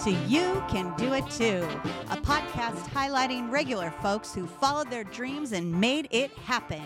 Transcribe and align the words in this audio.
to 0.00 0.10
You 0.10 0.62
Can 0.68 0.94
Do 0.96 1.12
It 1.12 1.28
Too, 1.30 1.66
a 2.10 2.16
podcast 2.16 2.88
highlighting 2.90 3.50
regular 3.50 3.90
folks 4.02 4.34
who 4.34 4.46
followed 4.46 4.90
their 4.90 5.04
dreams 5.04 5.52
and 5.52 5.72
made 5.72 6.08
it 6.10 6.32
happen. 6.32 6.82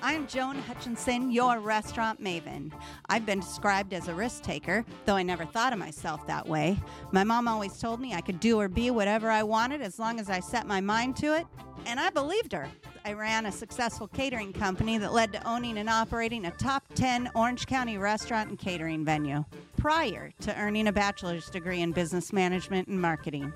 I'm 0.00 0.28
Joan 0.28 0.58
Hutchinson, 0.60 1.32
your 1.32 1.58
restaurant 1.58 2.22
maven. 2.22 2.70
I've 3.08 3.26
been 3.26 3.40
described 3.40 3.92
as 3.92 4.06
a 4.06 4.14
risk 4.14 4.42
taker, 4.42 4.84
though 5.06 5.16
I 5.16 5.24
never 5.24 5.44
thought 5.44 5.72
of 5.72 5.78
myself 5.80 6.24
that 6.28 6.46
way. 6.46 6.78
My 7.10 7.24
mom 7.24 7.48
always 7.48 7.76
told 7.78 8.00
me 8.00 8.14
I 8.14 8.20
could 8.20 8.38
do 8.38 8.60
or 8.60 8.68
be 8.68 8.92
whatever 8.92 9.28
I 9.28 9.42
wanted 9.42 9.82
as 9.82 9.98
long 9.98 10.20
as 10.20 10.30
I 10.30 10.38
set 10.38 10.68
my 10.68 10.80
mind 10.80 11.16
to 11.16 11.36
it, 11.36 11.46
and 11.84 11.98
I 11.98 12.10
believed 12.10 12.52
her. 12.52 12.68
I 13.04 13.14
ran 13.14 13.46
a 13.46 13.52
successful 13.52 14.06
catering 14.06 14.52
company 14.52 14.98
that 14.98 15.12
led 15.12 15.32
to 15.32 15.48
owning 15.48 15.78
and 15.78 15.90
operating 15.90 16.46
a 16.46 16.52
top 16.52 16.84
10 16.94 17.32
Orange 17.34 17.66
County 17.66 17.98
restaurant 17.98 18.50
and 18.50 18.58
catering 18.58 19.04
venue 19.04 19.44
prior 19.76 20.32
to 20.40 20.56
earning 20.60 20.86
a 20.86 20.92
bachelor's 20.92 21.50
degree 21.50 21.80
in 21.80 21.90
business 21.90 22.32
management 22.32 22.86
and 22.86 23.00
marketing. 23.00 23.52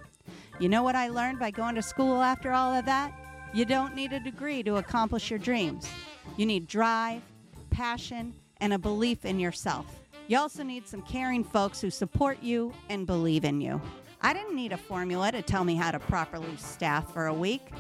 You 0.58 0.68
know 0.68 0.82
what 0.82 0.96
I 0.96 1.08
learned 1.08 1.38
by 1.38 1.52
going 1.52 1.76
to 1.76 1.82
school 1.82 2.20
after 2.20 2.50
all 2.50 2.74
of 2.74 2.84
that? 2.86 3.12
You 3.54 3.64
don't 3.64 3.94
need 3.94 4.12
a 4.12 4.20
degree 4.20 4.62
to 4.64 4.76
accomplish 4.76 5.30
your 5.30 5.38
dreams. 5.38 5.88
You 6.36 6.46
need 6.46 6.66
drive, 6.66 7.22
passion, 7.70 8.34
and 8.58 8.72
a 8.72 8.78
belief 8.78 9.24
in 9.24 9.40
yourself. 9.40 9.86
You 10.28 10.38
also 10.38 10.62
need 10.62 10.86
some 10.86 11.02
caring 11.02 11.44
folks 11.44 11.80
who 11.80 11.90
support 11.90 12.42
you 12.42 12.72
and 12.88 13.06
believe 13.06 13.44
in 13.44 13.60
you. 13.60 13.80
I 14.20 14.32
didn't 14.32 14.54
need 14.54 14.72
a 14.72 14.76
formula 14.76 15.32
to 15.32 15.42
tell 15.42 15.64
me 15.64 15.74
how 15.74 15.90
to 15.90 15.98
properly 15.98 16.56
staff 16.56 17.12
for 17.12 17.26
a 17.26 17.34
week. 17.34 17.72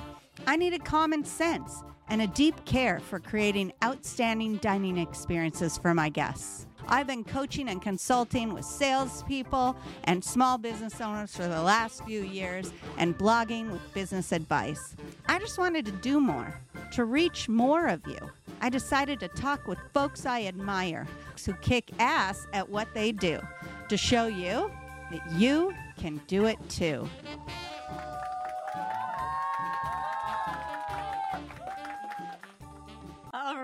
I 0.46 0.56
needed 0.56 0.84
common 0.84 1.24
sense 1.24 1.82
and 2.08 2.20
a 2.20 2.26
deep 2.26 2.64
care 2.64 3.00
for 3.00 3.20
creating 3.20 3.72
outstanding 3.82 4.56
dining 4.56 4.98
experiences 4.98 5.78
for 5.78 5.94
my 5.94 6.08
guests. 6.08 6.66
I've 6.88 7.06
been 7.06 7.24
coaching 7.24 7.68
and 7.68 7.80
consulting 7.80 8.52
with 8.52 8.64
salespeople 8.64 9.76
and 10.04 10.22
small 10.22 10.58
business 10.58 11.00
owners 11.00 11.34
for 11.34 11.48
the 11.48 11.62
last 11.62 12.04
few 12.04 12.22
years 12.22 12.72
and 12.98 13.16
blogging 13.16 13.70
with 13.70 13.80
business 13.94 14.32
advice. 14.32 14.96
I 15.26 15.38
just 15.38 15.58
wanted 15.58 15.86
to 15.86 15.92
do 15.92 16.20
more, 16.20 16.60
to 16.92 17.04
reach 17.04 17.48
more 17.48 17.86
of 17.86 18.06
you. 18.06 18.18
I 18.60 18.68
decided 18.68 19.20
to 19.20 19.28
talk 19.28 19.66
with 19.66 19.78
folks 19.92 20.26
I 20.26 20.44
admire 20.44 21.06
who 21.44 21.54
kick 21.54 21.90
ass 21.98 22.46
at 22.52 22.68
what 22.68 22.92
they 22.94 23.10
do 23.10 23.40
to 23.88 23.96
show 23.96 24.26
you 24.26 24.70
that 25.10 25.32
you 25.32 25.74
can 25.98 26.20
do 26.26 26.46
it 26.46 26.58
too. 26.68 27.08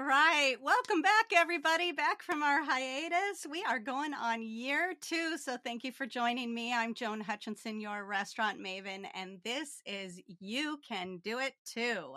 Right. 0.08 0.56
Welcome 0.62 1.02
back, 1.02 1.26
everybody. 1.36 1.92
Back 1.92 2.22
from 2.22 2.42
our 2.42 2.64
hiatus. 2.64 3.46
We 3.50 3.62
are 3.68 3.78
going 3.78 4.14
on 4.14 4.40
year 4.40 4.94
two. 4.98 5.36
So 5.36 5.58
thank 5.62 5.84
you 5.84 5.92
for 5.92 6.06
joining 6.06 6.54
me. 6.54 6.72
I'm 6.72 6.94
Joan 6.94 7.20
Hutchinson, 7.20 7.78
your 7.78 8.06
restaurant 8.06 8.58
maven, 8.58 9.04
and 9.12 9.38
this 9.44 9.82
is 9.84 10.18
You 10.40 10.78
Can 10.88 11.18
Do 11.18 11.40
It 11.40 11.52
Too. 11.66 12.14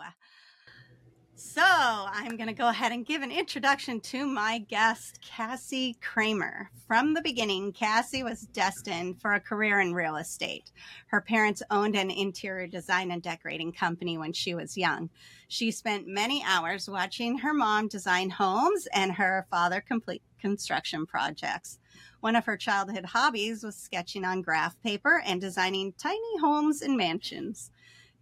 So, 1.34 1.62
I'm 1.64 2.36
going 2.36 2.48
to 2.48 2.52
go 2.52 2.68
ahead 2.68 2.92
and 2.92 3.06
give 3.06 3.22
an 3.22 3.32
introduction 3.32 4.00
to 4.00 4.26
my 4.26 4.58
guest, 4.58 5.18
Cassie 5.22 5.96
Kramer. 6.00 6.70
From 6.86 7.14
the 7.14 7.22
beginning, 7.22 7.72
Cassie 7.72 8.22
was 8.22 8.42
destined 8.42 9.20
for 9.20 9.32
a 9.32 9.40
career 9.40 9.80
in 9.80 9.94
real 9.94 10.16
estate. 10.16 10.70
Her 11.06 11.22
parents 11.22 11.62
owned 11.70 11.96
an 11.96 12.10
interior 12.10 12.66
design 12.66 13.10
and 13.10 13.22
decorating 13.22 13.72
company 13.72 14.18
when 14.18 14.32
she 14.32 14.54
was 14.54 14.76
young. 14.76 15.10
She 15.48 15.70
spent 15.70 16.06
many 16.06 16.44
hours 16.46 16.88
watching 16.88 17.38
her 17.38 17.54
mom 17.54 17.88
design 17.88 18.30
homes 18.30 18.86
and 18.92 19.12
her 19.12 19.46
father 19.50 19.80
complete 19.80 20.22
construction 20.38 21.06
projects. 21.06 21.78
One 22.20 22.36
of 22.36 22.44
her 22.44 22.56
childhood 22.56 23.06
hobbies 23.06 23.64
was 23.64 23.74
sketching 23.74 24.24
on 24.24 24.42
graph 24.42 24.80
paper 24.82 25.20
and 25.26 25.40
designing 25.40 25.92
tiny 25.94 26.38
homes 26.40 26.82
and 26.82 26.96
mansions. 26.96 27.71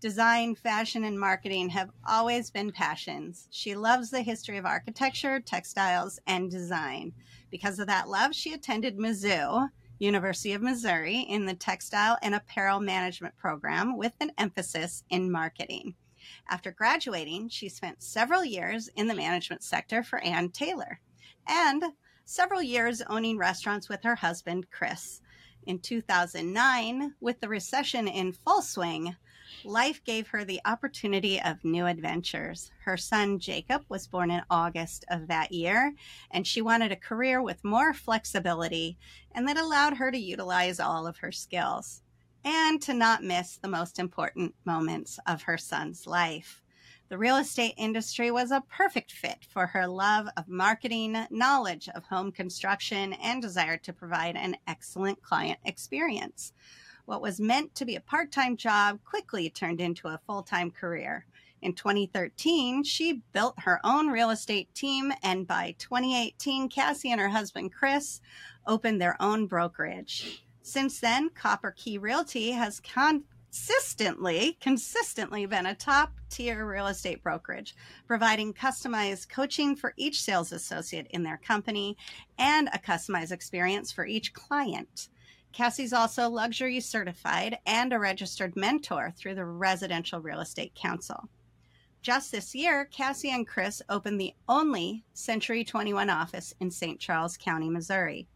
Design, 0.01 0.55
fashion, 0.55 1.05
and 1.05 1.21
marketing 1.21 1.69
have 1.69 1.91
always 2.09 2.51
been 2.51 2.73
passions. 2.73 3.47
She 3.51 3.75
loves 3.75 4.09
the 4.09 4.23
history 4.23 4.57
of 4.57 4.65
architecture, 4.65 5.41
textiles, 5.41 6.19
and 6.27 6.51
design. 6.51 7.13
Because 7.51 7.79
of 7.79 7.87
that 7.89 8.09
love, 8.09 8.35
she 8.35 8.55
attended 8.55 8.97
Mizzou, 8.97 9.69
University 9.99 10.55
of 10.55 10.63
Missouri, 10.63 11.19
in 11.29 11.45
the 11.45 11.53
textile 11.53 12.17
and 12.23 12.35
apparel 12.35 12.81
management 12.81 13.37
program 13.37 13.99
with 13.99 14.15
an 14.21 14.33
emphasis 14.39 15.05
in 15.11 15.31
marketing. 15.31 15.95
After 16.49 16.71
graduating, 16.71 17.51
she 17.51 17.69
spent 17.69 18.03
several 18.03 18.43
years 18.43 18.89
in 18.97 19.07
the 19.07 19.15
management 19.15 19.63
sector 19.63 20.03
for 20.03 20.19
Ann 20.21 20.49
Taylor 20.49 21.01
and 21.47 21.85
several 22.25 22.63
years 22.63 23.03
owning 23.03 23.37
restaurants 23.37 23.91
with 23.91 24.03
her 24.05 24.17
husband, 24.17 24.71
Chris. 24.71 25.21
In 25.67 25.79
2009, 25.79 27.17
with 27.21 27.39
the 27.41 27.49
recession 27.51 28.09
in 28.09 28.33
full 28.33 28.63
swing, 28.63 29.15
life 29.65 30.03
gave 30.05 30.29
her 30.29 30.45
the 30.45 30.61
opportunity 30.65 31.41
of 31.41 31.65
new 31.65 31.87
adventures. 31.87 32.71
Her 32.85 32.97
son 32.97 33.39
Jacob 33.39 33.85
was 33.89 34.07
born 34.07 34.31
in 34.31 34.43
August 34.51 35.05
of 35.09 35.29
that 35.29 35.53
year, 35.53 35.95
and 36.31 36.47
she 36.47 36.63
wanted 36.63 36.93
a 36.93 36.97
career 36.97 37.43
with 37.43 37.65
more 37.65 37.93
flexibility 37.93 38.99
and 39.33 39.47
that 39.49 39.59
allowed 39.59 39.97
her 39.97 40.11
to 40.11 40.19
utilize 40.19 40.81
all 40.81 41.07
of 41.07 41.19
her 41.19 41.33
skills 41.33 42.03
and 42.45 42.81
to 42.83 42.95
not 42.95 43.23
miss 43.23 43.57
the 43.57 43.69
most 43.69 43.99
important 43.99 44.55
moments 44.65 45.19
of 45.27 45.43
her 45.43 45.59
son's 45.59 46.07
life. 46.07 46.63
The 47.11 47.19
real 47.19 47.39
estate 47.39 47.75
industry 47.77 48.31
was 48.31 48.53
a 48.53 48.63
perfect 48.71 49.11
fit 49.11 49.45
for 49.49 49.67
her 49.67 49.89
love 49.89 50.29
of 50.37 50.49
marketing, 50.49 51.27
knowledge 51.29 51.89
of 51.89 52.05
home 52.05 52.31
construction, 52.31 53.15
and 53.15 53.43
desire 53.43 53.77
to 53.79 53.93
provide 53.93 54.37
an 54.37 54.57
excellent 54.69 55.21
client 55.21 55.59
experience. 55.65 56.53
What 57.11 57.23
was 57.23 57.41
meant 57.41 57.75
to 57.75 57.85
be 57.85 57.97
a 57.97 58.01
part 58.01 58.31
time 58.31 58.57
job 58.57 59.01
quickly 59.05 59.51
turned 59.51 59.81
into 59.81 60.07
a 60.07 60.21
full 60.29 60.45
time 60.45 60.71
career. 60.71 61.27
In 61.61 61.73
2013, 61.73 62.85
she 62.85 63.25
built 63.33 63.59
her 63.59 63.81
own 63.83 64.11
real 64.11 64.31
estate 64.31 64.73
team, 64.77 65.13
and 65.25 65.45
by 65.45 65.75
2018, 65.81 66.69
Cassie 66.69 67.11
and 67.11 67.21
her 67.21 67.31
husband 67.31 67.73
Chris 67.73 68.21
opened 68.65 69.03
their 69.03 69.21
own 69.21 69.49
brokerage. 69.49 70.45
Since 70.63 71.01
then, 71.01 71.31
Copper 71.31 71.73
Key 71.73 71.99
Realty 71.99 72.53
has 72.53 72.79
consistently, 72.79 74.57
consistently 74.61 75.47
been 75.47 75.67
a 75.67 75.75
top 75.75 76.13
tier 76.29 76.65
real 76.65 76.87
estate 76.87 77.25
brokerage, 77.25 77.75
providing 78.07 78.55
customized 78.55 79.29
coaching 79.29 79.75
for 79.75 79.95
each 79.97 80.23
sales 80.23 80.53
associate 80.53 81.09
in 81.11 81.25
their 81.25 81.39
company 81.39 81.97
and 82.39 82.69
a 82.73 82.79
customized 82.79 83.33
experience 83.33 83.91
for 83.91 84.07
each 84.07 84.33
client. 84.33 85.09
Cassie's 85.53 85.93
also 85.93 86.29
luxury 86.29 86.81
certified 86.81 87.59
and 87.67 87.93
a 87.93 87.99
registered 87.99 88.57
mentor 88.57 89.13
through 89.17 89.35
the 89.35 89.45
Residential 89.45 90.21
Real 90.21 90.41
Estate 90.41 90.75
Council. 90.75 91.29
Just 92.03 92.33
this 92.33 92.55
year, 92.55 92.87
Cassie 92.87 93.31
and 93.31 93.47
Chris 93.47 93.83
opened 93.89 94.21
the 94.21 94.35
only 94.49 95.05
Century 95.13 95.65
21 95.65 96.09
office 96.09 96.55
in 96.61 96.71
St. 96.71 96.99
Charles 96.99 97.37
County, 97.37 97.69
Missouri. 97.69 98.27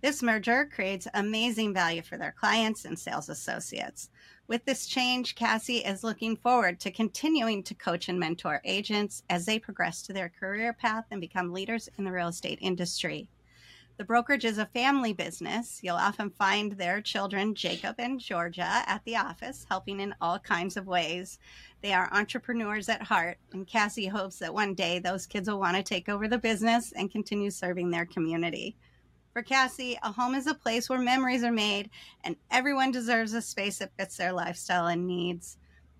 This 0.00 0.22
merger 0.22 0.66
creates 0.66 1.08
amazing 1.14 1.74
value 1.74 2.02
for 2.02 2.18
their 2.18 2.32
clients 2.38 2.84
and 2.84 2.98
sales 2.98 3.28
associates. 3.28 4.10
With 4.46 4.64
this 4.64 4.86
change, 4.86 5.34
Cassie 5.34 5.78
is 5.78 6.04
looking 6.04 6.36
forward 6.36 6.80
to 6.80 6.90
continuing 6.90 7.62
to 7.64 7.74
coach 7.74 8.08
and 8.08 8.18
mentor 8.18 8.60
agents 8.64 9.22
as 9.28 9.44
they 9.44 9.58
progress 9.58 10.02
to 10.02 10.12
their 10.12 10.28
career 10.28 10.72
path 10.72 11.06
and 11.10 11.20
become 11.20 11.52
leaders 11.52 11.88
in 11.98 12.04
the 12.04 12.12
real 12.12 12.28
estate 12.28 12.58
industry. 12.60 13.28
The 13.98 14.04
brokerage 14.04 14.44
is 14.44 14.58
a 14.58 14.66
family 14.66 15.12
business. 15.12 15.80
You'll 15.82 15.96
often 15.96 16.30
find 16.30 16.70
their 16.70 17.00
children, 17.00 17.56
Jacob 17.56 17.96
and 17.98 18.20
Georgia, 18.20 18.84
at 18.86 19.02
the 19.04 19.16
office, 19.16 19.66
helping 19.68 19.98
in 19.98 20.14
all 20.20 20.38
kinds 20.38 20.76
of 20.76 20.86
ways. 20.86 21.40
They 21.82 21.92
are 21.92 22.08
entrepreneurs 22.12 22.88
at 22.88 23.02
heart, 23.02 23.38
and 23.52 23.66
Cassie 23.66 24.06
hopes 24.06 24.38
that 24.38 24.54
one 24.54 24.74
day 24.74 25.00
those 25.00 25.26
kids 25.26 25.50
will 25.50 25.58
want 25.58 25.76
to 25.76 25.82
take 25.82 26.08
over 26.08 26.28
the 26.28 26.38
business 26.38 26.92
and 26.92 27.10
continue 27.10 27.50
serving 27.50 27.90
their 27.90 28.06
community. 28.06 28.76
For 29.32 29.42
Cassie, 29.42 29.98
a 30.04 30.12
home 30.12 30.36
is 30.36 30.46
a 30.46 30.54
place 30.54 30.88
where 30.88 31.00
memories 31.00 31.42
are 31.42 31.50
made, 31.50 31.90
and 32.22 32.36
everyone 32.52 32.92
deserves 32.92 33.32
a 33.32 33.42
space 33.42 33.78
that 33.78 33.96
fits 33.96 34.16
their 34.16 34.32
lifestyle 34.32 34.86
and 34.86 35.08
needs. 35.08 35.56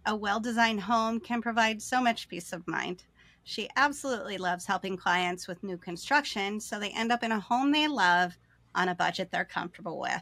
A 0.07 0.15
well 0.15 0.39
designed 0.39 0.83
home 0.83 1.19
can 1.19 1.43
provide 1.43 1.83
so 1.83 2.01
much 2.01 2.29
peace 2.29 2.53
of 2.53 2.69
mind. 2.69 3.03
She 3.49 3.71
absolutely 3.77 4.37
loves 4.37 4.67
helping 4.67 4.99
clients 4.99 5.49
with 5.49 5.63
new 5.63 5.79
construction, 5.79 6.61
so 6.61 6.79
they 6.79 6.91
end 6.91 7.11
up 7.11 7.23
in 7.23 7.33
a 7.33 7.41
home 7.41 7.73
they 7.73 7.89
love 7.89 8.37
on 8.75 8.91
a 8.91 8.95
budget 8.95 9.31
they're 9.31 9.47
comfortable 9.47 9.99
with. 9.99 10.21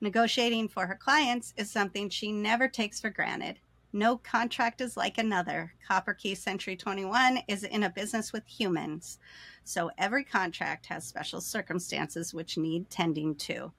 Negotiating 0.00 0.66
for 0.66 0.84
her 0.84 0.96
clients 0.96 1.54
is 1.56 1.70
something 1.70 2.10
she 2.10 2.32
never 2.32 2.66
takes 2.66 3.00
for 3.00 3.08
granted. 3.08 3.60
No 3.92 4.16
contract 4.16 4.80
is 4.80 4.96
like 4.96 5.16
another. 5.16 5.74
Copper 5.86 6.12
Key 6.12 6.34
Century 6.34 6.74
21 6.74 7.38
is 7.46 7.62
in 7.62 7.84
a 7.84 7.88
business 7.88 8.32
with 8.32 8.44
humans, 8.48 9.20
so 9.62 9.92
every 9.96 10.24
contract 10.24 10.86
has 10.86 11.06
special 11.06 11.40
circumstances 11.40 12.34
which 12.34 12.58
need 12.58 12.90
tending 12.90 13.36
to. 13.36 13.70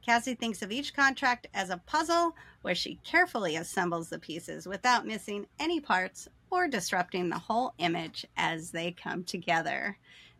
Cassie 0.00 0.36
thinks 0.36 0.62
of 0.62 0.70
each 0.70 0.94
contract 0.94 1.48
as 1.54 1.70
a 1.70 1.82
puzzle 1.86 2.36
where 2.62 2.76
she 2.76 3.00
carefully 3.02 3.56
assembles 3.56 4.10
the 4.10 4.18
pieces 4.20 4.68
without 4.68 5.04
missing 5.04 5.48
any 5.58 5.80
parts 5.80 6.28
or 6.50 6.68
disrupting 6.68 7.28
the 7.28 7.38
whole 7.38 7.74
image 7.78 8.26
as 8.36 8.70
they 8.70 8.92
come 8.92 9.24
together. 9.24 9.98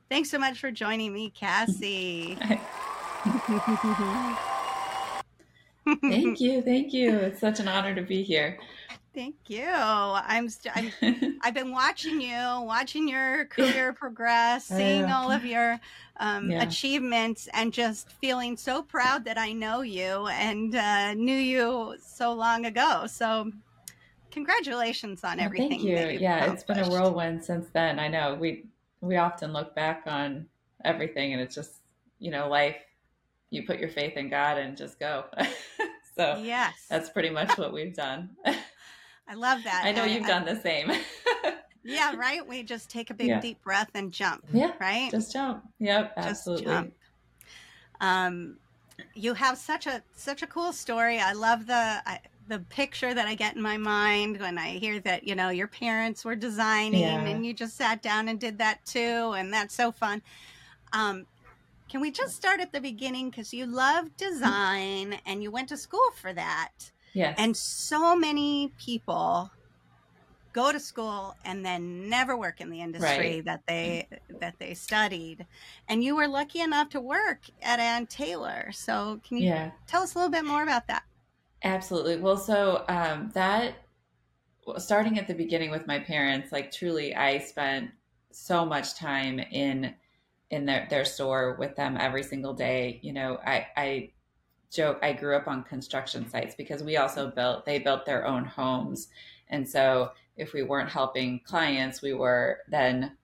Thanks 0.08 0.30
so 0.30 0.38
much 0.38 0.58
for 0.58 0.70
joining 0.70 1.12
me, 1.12 1.30
Cassie. 1.30 2.38
thank 6.02 6.40
you. 6.40 6.62
Thank 6.62 6.92
you. 6.92 7.16
It's 7.18 7.40
such 7.40 7.60
an 7.60 7.68
honor 7.68 7.94
to 7.94 8.02
be 8.02 8.22
here. 8.22 8.58
Thank 9.14 9.34
you. 9.48 9.66
I'm, 9.66 10.48
st- 10.48 10.76
I'm 10.76 11.38
I've 11.42 11.54
been 11.54 11.72
watching 11.72 12.20
you, 12.20 12.60
watching 12.62 13.08
your 13.08 13.46
career 13.46 13.92
progress, 13.98 14.66
seeing 14.66 15.06
all 15.06 15.32
of 15.32 15.44
your 15.44 15.80
um, 16.18 16.50
yeah. 16.50 16.62
achievements, 16.62 17.48
and 17.52 17.72
just 17.72 18.12
feeling 18.12 18.56
so 18.56 18.80
proud 18.80 19.24
that 19.24 19.36
I 19.36 19.52
know 19.52 19.80
you 19.80 20.28
and 20.28 20.74
uh, 20.74 21.14
knew 21.14 21.36
you 21.36 21.96
so 22.00 22.32
long 22.32 22.66
ago. 22.66 23.06
So, 23.08 23.50
congratulations 24.38 25.24
on 25.24 25.40
everything. 25.40 25.70
Thank 25.70 25.82
you. 25.82 26.18
yeah, 26.20 26.52
it's 26.52 26.62
been 26.62 26.78
a 26.78 26.88
whirlwind 26.88 27.44
since 27.44 27.66
then. 27.72 27.98
I 27.98 28.06
know 28.08 28.34
we 28.34 28.66
we 29.00 29.16
often 29.16 29.52
look 29.52 29.74
back 29.74 30.02
on 30.06 30.46
everything, 30.84 31.32
and 31.32 31.42
it's 31.42 31.54
just 31.54 31.80
you 32.18 32.30
know 32.30 32.48
life. 32.48 32.76
You 33.50 33.66
put 33.66 33.80
your 33.80 33.88
faith 33.88 34.16
in 34.16 34.28
God 34.28 34.58
and 34.58 34.76
just 34.76 35.00
go. 35.00 35.24
so 36.16 36.40
yes, 36.42 36.86
that's 36.88 37.10
pretty 37.10 37.30
much 37.30 37.58
what 37.58 37.72
we've 37.72 37.94
done. 37.94 38.30
I 38.46 39.34
love 39.34 39.64
that. 39.64 39.82
I 39.84 39.92
know 39.92 40.04
you've 40.04 40.26
done 40.26 40.44
the 40.44 40.60
same. 40.60 40.92
yeah, 41.84 42.14
right. 42.14 42.46
We 42.46 42.62
just 42.62 42.88
take 42.88 43.10
a 43.10 43.14
big 43.14 43.28
yeah. 43.28 43.40
deep 43.40 43.62
breath 43.62 43.90
and 43.94 44.12
jump. 44.12 44.44
Yeah, 44.52 44.72
right. 44.80 45.10
Just 45.10 45.32
jump. 45.32 45.64
Yep, 45.80 46.12
absolutely. 46.16 46.66
Jump. 46.66 46.92
Um, 48.00 48.56
you 49.14 49.34
have 49.34 49.58
such 49.58 49.86
a 49.86 50.02
such 50.14 50.42
a 50.42 50.46
cool 50.46 50.72
story. 50.72 51.18
I 51.18 51.32
love 51.32 51.66
the 51.66 51.74
I, 52.06 52.20
the 52.48 52.60
picture 52.70 53.12
that 53.14 53.26
I 53.26 53.34
get 53.34 53.56
in 53.56 53.62
my 53.62 53.76
mind 53.76 54.40
when 54.40 54.58
I 54.58 54.70
hear 54.70 55.00
that 55.00 55.24
you 55.24 55.34
know 55.34 55.50
your 55.50 55.68
parents 55.68 56.24
were 56.24 56.36
designing 56.36 57.00
yeah. 57.00 57.24
and 57.24 57.44
you 57.44 57.54
just 57.54 57.76
sat 57.76 58.02
down 58.02 58.28
and 58.28 58.38
did 58.40 58.58
that 58.58 58.84
too, 58.84 59.34
and 59.36 59.52
that's 59.52 59.74
so 59.74 59.92
fun. 59.92 60.22
Um, 60.92 61.26
can 61.88 62.00
we 62.00 62.10
just 62.10 62.36
start 62.36 62.60
at 62.60 62.72
the 62.72 62.80
beginning 62.80 63.30
because 63.30 63.52
you 63.52 63.66
love 63.66 64.14
design 64.16 65.18
and 65.24 65.42
you 65.42 65.50
went 65.50 65.70
to 65.70 65.76
school 65.76 66.10
for 66.14 66.32
that? 66.32 66.72
Yes. 67.14 67.34
And 67.38 67.56
so 67.56 68.14
many 68.14 68.72
people 68.78 69.50
go 70.52 70.72
to 70.72 70.80
school 70.80 71.34
and 71.44 71.64
then 71.64 72.08
never 72.08 72.36
work 72.36 72.60
in 72.60 72.70
the 72.70 72.80
industry 72.80 73.36
right. 73.36 73.44
that 73.44 73.62
they 73.66 74.06
that 74.40 74.54
they 74.58 74.74
studied. 74.74 75.46
And 75.88 76.04
you 76.04 76.16
were 76.16 76.28
lucky 76.28 76.60
enough 76.60 76.90
to 76.90 77.00
work 77.00 77.40
at 77.62 77.80
Ann 77.80 78.06
Taylor. 78.06 78.70
So 78.72 79.20
can 79.26 79.38
you 79.38 79.48
yeah. 79.48 79.70
tell 79.86 80.02
us 80.02 80.14
a 80.14 80.18
little 80.18 80.30
bit 80.30 80.44
more 80.44 80.62
about 80.62 80.86
that? 80.88 81.04
Absolutely. 81.62 82.16
Well, 82.16 82.36
so 82.36 82.84
um, 82.88 83.30
that 83.34 83.74
starting 84.76 85.18
at 85.18 85.26
the 85.26 85.34
beginning 85.34 85.70
with 85.70 85.86
my 85.86 85.98
parents, 85.98 86.52
like 86.52 86.70
truly, 86.70 87.14
I 87.14 87.38
spent 87.38 87.90
so 88.30 88.64
much 88.64 88.94
time 88.94 89.38
in 89.38 89.94
in 90.50 90.64
their, 90.64 90.86
their 90.88 91.04
store 91.04 91.56
with 91.58 91.76
them 91.76 91.96
every 91.98 92.22
single 92.22 92.54
day. 92.54 93.00
You 93.02 93.12
know, 93.12 93.38
I, 93.44 93.66
I 93.76 94.10
joke 94.70 94.98
I 95.02 95.12
grew 95.12 95.36
up 95.36 95.48
on 95.48 95.64
construction 95.64 96.28
sites 96.28 96.54
because 96.54 96.82
we 96.82 96.96
also 96.96 97.30
built 97.30 97.64
they 97.64 97.78
built 97.78 98.06
their 98.06 98.26
own 98.26 98.44
homes. 98.44 99.08
And 99.48 99.68
so 99.68 100.12
if 100.36 100.52
we 100.52 100.62
weren't 100.62 100.90
helping 100.90 101.40
clients, 101.40 102.02
we 102.02 102.12
were 102.12 102.60
then, 102.68 103.16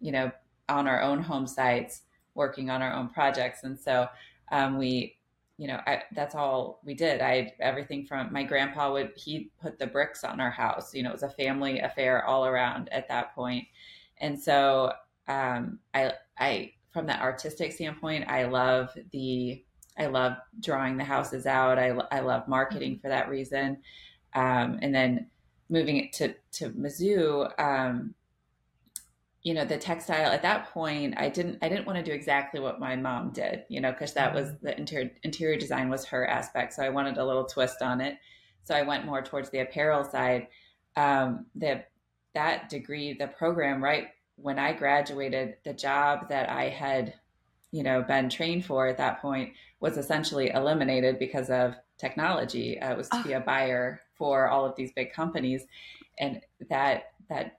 you 0.00 0.12
know, 0.12 0.30
on 0.68 0.86
our 0.86 1.02
own 1.02 1.22
home 1.22 1.46
sites 1.46 2.02
working 2.34 2.70
on 2.70 2.80
our 2.80 2.92
own 2.92 3.08
projects. 3.08 3.64
And 3.64 3.78
so 3.78 4.08
um, 4.52 4.78
we, 4.78 5.16
you 5.60 5.66
know, 5.66 5.78
I, 5.86 6.04
that's 6.12 6.34
all 6.34 6.80
we 6.82 6.94
did. 6.94 7.20
I 7.20 7.52
everything 7.60 8.06
from 8.06 8.32
my 8.32 8.42
grandpa 8.42 8.90
would 8.92 9.12
he 9.14 9.50
put 9.60 9.78
the 9.78 9.86
bricks 9.86 10.24
on 10.24 10.40
our 10.40 10.50
house. 10.50 10.94
You 10.94 11.02
know, 11.02 11.10
it 11.10 11.12
was 11.12 11.22
a 11.22 11.28
family 11.28 11.80
affair 11.80 12.24
all 12.24 12.46
around 12.46 12.88
at 12.92 13.06
that 13.08 13.34
point. 13.34 13.66
And 14.22 14.40
so 14.40 14.90
um, 15.28 15.78
I 15.92 16.14
I 16.38 16.72
from 16.94 17.06
that 17.08 17.20
artistic 17.20 17.72
standpoint, 17.72 18.24
I 18.26 18.44
love 18.44 18.88
the 19.12 19.62
I 19.98 20.06
love 20.06 20.38
drawing 20.60 20.96
the 20.96 21.04
houses 21.04 21.44
out. 21.44 21.78
I, 21.78 21.88
I 22.10 22.20
love 22.20 22.48
marketing 22.48 22.98
for 23.02 23.08
that 23.08 23.28
reason. 23.28 23.82
Um, 24.34 24.78
and 24.80 24.94
then 24.94 25.26
moving 25.68 25.98
it 25.98 26.12
to, 26.14 26.34
to 26.52 26.70
Mizzou, 26.70 27.50
um, 27.60 28.14
you 29.42 29.54
know, 29.54 29.64
the 29.64 29.78
textile 29.78 30.30
at 30.30 30.42
that 30.42 30.70
point, 30.72 31.14
I 31.16 31.28
didn't, 31.28 31.58
I 31.62 31.68
didn't 31.68 31.86
want 31.86 31.98
to 31.98 32.04
do 32.04 32.12
exactly 32.12 32.60
what 32.60 32.78
my 32.78 32.94
mom 32.96 33.30
did, 33.30 33.64
you 33.68 33.80
know, 33.80 33.92
cause 33.92 34.12
that 34.14 34.34
was 34.34 34.48
mm-hmm. 34.48 34.66
the 34.66 34.78
interior, 34.78 35.10
interior 35.22 35.58
design 35.58 35.88
was 35.88 36.04
her 36.06 36.26
aspect. 36.26 36.74
So 36.74 36.82
I 36.82 36.90
wanted 36.90 37.16
a 37.16 37.24
little 37.24 37.44
twist 37.44 37.80
on 37.80 38.00
it. 38.00 38.18
So 38.64 38.74
I 38.74 38.82
went 38.82 39.06
more 39.06 39.22
towards 39.22 39.50
the 39.50 39.60
apparel 39.60 40.04
side. 40.04 40.48
Um, 40.96 41.46
the, 41.54 41.84
that 42.34 42.68
degree, 42.68 43.14
the 43.14 43.28
program, 43.28 43.82
right 43.82 44.08
when 44.36 44.58
I 44.58 44.72
graduated, 44.72 45.56
the 45.64 45.72
job 45.72 46.28
that 46.28 46.48
I 46.50 46.68
had 46.68 47.14
you 47.72 47.82
know 47.82 48.02
been 48.02 48.28
trained 48.28 48.64
for 48.64 48.88
at 48.88 48.98
that 48.98 49.20
point 49.20 49.52
was 49.80 49.96
essentially 49.96 50.50
eliminated 50.50 51.18
because 51.18 51.50
of 51.50 51.74
technology 51.98 52.80
uh, 52.80 52.92
it 52.92 52.96
was 52.96 53.08
to 53.08 53.18
oh. 53.18 53.22
be 53.22 53.32
a 53.32 53.40
buyer 53.40 54.00
for 54.16 54.48
all 54.48 54.64
of 54.64 54.74
these 54.76 54.92
big 54.92 55.12
companies 55.12 55.66
and 56.18 56.40
that 56.68 57.12
that 57.28 57.58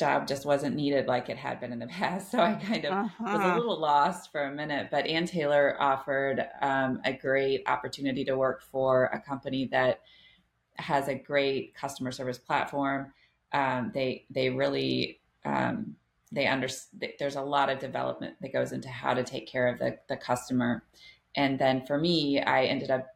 job 0.00 0.26
just 0.26 0.44
wasn't 0.44 0.74
needed 0.74 1.06
like 1.06 1.28
it 1.28 1.36
had 1.36 1.60
been 1.60 1.72
in 1.72 1.78
the 1.78 1.86
past 2.00 2.30
so 2.30 2.40
i 2.40 2.54
kind 2.54 2.84
of 2.84 2.92
uh-huh. 2.92 3.24
was 3.24 3.34
a 3.34 3.36
uh-huh. 3.36 3.56
little 3.56 3.78
lost 3.78 4.32
for 4.32 4.44
a 4.44 4.52
minute 4.52 4.88
but 4.90 5.06
ann 5.06 5.26
taylor 5.26 5.76
offered 5.78 6.44
um, 6.62 7.00
a 7.04 7.12
great 7.12 7.62
opportunity 7.66 8.24
to 8.24 8.36
work 8.36 8.62
for 8.62 9.04
a 9.06 9.20
company 9.20 9.66
that 9.66 10.00
has 10.76 11.08
a 11.08 11.14
great 11.14 11.74
customer 11.74 12.10
service 12.10 12.38
platform 12.38 13.12
um, 13.52 13.90
they 13.94 14.24
they 14.30 14.48
really 14.50 15.20
um, 15.44 15.94
they 16.32 16.46
understand 16.46 17.12
there's 17.18 17.36
a 17.36 17.42
lot 17.42 17.70
of 17.70 17.78
development 17.78 18.34
that 18.40 18.52
goes 18.52 18.72
into 18.72 18.88
how 18.88 19.14
to 19.14 19.22
take 19.22 19.46
care 19.46 19.68
of 19.68 19.78
the, 19.78 19.98
the 20.08 20.16
customer 20.16 20.82
and 21.36 21.58
then 21.58 21.84
for 21.86 21.98
me 21.98 22.40
i 22.40 22.64
ended 22.64 22.90
up 22.90 23.06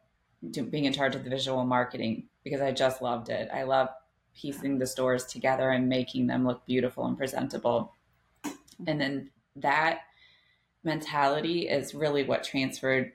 being 0.69 0.85
in 0.85 0.93
charge 0.93 1.15
of 1.15 1.23
the 1.23 1.29
visual 1.29 1.65
marketing 1.65 2.27
because 2.43 2.61
i 2.61 2.71
just 2.71 3.01
loved 3.01 3.29
it 3.29 3.49
i 3.53 3.63
love 3.63 3.89
piecing 4.35 4.79
the 4.79 4.87
stores 4.87 5.25
together 5.25 5.69
and 5.69 5.89
making 5.89 6.27
them 6.27 6.45
look 6.45 6.65
beautiful 6.65 7.05
and 7.05 7.17
presentable. 7.17 7.93
And 8.85 8.99
then 8.99 9.31
that 9.55 9.99
mentality 10.83 11.67
is 11.67 11.95
really 11.95 12.23
what 12.23 12.43
transferred 12.43 13.11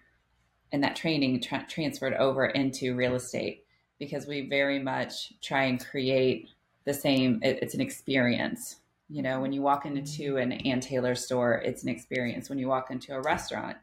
and 0.72 0.82
that 0.82 0.96
training 0.96 1.40
tra- 1.40 1.67
transferred 1.69 2.14
over 2.14 2.46
into 2.46 2.94
real 2.94 3.14
estate 3.14 3.64
because 3.99 4.26
we 4.26 4.49
very 4.49 4.78
much 4.78 5.32
try 5.43 5.64
and 5.64 5.84
create 5.84 6.49
the 6.84 6.94
same 6.94 7.40
it, 7.43 7.58
it's 7.62 7.75
an 7.75 7.81
experience. 7.81 8.76
You 9.08 9.22
know, 9.22 9.40
when 9.40 9.52
you 9.52 9.62
walk 9.62 9.87
into 9.87 10.34
mm-hmm. 10.34 10.52
an 10.52 10.52
Ann 10.52 10.81
Taylor 10.81 11.14
store, 11.14 11.55
it's 11.55 11.82
an 11.82 11.88
experience. 11.88 12.49
When 12.49 12.58
you 12.58 12.69
walk 12.69 12.90
into 12.90 13.12
a 13.12 13.20
restaurant, 13.20 13.76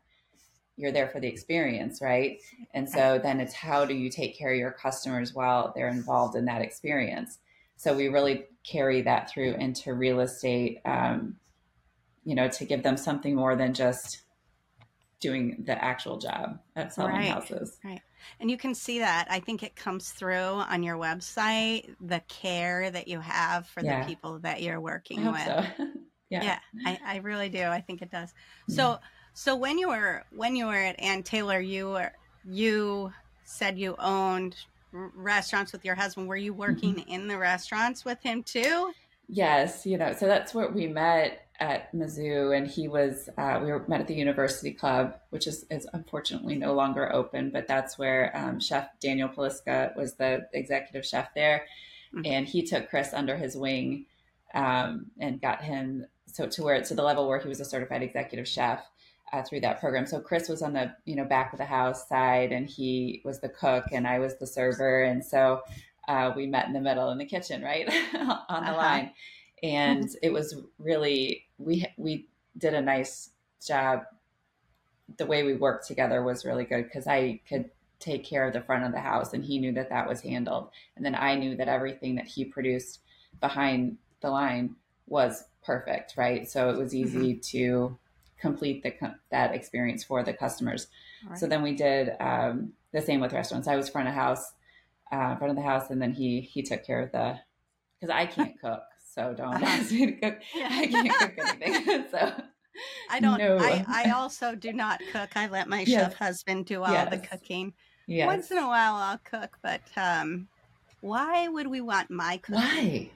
you're 0.77 0.91
there 0.91 1.07
for 1.07 1.19
the 1.19 1.27
experience, 1.27 2.01
right? 2.01 2.39
And 2.73 2.87
so 2.87 3.19
then 3.21 3.39
it's 3.39 3.53
how 3.53 3.83
do 3.83 3.95
you 3.95 4.09
take 4.09 4.37
care 4.37 4.53
of 4.53 4.57
your 4.57 4.71
customers 4.71 5.33
while 5.33 5.73
they're 5.75 5.89
involved 5.89 6.35
in 6.35 6.45
that 6.45 6.61
experience? 6.61 7.39
So 7.77 7.95
we 7.95 8.07
really 8.07 8.45
carry 8.63 9.01
that 9.01 9.29
through 9.29 9.55
into 9.55 9.93
real 9.93 10.19
estate, 10.19 10.79
um, 10.85 11.37
you 12.23 12.35
know, 12.35 12.47
to 12.47 12.65
give 12.65 12.83
them 12.83 12.95
something 12.95 13.35
more 13.35 13.55
than 13.55 13.73
just 13.73 14.21
doing 15.19 15.63
the 15.65 15.83
actual 15.83 16.17
job 16.17 16.59
at 16.75 16.93
selling 16.93 17.13
right, 17.13 17.29
houses. 17.29 17.77
Right. 17.83 18.01
And 18.39 18.51
you 18.51 18.57
can 18.57 18.75
see 18.75 18.99
that. 18.99 19.27
I 19.29 19.39
think 19.39 19.63
it 19.63 19.75
comes 19.75 20.11
through 20.11 20.35
on 20.35 20.83
your 20.83 20.97
website, 20.97 21.95
the 21.99 22.21
care 22.27 22.91
that 22.91 23.07
you 23.07 23.19
have 23.19 23.67
for 23.67 23.83
yeah. 23.83 24.01
the 24.01 24.07
people 24.07 24.39
that 24.39 24.61
you're 24.61 24.81
working 24.81 25.25
with. 25.25 25.45
So. 25.45 25.63
yeah. 26.29 26.43
Yeah, 26.43 26.59
I, 26.85 26.99
I, 27.05 27.17
really 27.17 27.49
do. 27.49 27.63
I 27.63 27.81
think 27.81 28.01
it 28.01 28.11
does. 28.11 28.33
So 28.69 28.83
mm. 28.83 28.99
So 29.37 29.55
when 29.55 29.77
you 29.77 29.89
were 29.89 30.23
when 30.31 30.55
you 30.55 30.65
were 30.65 30.73
at 30.73 30.99
Ann 30.99 31.21
Taylor, 31.21 31.59
you 31.59 31.89
were 31.89 32.11
you 32.43 33.13
said 33.43 33.77
you 33.77 33.95
owned 33.99 34.55
restaurants 34.91 35.71
with 35.71 35.85
your 35.85 35.93
husband. 35.93 36.27
Were 36.27 36.35
you 36.35 36.55
working 36.55 36.95
mm-hmm. 36.95 37.09
in 37.09 37.27
the 37.27 37.37
restaurants 37.37 38.03
with 38.03 38.19
him 38.23 38.41
too? 38.41 38.91
Yes, 39.29 39.85
you 39.85 39.99
know, 39.99 40.13
so 40.13 40.25
that's 40.25 40.55
where 40.55 40.69
we 40.69 40.87
met 40.87 41.45
at 41.59 41.93
Mizzou, 41.93 42.57
and 42.57 42.65
he 42.65 42.87
was 42.87 43.29
uh, 43.37 43.59
we 43.61 43.71
were 43.71 43.85
met 43.87 44.01
at 44.01 44.07
the 44.07 44.15
University 44.15 44.71
Club, 44.71 45.15
which 45.29 45.45
is, 45.45 45.65
is 45.69 45.87
unfortunately 45.93 46.55
no 46.55 46.73
longer 46.73 47.13
open, 47.13 47.51
but 47.51 47.67
that's 47.67 47.95
where 47.99 48.35
um, 48.35 48.59
Chef 48.59 48.89
Daniel 48.99 49.29
Poliska 49.29 49.95
was 49.95 50.15
the 50.15 50.47
executive 50.53 51.05
chef 51.05 51.31
there, 51.35 51.67
mm-hmm. 52.11 52.25
and 52.25 52.47
he 52.47 52.63
took 52.63 52.89
Chris 52.89 53.13
under 53.13 53.37
his 53.37 53.55
wing 53.55 54.07
um, 54.55 55.11
and 55.19 55.39
got 55.39 55.61
him 55.61 56.07
so 56.25 56.47
to 56.47 56.63
where 56.63 56.81
to 56.81 56.93
the 56.93 57.03
level 57.03 57.27
where 57.27 57.39
he 57.39 57.47
was 57.47 57.59
a 57.59 57.65
certified 57.65 58.01
executive 58.01 58.47
chef. 58.47 58.83
Uh, 59.33 59.43
through 59.43 59.59
that 59.59 59.79
program, 59.81 60.05
so 60.05 60.21
Chris 60.21 60.47
was 60.47 60.61
on 60.61 60.71
the 60.71 60.95
you 61.03 61.13
know 61.13 61.25
back 61.25 61.51
of 61.51 61.59
the 61.59 61.65
house 61.65 62.07
side, 62.07 62.53
and 62.53 62.69
he 62.69 63.21
was 63.25 63.41
the 63.41 63.49
cook, 63.49 63.83
and 63.91 64.07
I 64.07 64.19
was 64.19 64.37
the 64.37 64.47
server, 64.47 65.03
and 65.03 65.23
so 65.23 65.61
uh, 66.07 66.31
we 66.35 66.47
met 66.47 66.67
in 66.67 66.73
the 66.73 66.79
middle 66.79 67.11
in 67.11 67.17
the 67.17 67.25
kitchen, 67.25 67.61
right 67.61 67.87
on 68.13 68.63
the 68.63 68.69
uh-huh. 68.69 68.77
line, 68.77 69.11
and 69.61 70.09
it 70.21 70.31
was 70.31 70.55
really 70.79 71.45
we 71.57 71.85
we 71.97 72.27
did 72.57 72.73
a 72.73 72.81
nice 72.81 73.31
job. 73.65 74.03
The 75.17 75.25
way 75.25 75.43
we 75.43 75.55
worked 75.55 75.87
together 75.87 76.23
was 76.23 76.45
really 76.45 76.63
good 76.63 76.83
because 76.83 77.07
I 77.07 77.41
could 77.47 77.69
take 77.99 78.23
care 78.23 78.47
of 78.47 78.53
the 78.53 78.61
front 78.61 78.85
of 78.85 78.93
the 78.93 78.99
house, 78.99 79.33
and 79.33 79.43
he 79.43 79.59
knew 79.59 79.73
that 79.73 79.89
that 79.89 80.07
was 80.07 80.21
handled, 80.21 80.69
and 80.95 81.05
then 81.05 81.15
I 81.15 81.35
knew 81.35 81.57
that 81.57 81.67
everything 81.67 82.15
that 82.15 82.27
he 82.27 82.45
produced 82.45 82.99
behind 83.41 83.97
the 84.21 84.29
line 84.29 84.75
was 85.07 85.43
perfect, 85.63 86.15
right? 86.17 86.49
So 86.49 86.69
it 86.69 86.77
was 86.77 86.95
easy 86.95 87.33
mm-hmm. 87.33 87.57
to 87.57 87.97
complete 88.39 88.83
the 88.83 88.93
that 89.31 89.53
experience 89.53 90.03
for 90.03 90.23
the 90.23 90.33
customers. 90.33 90.87
Right. 91.27 91.37
So 91.37 91.47
then 91.47 91.63
we 91.63 91.75
did 91.75 92.11
um, 92.19 92.73
the 92.93 93.01
same 93.01 93.19
with 93.19 93.33
restaurants. 93.33 93.67
I 93.67 93.75
was 93.75 93.89
front 93.89 94.07
of 94.07 94.13
house, 94.13 94.53
uh, 95.11 95.35
front 95.35 95.51
of 95.51 95.55
the 95.55 95.63
house, 95.63 95.89
and 95.89 96.01
then 96.01 96.13
he 96.13 96.41
he 96.41 96.61
took 96.61 96.85
care 96.85 97.01
of 97.01 97.11
the 97.11 97.39
because 97.99 98.13
I 98.13 98.25
can't 98.25 98.59
cook, 98.61 98.83
so 99.13 99.33
don't 99.33 99.55
uh-huh. 99.55 99.65
ask 99.65 99.91
me 99.91 100.07
to 100.07 100.11
cook. 100.13 100.39
Yeah. 100.55 100.69
I 100.71 100.87
can't 100.87 101.35
cook 101.35 101.55
anything, 101.61 102.05
so. 102.11 102.33
I 103.09 103.19
don't. 103.19 103.39
No. 103.39 103.57
I, 103.57 103.83
I 103.87 104.11
also 104.11 104.53
do 104.53 104.71
not 104.71 105.01
cook. 105.11 105.29
I 105.35 105.47
let 105.47 105.67
my 105.67 105.81
yes. 105.81 105.89
chef 105.89 106.13
husband 106.13 106.67
do 106.67 106.83
all 106.83 106.91
yes. 106.91 107.09
the 107.09 107.17
cooking. 107.17 107.73
Yes. 108.05 108.27
Once 108.27 108.51
in 108.51 108.59
a 108.59 108.67
while, 108.67 108.93
I'll 108.93 109.17
cook, 109.17 109.57
but 109.63 109.81
um, 109.97 110.47
why 111.01 111.47
would 111.47 111.65
we 111.65 111.81
want 111.81 112.11
my 112.11 112.37
cooking? 112.37 112.61
Why? 112.61 113.09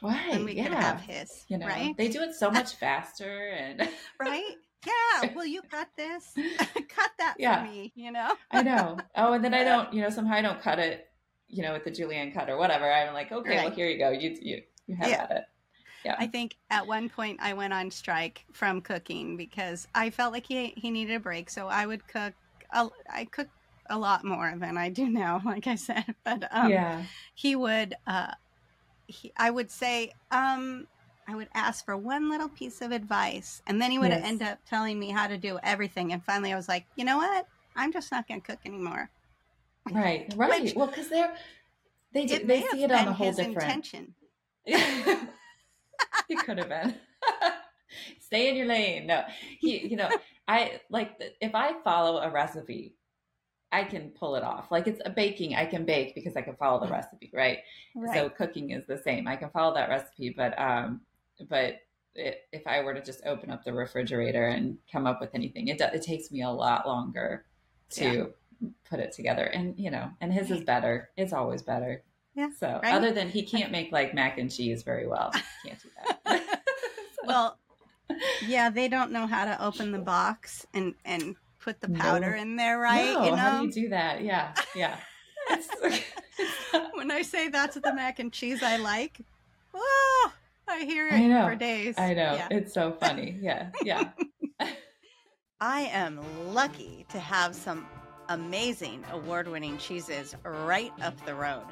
Why? 0.00 0.28
And 0.30 0.44
we 0.44 0.52
yeah. 0.52 0.68
could 0.68 0.74
have 0.74 1.00
his. 1.00 1.44
You 1.48 1.58
know, 1.58 1.66
right? 1.66 1.96
They 1.96 2.08
do 2.08 2.22
it 2.22 2.34
so 2.34 2.50
much 2.50 2.76
faster 2.76 3.48
and 3.48 3.88
right. 4.20 4.54
Yeah. 4.86 5.32
Will 5.34 5.46
you 5.46 5.62
cut 5.62 5.88
this? 5.96 6.32
cut 6.88 7.10
that 7.18 7.36
yeah. 7.38 7.64
for 7.64 7.70
me. 7.70 7.92
You 7.94 8.12
know. 8.12 8.34
I 8.50 8.62
know. 8.62 8.98
Oh, 9.16 9.32
and 9.32 9.44
then 9.44 9.54
I 9.54 9.64
don't. 9.64 9.92
You 9.92 10.02
know, 10.02 10.10
somehow 10.10 10.34
I 10.34 10.42
don't 10.42 10.60
cut 10.60 10.78
it. 10.78 11.06
You 11.48 11.62
know, 11.62 11.72
with 11.72 11.84
the 11.84 11.90
julienne 11.90 12.32
cut 12.32 12.50
or 12.50 12.58
whatever. 12.58 12.90
I'm 12.90 13.14
like, 13.14 13.32
okay, 13.32 13.56
right. 13.56 13.64
well, 13.64 13.74
here 13.74 13.88
you 13.88 13.98
go. 13.98 14.10
You 14.10 14.36
you 14.40 14.62
you 14.86 14.96
have 14.96 15.08
yeah. 15.08 15.22
at 15.22 15.30
it. 15.30 15.44
Yeah. 16.04 16.16
I 16.18 16.26
think 16.26 16.56
at 16.70 16.86
one 16.86 17.08
point 17.08 17.38
I 17.42 17.54
went 17.54 17.72
on 17.72 17.90
strike 17.90 18.44
from 18.52 18.80
cooking 18.80 19.36
because 19.36 19.88
I 19.94 20.10
felt 20.10 20.32
like 20.32 20.46
he 20.46 20.74
he 20.76 20.90
needed 20.90 21.16
a 21.16 21.20
break. 21.20 21.50
So 21.50 21.68
I 21.68 21.86
would 21.86 22.06
cook. 22.06 22.34
I 22.70 23.24
cook 23.30 23.48
a 23.90 23.98
lot 23.98 24.24
more 24.24 24.52
than 24.56 24.76
I 24.76 24.90
do 24.90 25.08
now, 25.08 25.40
like 25.44 25.66
I 25.66 25.74
said. 25.74 26.14
But 26.24 26.48
um, 26.50 26.70
yeah, 26.70 27.02
he 27.34 27.56
would. 27.56 27.94
Uh, 28.06 28.32
he, 29.06 29.32
I 29.36 29.50
would 29.50 29.70
say, 29.70 30.12
um, 30.30 30.86
I 31.28 31.34
would 31.34 31.48
ask 31.54 31.84
for 31.84 31.94
one 31.94 32.30
little 32.30 32.48
piece 32.48 32.80
of 32.80 32.90
advice, 32.90 33.60
and 33.66 33.80
then 33.80 33.90
he 33.90 33.98
would 33.98 34.10
yes. 34.10 34.24
end 34.24 34.42
up 34.42 34.60
telling 34.66 34.98
me 34.98 35.10
how 35.10 35.26
to 35.26 35.36
do 35.36 35.58
everything. 35.62 36.12
And 36.14 36.24
finally, 36.24 36.54
I 36.54 36.56
was 36.56 36.68
like, 36.68 36.86
you 36.96 37.04
know 37.04 37.18
what? 37.18 37.46
I'm 37.76 37.92
just 37.92 38.10
not 38.10 38.26
going 38.26 38.40
to 38.40 38.46
cook 38.46 38.60
anymore. 38.64 39.10
Right, 39.92 40.32
right. 40.36 40.62
Which, 40.62 40.74
well, 40.74 40.86
because 40.86 41.10
they're 41.10 41.34
they 42.14 42.24
do, 42.24 42.46
they 42.46 42.62
see 42.62 42.82
it 42.82 42.90
on 42.90 43.08
a 43.08 43.12
whole 43.12 43.32
different 43.32 43.62
intention. 43.62 44.14
he 44.64 44.74
could 46.34 46.56
have 46.56 46.70
been. 46.70 46.94
Stay 48.20 48.48
in 48.48 48.56
your 48.56 48.66
lane. 48.66 49.06
No, 49.06 49.22
he. 49.60 49.86
You 49.86 49.96
know, 49.96 50.08
I 50.48 50.80
like 50.88 51.22
if 51.42 51.54
I 51.54 51.74
follow 51.84 52.20
a 52.20 52.30
recipe 52.30 52.94
I 53.70 53.84
can 53.84 54.10
pull 54.10 54.36
it 54.36 54.42
off. 54.42 54.70
Like 54.70 54.86
it's 54.86 55.00
a 55.04 55.10
baking, 55.10 55.54
I 55.54 55.66
can 55.66 55.84
bake 55.84 56.14
because 56.14 56.36
I 56.36 56.42
can 56.42 56.56
follow 56.56 56.80
the 56.84 56.90
recipe, 56.90 57.30
right? 57.34 57.58
right. 57.94 58.14
So 58.14 58.30
cooking 58.30 58.70
is 58.70 58.86
the 58.86 58.96
same. 58.96 59.28
I 59.28 59.36
can 59.36 59.50
follow 59.50 59.74
that 59.74 59.90
recipe, 59.90 60.30
but 60.30 60.58
um, 60.58 61.02
but 61.48 61.80
it, 62.14 62.48
if 62.52 62.66
I 62.66 62.82
were 62.82 62.94
to 62.94 63.02
just 63.02 63.20
open 63.24 63.50
up 63.50 63.64
the 63.64 63.72
refrigerator 63.72 64.46
and 64.46 64.78
come 64.90 65.06
up 65.06 65.20
with 65.20 65.30
anything, 65.34 65.68
it 65.68 65.80
it 65.80 66.02
takes 66.02 66.30
me 66.30 66.42
a 66.42 66.50
lot 66.50 66.86
longer 66.86 67.44
to 67.90 68.32
yeah. 68.60 68.68
put 68.88 69.00
it 69.00 69.12
together. 69.12 69.44
And 69.44 69.78
you 69.78 69.90
know, 69.90 70.10
and 70.20 70.32
his 70.32 70.50
is 70.50 70.62
better. 70.62 71.10
It's 71.16 71.32
always 71.32 71.62
better. 71.62 72.02
Yeah. 72.34 72.50
So 72.58 72.80
right? 72.82 72.94
other 72.94 73.12
than 73.12 73.28
he 73.28 73.42
can't 73.42 73.72
make 73.72 73.92
like 73.92 74.14
mac 74.14 74.38
and 74.38 74.50
cheese 74.50 74.82
very 74.82 75.06
well, 75.06 75.32
can't 75.64 75.82
do 75.82 75.88
that. 76.06 76.20
so. 76.24 76.58
Well, 77.24 77.58
yeah, 78.46 78.70
they 78.70 78.88
don't 78.88 79.12
know 79.12 79.26
how 79.26 79.44
to 79.44 79.62
open 79.62 79.92
the 79.92 79.98
box 79.98 80.66
and 80.72 80.94
and 81.04 81.36
put 81.58 81.80
the 81.80 81.90
powder 81.90 82.30
no. 82.36 82.42
in 82.42 82.56
there, 82.56 82.78
right? 82.78 83.12
No, 83.12 83.24
you 83.24 83.30
know? 83.32 83.36
how 83.36 83.60
do 83.60 83.66
you 83.66 83.72
do 83.72 83.88
that? 83.90 84.22
Yeah, 84.22 84.54
yeah. 84.74 84.96
when 86.94 87.10
I 87.10 87.22
say 87.22 87.48
that's 87.48 87.76
the 87.76 87.94
mac 87.94 88.18
and 88.18 88.32
cheese 88.32 88.62
I 88.62 88.76
like, 88.76 89.20
oh, 89.74 90.32
I 90.70 90.84
hear 90.84 91.08
it 91.08 91.14
I 91.14 91.26
know. 91.26 91.48
for 91.48 91.54
days. 91.54 91.94
I 91.98 92.14
know. 92.14 92.34
Yeah. 92.34 92.48
It's 92.50 92.74
so 92.74 92.92
funny. 92.92 93.38
Yeah, 93.40 93.70
yeah. 93.82 94.10
I 95.60 95.82
am 95.82 96.20
lucky 96.52 97.06
to 97.08 97.18
have 97.18 97.54
some 97.54 97.86
amazing 98.28 99.02
award 99.12 99.48
winning 99.48 99.78
cheeses 99.78 100.34
right 100.44 100.92
up 101.00 101.14
the 101.24 101.34
road. 101.34 101.64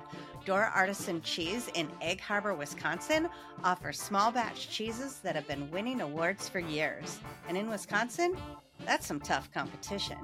Door 0.45 0.73
Artisan 0.75 1.21
Cheese 1.23 1.71
in 1.75 1.89
Egg 2.01 2.21
Harbor, 2.21 2.55
Wisconsin 2.55 3.29
offers 3.63 4.01
small 4.01 4.31
batch 4.33 4.71
cheeses 4.71 5.19
that 5.19 5.35
have 5.35 5.47
been 5.47 5.71
winning 5.71 6.01
awards 6.01 6.49
for 6.49 6.59
years. 6.59 7.19
And 7.49 7.57
in 7.57 7.69
Wisconsin, 7.69 8.37
that's 8.85 9.07
some 9.07 9.21
tough 9.21 9.53
competition. 9.53 10.19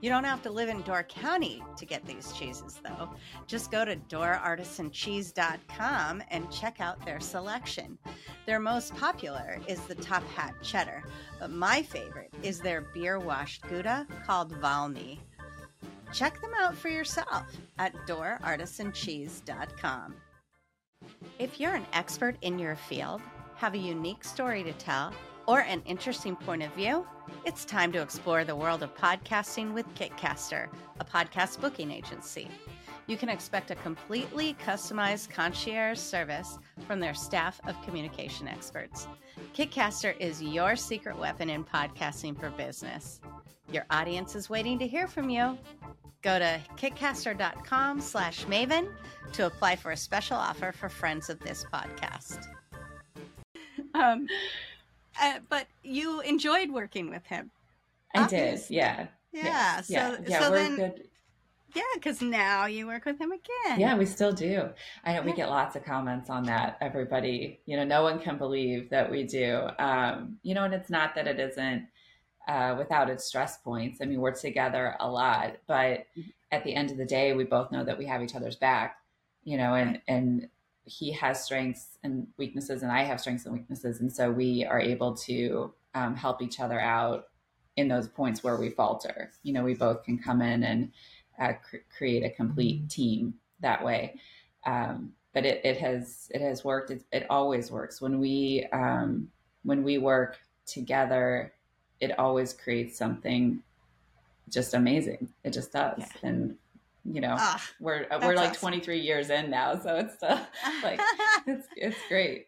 You 0.00 0.08
don't 0.08 0.24
have 0.24 0.40
to 0.42 0.50
live 0.50 0.70
in 0.70 0.82
Door 0.82 1.04
County 1.04 1.62
to 1.76 1.84
get 1.84 2.04
these 2.06 2.32
cheeses, 2.32 2.80
though. 2.82 3.10
Just 3.46 3.70
go 3.70 3.84
to 3.84 3.94
doorartisancheese.com 3.96 6.22
and 6.30 6.50
check 6.50 6.80
out 6.80 7.04
their 7.04 7.20
selection. 7.20 7.98
Their 8.46 8.60
most 8.60 8.96
popular 8.96 9.60
is 9.66 9.80
the 9.80 9.94
Top 9.94 10.26
Hat 10.30 10.54
Cheddar, 10.62 11.04
but 11.38 11.50
my 11.50 11.82
favorite 11.82 12.32
is 12.42 12.60
their 12.60 12.80
beer 12.80 13.18
washed 13.18 13.68
Gouda 13.68 14.06
called 14.26 14.58
Valmy. 14.60 15.18
Check 16.12 16.40
them 16.40 16.52
out 16.58 16.74
for 16.74 16.88
yourself 16.88 17.44
at 17.78 17.94
doorartisancheese.com. 18.06 20.14
If 21.38 21.60
you're 21.60 21.74
an 21.74 21.86
expert 21.92 22.36
in 22.42 22.58
your 22.58 22.76
field, 22.76 23.20
have 23.56 23.74
a 23.74 23.78
unique 23.78 24.24
story 24.24 24.62
to 24.64 24.72
tell, 24.74 25.12
or 25.50 25.62
an 25.62 25.82
interesting 25.84 26.36
point 26.36 26.62
of 26.62 26.72
view, 26.74 27.04
it's 27.44 27.64
time 27.64 27.90
to 27.90 28.00
explore 28.00 28.44
the 28.44 28.54
world 28.54 28.84
of 28.84 28.94
podcasting 28.94 29.72
with 29.72 29.84
Kitcaster, 29.96 30.68
a 31.00 31.04
podcast 31.04 31.60
booking 31.60 31.90
agency. 31.90 32.48
You 33.08 33.16
can 33.16 33.28
expect 33.28 33.72
a 33.72 33.74
completely 33.74 34.54
customized 34.64 35.28
concierge 35.30 35.98
service 35.98 36.60
from 36.86 37.00
their 37.00 37.14
staff 37.14 37.60
of 37.66 37.82
communication 37.82 38.46
experts. 38.46 39.08
Kitcaster 39.52 40.16
is 40.20 40.40
your 40.40 40.76
secret 40.76 41.18
weapon 41.18 41.50
in 41.50 41.64
podcasting 41.64 42.38
for 42.38 42.50
business. 42.50 43.20
Your 43.72 43.86
audience 43.90 44.36
is 44.36 44.48
waiting 44.48 44.78
to 44.78 44.86
hear 44.86 45.08
from 45.08 45.30
you. 45.30 45.58
Go 46.22 46.38
to 46.38 46.60
kitcaster.com 46.76 48.00
slash 48.00 48.44
maven 48.44 48.88
to 49.32 49.46
apply 49.46 49.74
for 49.74 49.90
a 49.90 49.96
special 49.96 50.36
offer 50.36 50.70
for 50.70 50.88
friends 50.88 51.28
of 51.28 51.40
this 51.40 51.64
podcast. 51.74 52.46
Um, 53.94 54.28
uh, 55.20 55.38
but 55.48 55.66
you 55.82 56.20
enjoyed 56.20 56.70
working 56.70 57.10
with 57.10 57.24
him. 57.26 57.50
I 58.14 58.22
obviously. 58.22 58.76
did. 58.76 58.82
Yeah. 58.82 59.06
Yeah. 59.32 59.44
yeah. 59.44 59.80
So, 59.80 59.92
yeah. 59.92 60.16
yeah 60.26 60.40
so 60.40 60.50
we're 60.50 60.56
then, 60.56 60.76
good. 60.76 61.02
Yeah, 61.74 61.82
because 61.94 62.20
now 62.20 62.66
you 62.66 62.86
work 62.86 63.04
with 63.04 63.20
him 63.20 63.30
again. 63.32 63.78
Yeah, 63.78 63.96
we 63.96 64.06
still 64.06 64.32
do. 64.32 64.70
I 65.04 65.12
know 65.12 65.20
yeah. 65.20 65.26
we 65.26 65.32
get 65.32 65.48
lots 65.48 65.76
of 65.76 65.84
comments 65.84 66.28
on 66.28 66.44
that. 66.44 66.76
Everybody, 66.80 67.60
you 67.66 67.76
know, 67.76 67.84
no 67.84 68.02
one 68.02 68.18
can 68.18 68.38
believe 68.38 68.90
that 68.90 69.10
we 69.10 69.22
do. 69.24 69.68
Um, 69.78 70.38
you 70.42 70.54
know, 70.54 70.64
and 70.64 70.74
it's 70.74 70.90
not 70.90 71.14
that 71.14 71.28
it 71.28 71.38
isn't 71.38 71.86
uh, 72.48 72.74
without 72.76 73.08
its 73.08 73.24
stress 73.24 73.58
points. 73.58 74.00
I 74.02 74.06
mean, 74.06 74.20
we're 74.20 74.34
together 74.34 74.96
a 74.98 75.08
lot, 75.08 75.58
but 75.68 76.06
mm-hmm. 76.18 76.30
at 76.50 76.64
the 76.64 76.74
end 76.74 76.90
of 76.90 76.96
the 76.96 77.04
day, 77.04 77.34
we 77.34 77.44
both 77.44 77.70
know 77.70 77.84
that 77.84 77.98
we 77.98 78.06
have 78.06 78.22
each 78.22 78.34
other's 78.34 78.56
back. 78.56 78.96
You 79.44 79.56
know, 79.56 79.74
and 79.74 80.00
and 80.08 80.48
he 80.90 81.12
has 81.12 81.44
strengths 81.44 81.98
and 82.02 82.26
weaknesses 82.36 82.82
and 82.82 82.90
I 82.90 83.04
have 83.04 83.20
strengths 83.20 83.46
and 83.46 83.54
weaknesses. 83.54 84.00
And 84.00 84.12
so 84.12 84.30
we 84.30 84.64
are 84.64 84.80
able 84.80 85.14
to 85.18 85.72
um, 85.94 86.16
help 86.16 86.42
each 86.42 86.58
other 86.58 86.80
out 86.80 87.28
in 87.76 87.86
those 87.86 88.08
points 88.08 88.42
where 88.42 88.56
we 88.56 88.70
falter. 88.70 89.30
You 89.44 89.52
know, 89.52 89.62
we 89.62 89.74
both 89.74 90.02
can 90.02 90.18
come 90.18 90.42
in 90.42 90.64
and 90.64 90.90
uh, 91.40 91.52
cr- 91.68 91.76
create 91.96 92.24
a 92.24 92.30
complete 92.30 92.80
mm-hmm. 92.80 92.88
team 92.88 93.34
that 93.60 93.84
way. 93.84 94.16
Um, 94.66 95.12
but 95.32 95.46
it, 95.46 95.60
it 95.64 95.76
has 95.78 96.28
it 96.34 96.40
has 96.40 96.64
worked. 96.64 96.90
It, 96.90 97.04
it 97.12 97.26
always 97.30 97.70
works 97.70 98.00
when 98.00 98.18
we 98.18 98.66
um, 98.72 99.28
when 99.62 99.84
we 99.84 99.98
work 99.98 100.38
together. 100.66 101.52
It 102.00 102.18
always 102.18 102.52
creates 102.52 102.98
something 102.98 103.62
just 104.48 104.74
amazing. 104.74 105.28
It 105.44 105.52
just 105.52 105.72
does, 105.72 105.98
yeah. 105.98 106.28
and 106.28 106.56
you 107.04 107.20
know 107.20 107.36
ah, 107.38 107.62
we're 107.80 108.06
uh, 108.10 108.18
we're 108.22 108.34
like 108.34 108.50
awesome. 108.50 108.60
23 108.60 109.00
years 109.00 109.30
in 109.30 109.50
now 109.50 109.78
so 109.78 109.96
it's 109.96 110.14
still 110.14 110.40
like 110.82 111.00
it's 111.46 111.66
it's 111.76 111.96
great 112.08 112.46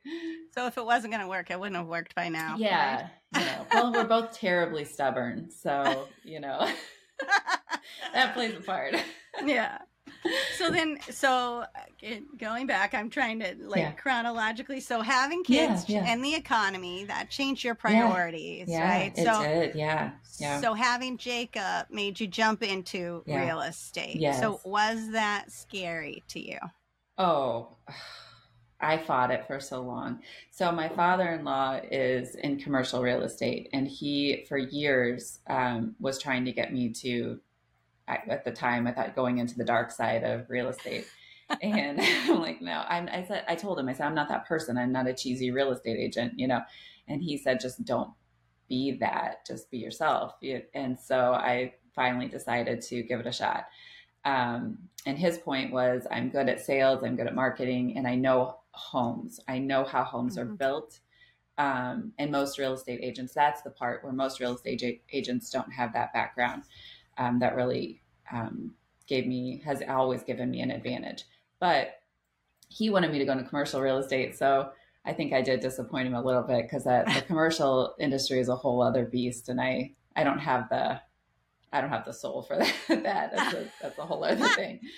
so 0.53 0.67
if 0.67 0.77
it 0.77 0.85
wasn't 0.85 1.13
going 1.13 1.23
to 1.23 1.29
work 1.29 1.51
it 1.51 1.59
wouldn't 1.59 1.77
have 1.77 1.87
worked 1.87 2.15
by 2.15 2.29
now 2.29 2.57
yeah 2.59 3.09
right? 3.35 3.41
you 3.41 3.47
know, 3.47 3.67
well 3.73 3.93
we're 3.93 4.05
both 4.05 4.33
terribly 4.33 4.85
stubborn 4.85 5.51
so 5.51 6.07
you 6.25 6.41
know 6.41 6.69
that 8.13 8.35
plays 8.35 8.55
a 8.57 8.61
part 8.61 8.95
yeah 9.45 9.79
so 10.57 10.71
then 10.71 10.99
so 11.11 11.65
uh, 11.75 12.15
going 12.39 12.67
back 12.67 12.95
i'm 12.95 13.11
trying 13.11 13.41
to 13.41 13.55
like 13.61 13.81
yeah. 13.81 13.93
chronologically 13.93 14.81
so 14.81 15.01
having 15.01 15.43
kids 15.45 15.89
yeah, 15.89 16.03
yeah. 16.03 16.13
and 16.13 16.25
the 16.25 16.35
economy 16.35 17.05
that 17.05 17.31
changed 17.31 17.65
your 17.65 17.75
priorities 17.75 18.69
right 18.69 19.13
it 19.17 19.25
so 19.25 19.43
did. 19.43 19.75
yeah 19.75 20.13
yeah 20.39 20.61
so 20.61 20.75
having 20.75 21.17
jacob 21.17 21.87
made 21.91 22.19
you 22.19 22.27
jump 22.27 22.63
into 22.63 23.23
real 23.27 23.61
estate 23.61 24.17
yes. 24.17 24.41
so 24.41 24.61
was 24.65 25.11
that 25.13 25.51
scary 25.51 26.23
to 26.29 26.41
you 26.41 26.59
oh 27.19 27.77
I 28.85 28.99
fought 28.99 29.31
it 29.31 29.47
for 29.47 29.61
so 29.61 29.81
long. 29.81 30.23
So 30.51 30.73
my 30.73 30.89
father-in-law 30.89 31.83
is 31.93 32.35
in 32.35 32.59
commercial 32.59 33.01
real 33.01 33.23
estate, 33.23 33.69
and 33.73 33.87
he, 33.87 34.45
for 34.49 34.59
years, 34.59 35.39
um, 35.47 35.95
was 36.01 36.21
trying 36.21 36.45
to 36.47 36.53
get 36.53 36.73
me 36.73 36.89
to 36.95 37.39
at 38.29 38.45
the 38.45 38.53
time 38.53 38.87
I 38.87 38.93
thought 38.93 39.17
going 39.17 39.39
into 39.39 39.57
the 39.57 39.65
dark 39.65 39.91
side 39.91 40.25
of 40.25 40.49
real 40.49 40.69
estate. 40.69 41.07
and 41.63 42.01
I'm 42.03 42.41
like, 42.41 42.63
no, 42.63 42.85
I'm, 42.89 43.09
I 43.09 43.25
said, 43.25 43.45
I 43.49 43.55
told 43.55 43.79
him, 43.79 43.89
I 43.89 43.93
said, 43.93 44.07
I'm 44.07 44.15
not 44.15 44.29
that 44.29 44.47
person. 44.47 44.79
I'm 44.79 44.93
not 44.93 45.07
a 45.07 45.15
cheesy 45.15 45.51
real 45.51 45.73
estate 45.73 45.99
agent, 45.99 46.35
you 46.39 46.49
know? 46.49 46.61
And 47.09 47.23
he 47.23 47.37
said, 47.37 47.61
just 47.61 47.85
don't 47.85 48.11
be 48.69 48.93
that, 49.01 49.47
just 49.47 49.71
be 49.71 49.79
yourself. 49.79 50.35
And 50.75 50.99
so 50.99 51.33
I 51.35 51.75
finally 51.95 52.29
decided 52.29 52.81
to 52.83 53.03
give 53.03 53.21
it 53.21 53.27
a 53.27 53.33
shot. 53.33 53.67
Um, 54.25 54.79
and 55.05 55.19
his 55.19 55.39
point 55.39 55.73
was, 55.73 56.07
I'm 56.11 56.31
good 56.31 56.49
at 56.49 56.61
sales, 56.61 57.03
I'm 57.03 57.17
good 57.17 57.27
at 57.27 57.35
marketing, 57.35 57.97
and 57.97 58.07
I 58.07 58.15
know 58.15 58.59
homes. 58.71 59.41
I 59.49 59.59
know 59.59 59.85
how 59.85 60.05
homes 60.05 60.37
mm-hmm. 60.37 60.53
are 60.53 60.55
built. 60.55 61.01
Um, 61.59 62.13
and 62.19 62.31
most 62.31 62.59
real 62.59 62.73
estate 62.73 63.01
agents, 63.03 63.35
that's 63.35 63.63
the 63.63 63.71
part 63.71 64.03
where 64.03 64.13
most 64.13 64.41
real 64.41 64.55
estate 64.55 65.03
agents 65.13 65.51
don't 65.51 65.73
have 65.73 65.93
that 65.93 66.13
background. 66.13 66.63
Um, 67.19 67.41
that 67.41 67.57
really 67.57 68.02
um, 68.33 68.75
gave 69.07 69.27
me, 69.27 69.63
has 69.65 69.83
always 69.89 70.23
given 70.23 70.51
me 70.51 70.61
an 70.61 70.71
advantage. 70.71 71.25
But 71.61 72.01
he 72.69 72.91
wanted 72.91 73.13
me 73.13 73.19
to 73.19 73.25
go 73.25 73.33
into 73.33 73.45
commercial 73.45 73.81
real 73.81 73.99
estate. 73.99 74.37
So 74.37 74.71
I 75.05 75.13
think 75.13 75.33
I 75.33 75.43
did 75.43 75.61
disappoint 75.61 76.07
him 76.07 76.15
a 76.15 76.23
little 76.23 76.43
bit 76.43 76.63
because 76.63 76.85
the 76.85 77.25
commercial 77.27 77.95
industry 77.99 78.41
is 78.41 78.49
a 78.49 78.57
whole 78.57 78.83
other 78.83 79.05
beast. 79.05 79.49
And 79.49 79.61
I, 79.61 79.93
I 80.17 80.25
don't 80.25 80.39
have 80.39 80.69
the 80.69 81.01
I 81.73 81.81
don't 81.81 81.91
have 81.91 82.05
the 82.05 82.13
soul 82.13 82.43
for 82.43 82.59
that. 82.59 82.75
that 82.89 83.33
that's 83.35 83.55
a, 83.55 83.67
that's 83.81 83.99
a 83.99 84.03
whole 84.03 84.25
other 84.25 84.49
thing. 84.49 84.81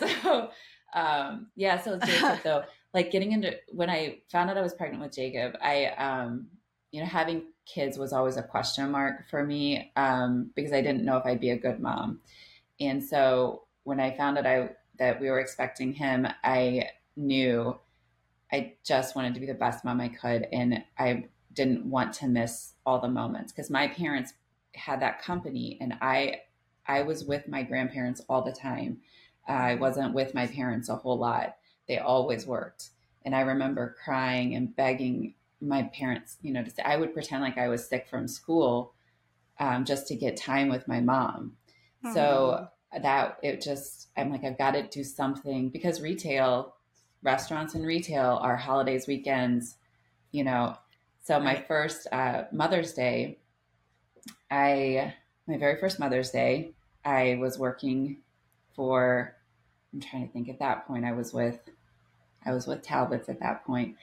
So, 0.00 0.50
um, 0.94 1.46
yeah. 1.54 1.80
So 1.80 1.96
Jacob, 1.96 2.40
though, 2.42 2.64
like 2.92 3.12
getting 3.12 3.30
into 3.30 3.56
when 3.68 3.88
I 3.88 4.18
found 4.32 4.50
out 4.50 4.58
I 4.58 4.62
was 4.62 4.74
pregnant 4.74 5.00
with 5.00 5.14
Jacob, 5.14 5.52
I, 5.62 5.86
um, 5.90 6.48
you 6.90 6.98
know, 6.98 7.06
having 7.06 7.44
kids 7.66 7.96
was 7.96 8.12
always 8.12 8.36
a 8.36 8.42
question 8.42 8.90
mark 8.90 9.28
for 9.30 9.44
me 9.44 9.92
um, 9.94 10.50
because 10.56 10.72
I 10.72 10.80
didn't 10.80 11.04
know 11.04 11.18
if 11.18 11.24
I'd 11.24 11.40
be 11.40 11.50
a 11.50 11.56
good 11.56 11.78
mom. 11.78 12.18
And 12.80 13.02
so 13.02 13.62
when 13.84 14.00
I 14.00 14.16
found 14.16 14.38
out 14.38 14.46
I 14.46 14.70
that 14.98 15.20
we 15.20 15.30
were 15.30 15.40
expecting 15.40 15.92
him, 15.92 16.26
I 16.42 16.90
knew 17.16 17.78
I 18.52 18.74
just 18.84 19.14
wanted 19.14 19.34
to 19.34 19.40
be 19.40 19.46
the 19.46 19.54
best 19.54 19.84
mom 19.84 20.00
I 20.00 20.08
could, 20.08 20.46
and 20.52 20.82
I 20.98 21.26
didn't 21.52 21.84
want 21.86 22.12
to 22.14 22.28
miss 22.28 22.74
all 22.84 23.00
the 23.00 23.08
moments 23.08 23.52
because 23.52 23.70
my 23.70 23.88
parents 23.88 24.34
had 24.74 25.00
that 25.00 25.22
company 25.22 25.78
and 25.80 25.94
I 26.00 26.42
I 26.86 27.02
was 27.02 27.24
with 27.24 27.48
my 27.48 27.62
grandparents 27.62 28.20
all 28.28 28.42
the 28.42 28.52
time. 28.52 28.98
I 29.48 29.74
wasn't 29.74 30.14
with 30.14 30.34
my 30.34 30.46
parents 30.46 30.88
a 30.88 30.96
whole 30.96 31.18
lot. 31.18 31.56
They 31.88 31.98
always 31.98 32.46
worked. 32.46 32.90
And 33.24 33.34
I 33.34 33.40
remember 33.40 33.96
crying 34.04 34.54
and 34.54 34.74
begging 34.74 35.34
my 35.60 35.84
parents, 35.84 36.36
you 36.42 36.52
know, 36.52 36.62
to 36.62 36.70
say 36.70 36.82
I 36.84 36.96
would 36.96 37.12
pretend 37.12 37.42
like 37.42 37.58
I 37.58 37.68
was 37.68 37.88
sick 37.88 38.06
from 38.08 38.28
school 38.28 38.92
um, 39.58 39.84
just 39.84 40.06
to 40.08 40.14
get 40.14 40.36
time 40.36 40.68
with 40.68 40.86
my 40.86 41.00
mom. 41.00 41.56
Mm-hmm. 42.06 42.14
So 42.14 42.68
that 43.02 43.38
it 43.42 43.60
just, 43.60 44.08
I'm 44.16 44.30
like, 44.30 44.44
I've 44.44 44.58
got 44.58 44.72
to 44.72 44.86
do 44.86 45.04
something 45.04 45.68
because 45.68 46.00
retail, 46.00 46.74
restaurants 47.22 47.74
and 47.74 47.84
retail 47.84 48.38
are 48.40 48.56
holidays, 48.56 49.06
weekends, 49.06 49.76
you 50.32 50.44
know. 50.44 50.76
So 51.24 51.40
my 51.40 51.56
first 51.56 52.06
uh, 52.12 52.44
Mother's 52.52 52.92
Day, 52.92 53.38
I 54.50 55.14
my 55.48 55.58
very 55.58 55.76
first 55.76 55.98
Mother's 55.98 56.30
Day, 56.30 56.72
I 57.04 57.36
was 57.40 57.58
working 57.58 58.18
for 58.74 59.36
I'm 59.92 60.00
trying 60.00 60.26
to 60.26 60.32
think 60.32 60.48
at 60.48 60.58
that 60.60 60.86
point 60.86 61.04
I 61.04 61.12
was 61.12 61.32
with 61.32 61.58
I 62.44 62.52
was 62.52 62.66
with 62.66 62.82
Talbots 62.82 63.28
at 63.28 63.40
that 63.40 63.64
point 63.64 63.96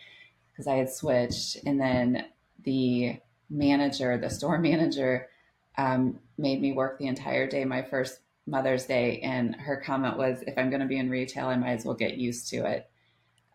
because 0.51 0.67
I 0.67 0.75
had 0.75 0.89
switched 0.89 1.57
and 1.65 1.79
then 1.79 2.25
the 2.63 3.17
manager, 3.49 4.17
the 4.17 4.29
store 4.29 4.57
manager, 4.59 5.29
um, 5.77 6.19
made 6.37 6.61
me 6.61 6.73
work 6.73 6.97
the 6.97 7.07
entire 7.07 7.47
day 7.47 7.65
my 7.65 7.81
first 7.81 8.19
Mother's 8.45 8.85
Day 8.85 9.19
and 9.21 9.55
her 9.55 9.77
comment 9.77 10.17
was 10.17 10.41
if 10.45 10.57
I'm 10.57 10.69
going 10.69 10.81
to 10.81 10.87
be 10.87 10.97
in 10.97 11.09
retail 11.09 11.47
I 11.47 11.55
might 11.55 11.73
as 11.73 11.85
well 11.85 11.95
get 11.95 12.17
used 12.17 12.49
to 12.49 12.65
it 12.65 12.89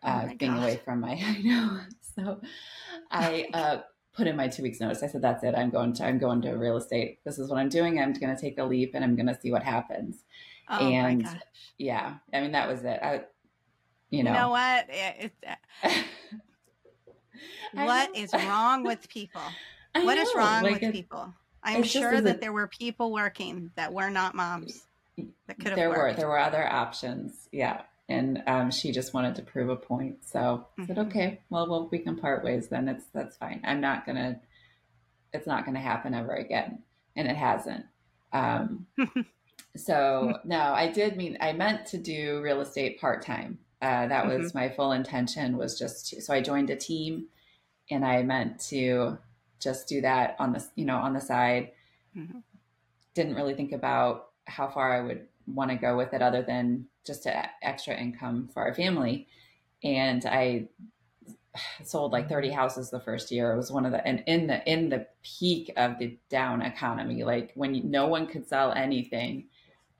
oh 0.03 0.07
uh, 0.07 0.21
oh 0.25 0.35
being 0.37 0.53
gosh. 0.53 0.63
away 0.63 0.81
from 0.83 1.01
my 1.01 1.11
I 1.25 1.41
know 1.41 1.79
so 2.15 2.41
I 3.11 3.47
uh, 3.53 3.77
put 4.19 4.27
in 4.27 4.35
my 4.35 4.47
two 4.47 4.63
weeks 4.63 4.79
notice. 4.79 5.01
I 5.01 5.07
said, 5.07 5.21
that's 5.21 5.43
it. 5.43 5.55
I'm 5.55 5.69
going 5.69 5.93
to, 5.93 6.05
I'm 6.05 6.19
going 6.19 6.41
to 6.41 6.51
real 6.51 6.77
estate. 6.77 7.19
This 7.23 7.39
is 7.39 7.49
what 7.49 7.57
I'm 7.57 7.69
doing. 7.69 7.99
I'm 7.99 8.13
going 8.13 8.35
to 8.35 8.39
take 8.39 8.57
a 8.59 8.63
leap 8.63 8.91
and 8.93 9.03
I'm 9.03 9.15
going 9.15 9.27
to 9.27 9.39
see 9.39 9.51
what 9.51 9.63
happens. 9.63 10.23
Oh 10.69 10.77
and 10.77 11.27
yeah, 11.77 12.15
I 12.31 12.41
mean, 12.41 12.51
that 12.51 12.67
was 12.67 12.83
it. 12.83 12.99
I, 13.01 13.21
you 14.11 14.23
know, 14.23 14.31
you 14.31 14.37
know 14.37 14.49
what? 14.49 14.85
It, 14.89 15.31
it, 15.41 16.05
what 17.73 18.15
is 18.15 18.31
wrong 18.33 18.83
with 18.83 19.09
people? 19.09 19.41
I 19.95 20.03
what 20.03 20.15
know. 20.15 20.21
is 20.21 20.29
wrong 20.35 20.63
like 20.63 20.73
with 20.73 20.83
it, 20.83 20.93
people? 20.93 21.33
I'm 21.63 21.83
sure 21.83 22.19
that 22.21 22.41
there 22.41 22.53
were 22.53 22.67
people 22.67 23.11
working 23.11 23.71
that 23.75 23.93
were 23.93 24.09
not 24.09 24.35
moms 24.35 24.85
that 25.17 25.57
could 25.57 25.67
have 25.67 25.75
There 25.75 25.89
worked. 25.89 26.01
were, 26.01 26.13
there 26.13 26.27
were 26.27 26.39
other 26.39 26.65
options. 26.65 27.47
Yeah 27.51 27.81
and 28.09 28.41
um, 28.47 28.71
she 28.71 28.91
just 28.91 29.13
wanted 29.13 29.35
to 29.35 29.43
prove 29.43 29.69
a 29.69 29.75
point. 29.75 30.25
So 30.25 30.65
I 30.77 30.87
said, 30.87 30.97
mm-hmm. 30.97 31.07
okay, 31.09 31.41
well, 31.49 31.69
well, 31.69 31.87
we 31.91 31.99
can 31.99 32.17
part 32.17 32.43
ways 32.43 32.67
then. 32.67 32.89
It's 32.89 33.05
that's 33.13 33.37
fine. 33.37 33.61
I'm 33.63 33.79
not 33.79 34.05
gonna. 34.05 34.41
It's 35.31 35.45
not 35.45 35.63
gonna 35.63 35.79
happen 35.79 36.15
ever 36.15 36.33
again, 36.33 36.79
and 37.15 37.27
it 37.27 37.37
hasn't. 37.37 37.85
Um, 38.33 38.87
so 39.77 40.39
no, 40.43 40.57
I 40.59 40.91
did 40.91 41.15
mean 41.15 41.37
I 41.39 41.53
meant 41.53 41.85
to 41.87 41.97
do 41.99 42.41
real 42.41 42.61
estate 42.61 42.99
part 42.99 43.21
time. 43.21 43.59
Uh, 43.81 44.07
that 44.07 44.27
was 44.27 44.49
mm-hmm. 44.49 44.57
my 44.57 44.69
full 44.69 44.91
intention. 44.91 45.55
Was 45.55 45.77
just 45.77 46.09
to, 46.09 46.21
so 46.21 46.33
I 46.33 46.41
joined 46.41 46.71
a 46.71 46.75
team, 46.75 47.27
and 47.91 48.03
I 48.03 48.23
meant 48.23 48.59
to 48.69 49.19
just 49.59 49.87
do 49.87 50.01
that 50.01 50.35
on 50.39 50.53
the 50.53 50.65
you 50.75 50.85
know 50.85 50.97
on 50.97 51.13
the 51.13 51.21
side. 51.21 51.71
Mm-hmm. 52.15 52.39
Didn't 53.13 53.35
really 53.35 53.53
think 53.53 53.71
about 53.71 54.29
how 54.45 54.67
far 54.69 54.93
I 54.93 55.01
would 55.01 55.27
want 55.47 55.71
to 55.71 55.77
go 55.77 55.97
with 55.97 56.13
it 56.13 56.21
other 56.21 56.41
than 56.41 56.85
just 57.05 57.27
extra 57.61 57.95
income 57.95 58.49
for 58.53 58.61
our 58.63 58.73
family. 58.73 59.27
And 59.83 60.25
I 60.25 60.67
sold 61.83 62.11
like 62.11 62.29
30 62.29 62.51
houses 62.51 62.89
the 62.89 62.99
first 62.99 63.31
year. 63.31 63.53
It 63.53 63.57
was 63.57 63.71
one 63.71 63.85
of 63.85 63.91
the 63.91 64.05
and 64.05 64.23
in 64.27 64.47
the 64.47 64.63
in 64.69 64.89
the 64.89 65.07
peak 65.23 65.71
of 65.77 65.97
the 65.99 66.17
down 66.29 66.61
economy, 66.61 67.23
like 67.23 67.51
when 67.55 67.89
no 67.89 68.07
one 68.07 68.27
could 68.27 68.47
sell 68.47 68.71
anything, 68.71 69.47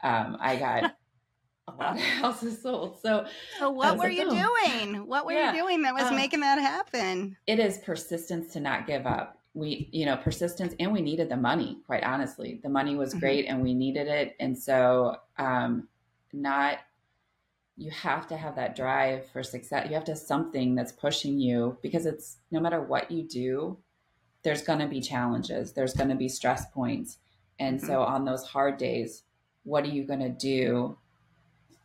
um, 0.03 0.37
I 0.39 0.55
got 0.55 0.95
a 1.67 1.71
lot 1.71 1.95
of 1.95 2.01
houses 2.01 2.61
sold. 2.61 2.99
So, 3.01 3.25
so 3.59 3.69
what 3.69 3.97
were 3.97 4.05
like, 4.05 4.17
you 4.17 4.27
oh. 4.27 4.65
doing? 4.65 5.07
What 5.07 5.25
were 5.25 5.33
yeah. 5.33 5.53
you 5.53 5.61
doing 5.61 5.81
that 5.83 5.93
was 5.93 6.03
um, 6.03 6.15
making 6.15 6.41
that 6.41 6.59
happen? 6.59 7.37
It 7.47 7.59
is 7.59 7.79
persistence 7.79 8.53
to 8.53 8.59
not 8.59 8.87
give 8.87 9.05
up. 9.05 9.38
We, 9.55 9.89
you 9.91 10.05
know, 10.05 10.15
persistence, 10.15 10.73
and 10.79 10.93
we 10.93 11.01
needed 11.01 11.29
the 11.29 11.37
money. 11.37 11.79
Quite 11.85 12.03
honestly, 12.03 12.59
the 12.61 12.69
money 12.69 12.95
was 12.95 13.09
mm-hmm. 13.09 13.19
great, 13.19 13.45
and 13.45 13.61
we 13.61 13.73
needed 13.73 14.07
it. 14.07 14.35
And 14.39 14.57
so, 14.57 15.17
um, 15.37 15.87
not 16.31 16.79
you 17.79 17.89
have 17.91 18.27
to 18.27 18.35
have 18.35 18.57
that 18.57 18.75
drive 18.75 19.25
for 19.31 19.41
success. 19.41 19.87
You 19.87 19.95
have 19.95 20.03
to 20.03 20.11
have 20.11 20.19
something 20.19 20.75
that's 20.75 20.91
pushing 20.91 21.39
you 21.39 21.77
because 21.81 22.05
it's 22.05 22.37
no 22.51 22.59
matter 22.59 22.81
what 22.81 23.09
you 23.09 23.23
do, 23.23 23.77
there's 24.43 24.61
going 24.61 24.79
to 24.79 24.87
be 24.87 24.99
challenges, 24.99 25.71
there's 25.71 25.93
going 25.93 26.09
to 26.09 26.15
be 26.15 26.27
stress 26.27 26.69
points. 26.71 27.17
And 27.57 27.77
mm-hmm. 27.77 27.87
so 27.87 28.01
on 28.01 28.25
those 28.25 28.43
hard 28.43 28.77
days, 28.77 29.23
what 29.63 29.85
are 29.85 29.89
you 29.89 30.03
going 30.03 30.19
to 30.19 30.29
do 30.29 30.97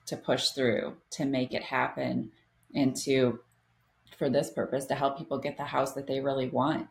to 0.06 0.16
push 0.16 0.50
through, 0.50 0.96
to 1.12 1.24
make 1.24 1.54
it 1.54 1.62
happen, 1.62 2.32
and 2.74 2.96
to, 2.96 3.38
for 4.18 4.28
this 4.28 4.50
purpose, 4.50 4.86
to 4.86 4.94
help 4.96 5.16
people 5.16 5.38
get 5.38 5.56
the 5.56 5.64
house 5.64 5.92
that 5.92 6.08
they 6.08 6.18
really 6.18 6.48
want? 6.48 6.88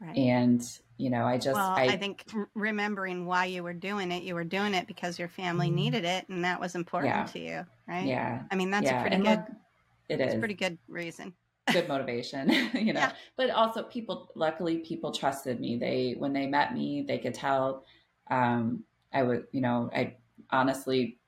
Right. 0.00 0.16
And 0.16 0.62
you 0.96 1.10
know, 1.10 1.24
I 1.24 1.38
just 1.38 1.54
well, 1.54 1.70
I, 1.70 1.84
I, 1.84 1.96
think 1.96 2.24
remembering 2.54 3.24
why 3.24 3.46
you 3.46 3.62
were 3.62 3.72
doing 3.72 4.10
it, 4.10 4.22
you 4.24 4.34
were 4.34 4.44
doing 4.44 4.74
it 4.74 4.86
because 4.86 5.18
your 5.18 5.28
family 5.28 5.66
mm-hmm. 5.68 5.76
needed 5.76 6.04
it, 6.04 6.28
and 6.28 6.44
that 6.44 6.60
was 6.60 6.74
important 6.74 7.14
yeah. 7.14 7.24
to 7.24 7.38
you, 7.38 7.66
right? 7.86 8.06
Yeah. 8.06 8.42
I 8.50 8.56
mean, 8.56 8.70
that's 8.70 8.86
yeah. 8.86 8.98
a 8.98 9.00
pretty 9.00 9.16
and 9.16 9.24
good. 9.24 9.38
Look, 9.38 9.48
it 10.08 10.20
is 10.20 10.34
pretty 10.34 10.54
good 10.54 10.78
reason. 10.88 11.34
Good 11.72 11.88
motivation, 11.88 12.48
you 12.74 12.92
know. 12.92 13.00
Yeah. 13.00 13.12
But 13.36 13.50
also, 13.50 13.84
people. 13.84 14.30
Luckily, 14.34 14.78
people 14.78 15.12
trusted 15.12 15.60
me. 15.60 15.76
They 15.76 16.14
when 16.18 16.32
they 16.32 16.46
met 16.46 16.74
me, 16.74 17.04
they 17.06 17.18
could 17.18 17.34
tell. 17.34 17.84
Um, 18.30 18.84
I 19.12 19.22
would, 19.22 19.46
you 19.52 19.60
know, 19.60 19.90
I 19.94 20.16
honestly 20.50 21.18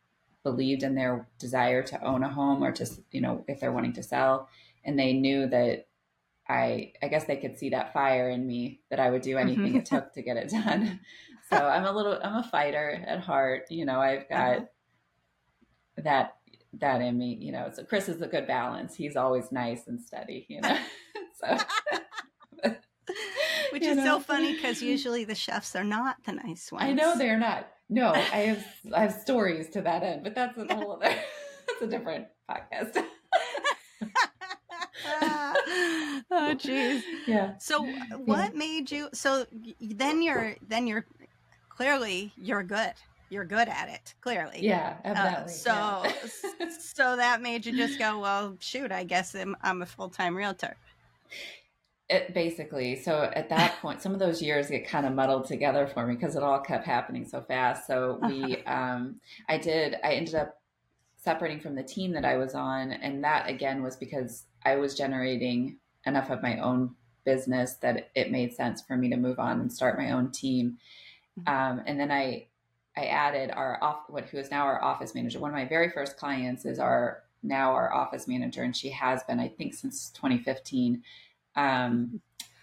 believed 0.42 0.82
in 0.82 0.94
their 0.94 1.28
desire 1.38 1.82
to 1.82 2.04
own 2.04 2.22
a 2.22 2.28
home 2.28 2.62
or 2.62 2.72
just, 2.72 3.00
you 3.10 3.20
know, 3.20 3.44
if 3.46 3.60
they're 3.60 3.72
wanting 3.72 3.92
to 3.94 4.02
sell, 4.02 4.48
and 4.84 4.98
they 4.98 5.12
knew 5.12 5.46
that 5.48 5.86
I 6.50 6.92
I 7.00 7.08
guess 7.08 7.24
they 7.26 7.36
could 7.36 7.58
see 7.58 7.70
that 7.70 7.92
fire 7.92 8.28
in 8.28 8.46
me 8.46 8.80
that 8.90 8.98
I 8.98 9.10
would 9.10 9.22
do 9.22 9.38
anything 9.38 9.68
mm-hmm. 9.68 9.76
it 9.76 9.86
took 9.86 10.12
to 10.14 10.22
get 10.22 10.36
it 10.36 10.50
done. 10.50 11.00
So 11.48 11.56
I'm 11.56 11.84
a 11.84 11.92
little 11.92 12.18
I'm 12.22 12.36
a 12.36 12.42
fighter 12.42 13.02
at 13.06 13.20
heart. 13.20 13.66
You 13.70 13.84
know, 13.86 14.00
I've 14.00 14.28
got 14.28 14.56
uh-huh. 14.56 14.64
that 15.98 16.36
that 16.80 17.00
in 17.00 17.16
me, 17.16 17.38
you 17.40 17.52
know. 17.52 17.70
So 17.72 17.84
Chris 17.84 18.08
is 18.08 18.20
a 18.20 18.26
good 18.26 18.46
balance. 18.46 18.96
He's 18.96 19.16
always 19.16 19.52
nice 19.52 19.86
and 19.86 20.00
steady, 20.00 20.46
you 20.48 20.60
know. 20.60 20.76
so 21.40 21.58
Which 23.70 23.84
is 23.84 23.96
know. 23.98 24.04
so 24.04 24.20
funny 24.20 24.54
because 24.54 24.82
usually 24.82 25.24
the 25.24 25.34
chefs 25.34 25.76
are 25.76 25.84
not 25.84 26.16
the 26.24 26.32
nice 26.32 26.72
ones. 26.72 26.84
I 26.84 26.92
know 26.92 27.16
they're 27.16 27.38
not. 27.38 27.68
No, 27.88 28.12
I 28.12 28.38
have 28.38 28.66
I 28.92 29.02
have 29.02 29.12
stories 29.12 29.68
to 29.70 29.82
that 29.82 30.02
end, 30.02 30.24
but 30.24 30.34
that's 30.34 30.58
a 30.58 30.74
whole 30.74 30.92
other 30.92 31.14
that's 31.66 31.82
a 31.82 31.86
different 31.86 32.26
podcast. 32.48 33.04
oh 36.32 36.54
jeez. 36.54 37.02
Yeah. 37.26 37.54
So 37.58 37.84
what 38.24 38.52
yeah. 38.52 38.58
made 38.58 38.90
you 38.90 39.08
so 39.12 39.46
then 39.80 40.22
you're 40.22 40.54
then 40.68 40.86
you're 40.86 41.04
clearly 41.68 42.32
you're 42.36 42.62
good. 42.62 42.92
You're 43.30 43.44
good 43.44 43.68
at 43.68 43.88
it 43.88 44.14
clearly. 44.20 44.60
Yeah 44.60 44.96
uh, 45.04 45.46
so 45.46 45.72
yeah. 45.72 46.70
so 46.78 47.16
that 47.16 47.42
made 47.42 47.66
you 47.66 47.76
just 47.76 47.98
go 47.98 48.20
well 48.20 48.56
shoot 48.60 48.92
i 48.92 49.04
guess 49.04 49.34
i'm, 49.34 49.56
I'm 49.62 49.82
a 49.82 49.86
full-time 49.86 50.36
realtor. 50.36 50.76
It 52.08 52.32
basically 52.32 52.94
so 52.94 53.30
at 53.34 53.48
that 53.48 53.80
point 53.80 54.00
some 54.00 54.12
of 54.12 54.20
those 54.20 54.40
years 54.40 54.68
get 54.68 54.86
kind 54.86 55.06
of 55.06 55.14
muddled 55.14 55.46
together 55.46 55.88
for 55.88 56.06
me 56.06 56.14
because 56.14 56.36
it 56.36 56.44
all 56.44 56.60
kept 56.60 56.86
happening 56.86 57.26
so 57.26 57.40
fast. 57.40 57.88
So 57.88 58.20
we 58.22 58.62
um 58.66 59.16
i 59.48 59.58
did 59.58 59.96
i 60.04 60.12
ended 60.12 60.36
up 60.36 60.60
separating 61.16 61.60
from 61.60 61.74
the 61.74 61.82
team 61.82 62.12
that 62.12 62.24
i 62.24 62.36
was 62.36 62.54
on 62.54 62.92
and 62.92 63.22
that 63.24 63.48
again 63.48 63.82
was 63.82 63.96
because 63.96 64.46
i 64.64 64.76
was 64.76 64.94
generating 64.94 65.76
enough 66.06 66.30
of 66.30 66.42
my 66.42 66.58
own 66.58 66.94
business 67.24 67.74
that 67.74 68.10
it 68.14 68.30
made 68.30 68.52
sense 68.54 68.82
for 68.82 68.96
me 68.96 69.08
to 69.08 69.16
move 69.16 69.38
on 69.38 69.60
and 69.60 69.72
start 69.72 69.98
my 69.98 70.12
own 70.12 70.30
team 70.30 70.78
mm-hmm. 71.38 71.54
um, 71.54 71.82
and 71.86 71.98
then 71.98 72.10
i 72.10 72.46
i 72.96 73.04
added 73.06 73.50
our 73.50 73.82
off 73.82 74.00
what 74.08 74.24
who 74.26 74.38
is 74.38 74.50
now 74.50 74.64
our 74.64 74.82
office 74.82 75.14
manager 75.14 75.38
one 75.38 75.50
of 75.50 75.56
my 75.56 75.66
very 75.66 75.90
first 75.90 76.16
clients 76.16 76.64
is 76.64 76.78
our 76.78 77.22
now 77.42 77.72
our 77.72 77.92
office 77.92 78.26
manager 78.26 78.62
and 78.62 78.76
she 78.76 78.90
has 78.90 79.22
been 79.24 79.38
i 79.38 79.48
think 79.48 79.74
since 79.74 80.10
2015 80.10 81.02
um, 81.56 82.20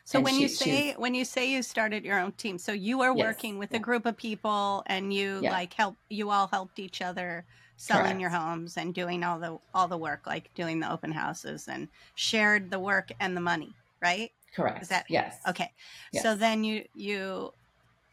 so 0.08 0.22
when 0.22 0.36
she, 0.36 0.44
you 0.44 0.48
say 0.48 0.94
when 0.94 1.14
you 1.14 1.26
say 1.26 1.52
you 1.52 1.62
started 1.62 2.06
your 2.06 2.18
own 2.18 2.32
team, 2.32 2.58
so 2.58 2.72
you 2.72 3.02
are 3.02 3.14
yes, 3.14 3.26
working 3.26 3.58
with 3.58 3.72
yeah. 3.72 3.78
a 3.78 3.82
group 3.82 4.06
of 4.06 4.16
people 4.16 4.84
and 4.86 5.14
you 5.14 5.42
yeah. 5.42 5.52
like 5.52 5.74
help 5.74 5.98
you 6.10 6.30
all 6.30 6.48
helped 6.48 6.80
each 6.80 7.02
other 7.02 7.44
selling 7.78 8.04
Correct. 8.04 8.22
your 8.22 8.30
homes 8.30 8.76
and 8.78 8.94
doing 8.94 9.24
all 9.24 9.40
the 9.40 9.58
all 9.74 9.88
the 9.88 9.98
work 9.98 10.28
like 10.28 10.54
doing 10.56 10.80
the 10.80 10.92
open 10.92 11.12
houses 11.12 11.68
and 11.68 11.88
shared 12.16 12.70
the 12.70 12.80
work 12.80 13.12
and 13.20 13.38
the 13.38 13.42
money, 13.42 13.74
right? 14.02 14.32
Correct. 14.54 14.82
Is 14.82 14.90
that 14.90 15.06
yes? 15.10 15.38
Okay. 15.48 15.72
Yes. 16.12 16.24
So 16.24 16.36
then 16.36 16.64
you 16.64 16.84
you 16.96 17.54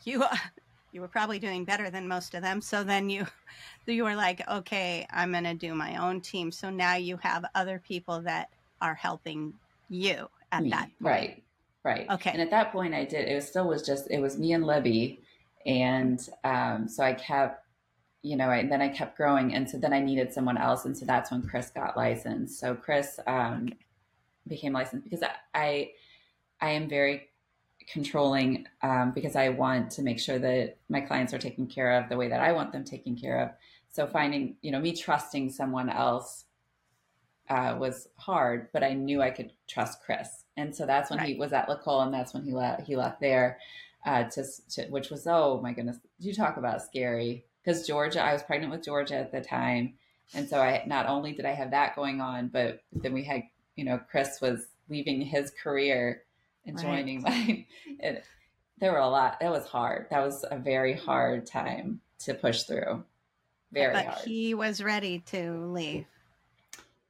you 0.05 0.25
you 0.93 1.01
were 1.01 1.09
probably 1.09 1.41
doing 1.41 1.65
better 1.65 1.91
than 1.91 2.07
most 2.07 2.35
of 2.35 2.43
them. 2.43 2.61
So 2.61 2.85
then 2.85 3.11
you 3.11 3.27
you 3.87 4.05
were 4.05 4.15
like, 4.15 4.49
okay, 4.49 5.07
I'm 5.11 5.33
going 5.33 5.45
to 5.45 5.55
do 5.55 5.75
my 5.75 5.97
own 5.97 6.21
team. 6.21 6.53
So 6.53 6.71
now 6.71 6.95
you 6.95 7.17
have 7.19 7.45
other 7.55 7.83
people 7.85 8.21
that 8.23 8.49
are 8.81 8.95
helping 8.95 9.55
you 9.89 10.29
at 10.53 10.63
me. 10.63 10.71
that 10.71 10.83
point. 10.83 10.93
Right. 11.01 11.43
Right. 11.83 12.09
Okay. 12.09 12.31
And 12.31 12.41
at 12.41 12.51
that 12.51 12.73
point 12.73 12.95
I 12.95 13.05
did, 13.05 13.29
it 13.29 13.35
was 13.35 13.47
still 13.47 13.69
was 13.69 13.83
just, 13.83 14.11
it 14.11 14.19
was 14.19 14.39
me 14.39 14.53
and 14.53 14.65
Libby. 14.65 15.21
And 15.67 16.27
um, 16.45 16.89
so 16.89 17.03
I 17.03 17.13
kept, 17.13 17.64
you 18.25 18.37
know, 18.37 18.49
I, 18.49 18.57
and 18.57 18.73
then 18.73 18.81
I 18.81 18.89
kept 18.89 19.19
growing. 19.19 19.55
And 19.55 19.69
so 19.69 19.77
then 19.77 19.93
I 19.93 20.01
needed 20.01 20.33
someone 20.33 20.57
else. 20.57 20.87
And 20.87 20.97
so 20.97 21.05
that's 21.05 21.31
when 21.31 21.43
Chris 21.43 21.71
got 21.71 21.95
licensed. 21.95 22.59
So 22.59 22.75
Chris 22.75 23.21
um, 23.27 23.69
became 24.49 24.73
licensed 24.73 25.05
because 25.05 25.23
I, 25.23 25.33
I, 25.55 25.91
I 26.61 26.71
am 26.71 26.89
very 26.89 27.29
controlling 27.87 28.67
um, 28.83 29.13
because 29.15 29.37
I 29.37 29.51
want 29.51 29.91
to 29.93 30.03
make 30.03 30.19
sure 30.19 30.39
that 30.39 30.79
my 30.89 31.03
clients 31.03 31.35
are 31.35 31.39
taken 31.39 31.67
care 31.67 31.93
of 32.01 32.09
the 32.09 32.17
way 32.17 32.29
that 32.29 32.41
I 32.41 32.53
want 32.53 32.73
them 32.73 32.83
taken 32.83 33.15
care 33.15 33.41
of. 33.41 33.51
So 33.93 34.07
finding, 34.07 34.57
you 34.63 34.73
know, 34.73 34.81
me 34.81 34.97
trusting 34.97 35.51
someone 35.51 35.91
else 35.91 36.47
uh, 37.51 37.77
was 37.79 38.09
hard, 38.17 38.69
but 38.73 38.83
I 38.83 38.95
knew 38.95 39.21
I 39.21 39.29
could 39.29 39.53
trust 39.69 40.01
Chris, 40.03 40.45
and 40.57 40.75
so 40.75 40.87
that's 40.87 41.11
when 41.11 41.19
right. 41.19 41.29
he 41.29 41.35
was 41.35 41.53
at 41.53 41.69
LaCole, 41.69 42.03
and 42.03 42.15
that's 42.15 42.33
when 42.33 42.43
he 42.43 42.53
left. 42.53 42.87
He 42.87 42.97
left 42.97 43.21
there, 43.21 43.59
uh, 44.07 44.25
to, 44.25 44.45
to, 44.71 44.87
which 44.87 45.11
was 45.11 45.27
oh 45.27 45.61
my 45.63 45.75
goodness, 45.75 45.99
you 46.19 46.35
talk 46.35 46.57
about 46.57 46.81
scary 46.81 47.45
because 47.65 47.87
Georgia. 47.87 48.23
I 48.23 48.33
was 48.33 48.43
pregnant 48.43 48.73
with 48.73 48.85
Georgia 48.85 49.17
at 49.17 49.33
the 49.33 49.41
time, 49.41 49.95
and 50.35 50.49
so 50.49 50.61
I 50.61 50.85
not 50.87 51.07
only 51.07 51.33
did 51.33 51.47
I 51.47 51.53
have 51.53 51.71
that 51.71 51.97
going 51.97 52.21
on, 52.21 52.49
but 52.49 52.81
then 52.93 53.13
we 53.13 53.25
had 53.25 53.43
you 53.77 53.85
know 53.85 53.99
Chris 54.11 54.41
was 54.41 54.67
leaving 54.89 55.21
his 55.23 55.51
career 55.51 56.23
and 56.67 56.81
joining 56.81 57.23
right. 57.23 57.47
mine. 57.47 57.67
It, 57.99 58.25
there 58.79 58.93
were 58.93 58.99
a 58.99 59.09
lot. 59.09 59.41
That 59.41 59.51
was 59.51 59.67
hard. 59.67 60.07
That 60.11 60.25
was 60.25 60.45
a 60.51 60.59
very 60.59 60.95
hard 60.95 61.47
time 61.47 62.01
to 62.21 62.35
push 62.35 62.65
through. 62.65 63.05
Very 63.73 63.93
but 63.93 64.05
hard. 64.05 64.19
He 64.25 64.55
was 64.55 64.83
ready 64.83 65.21
to 65.27 65.67
leave. 65.73 66.07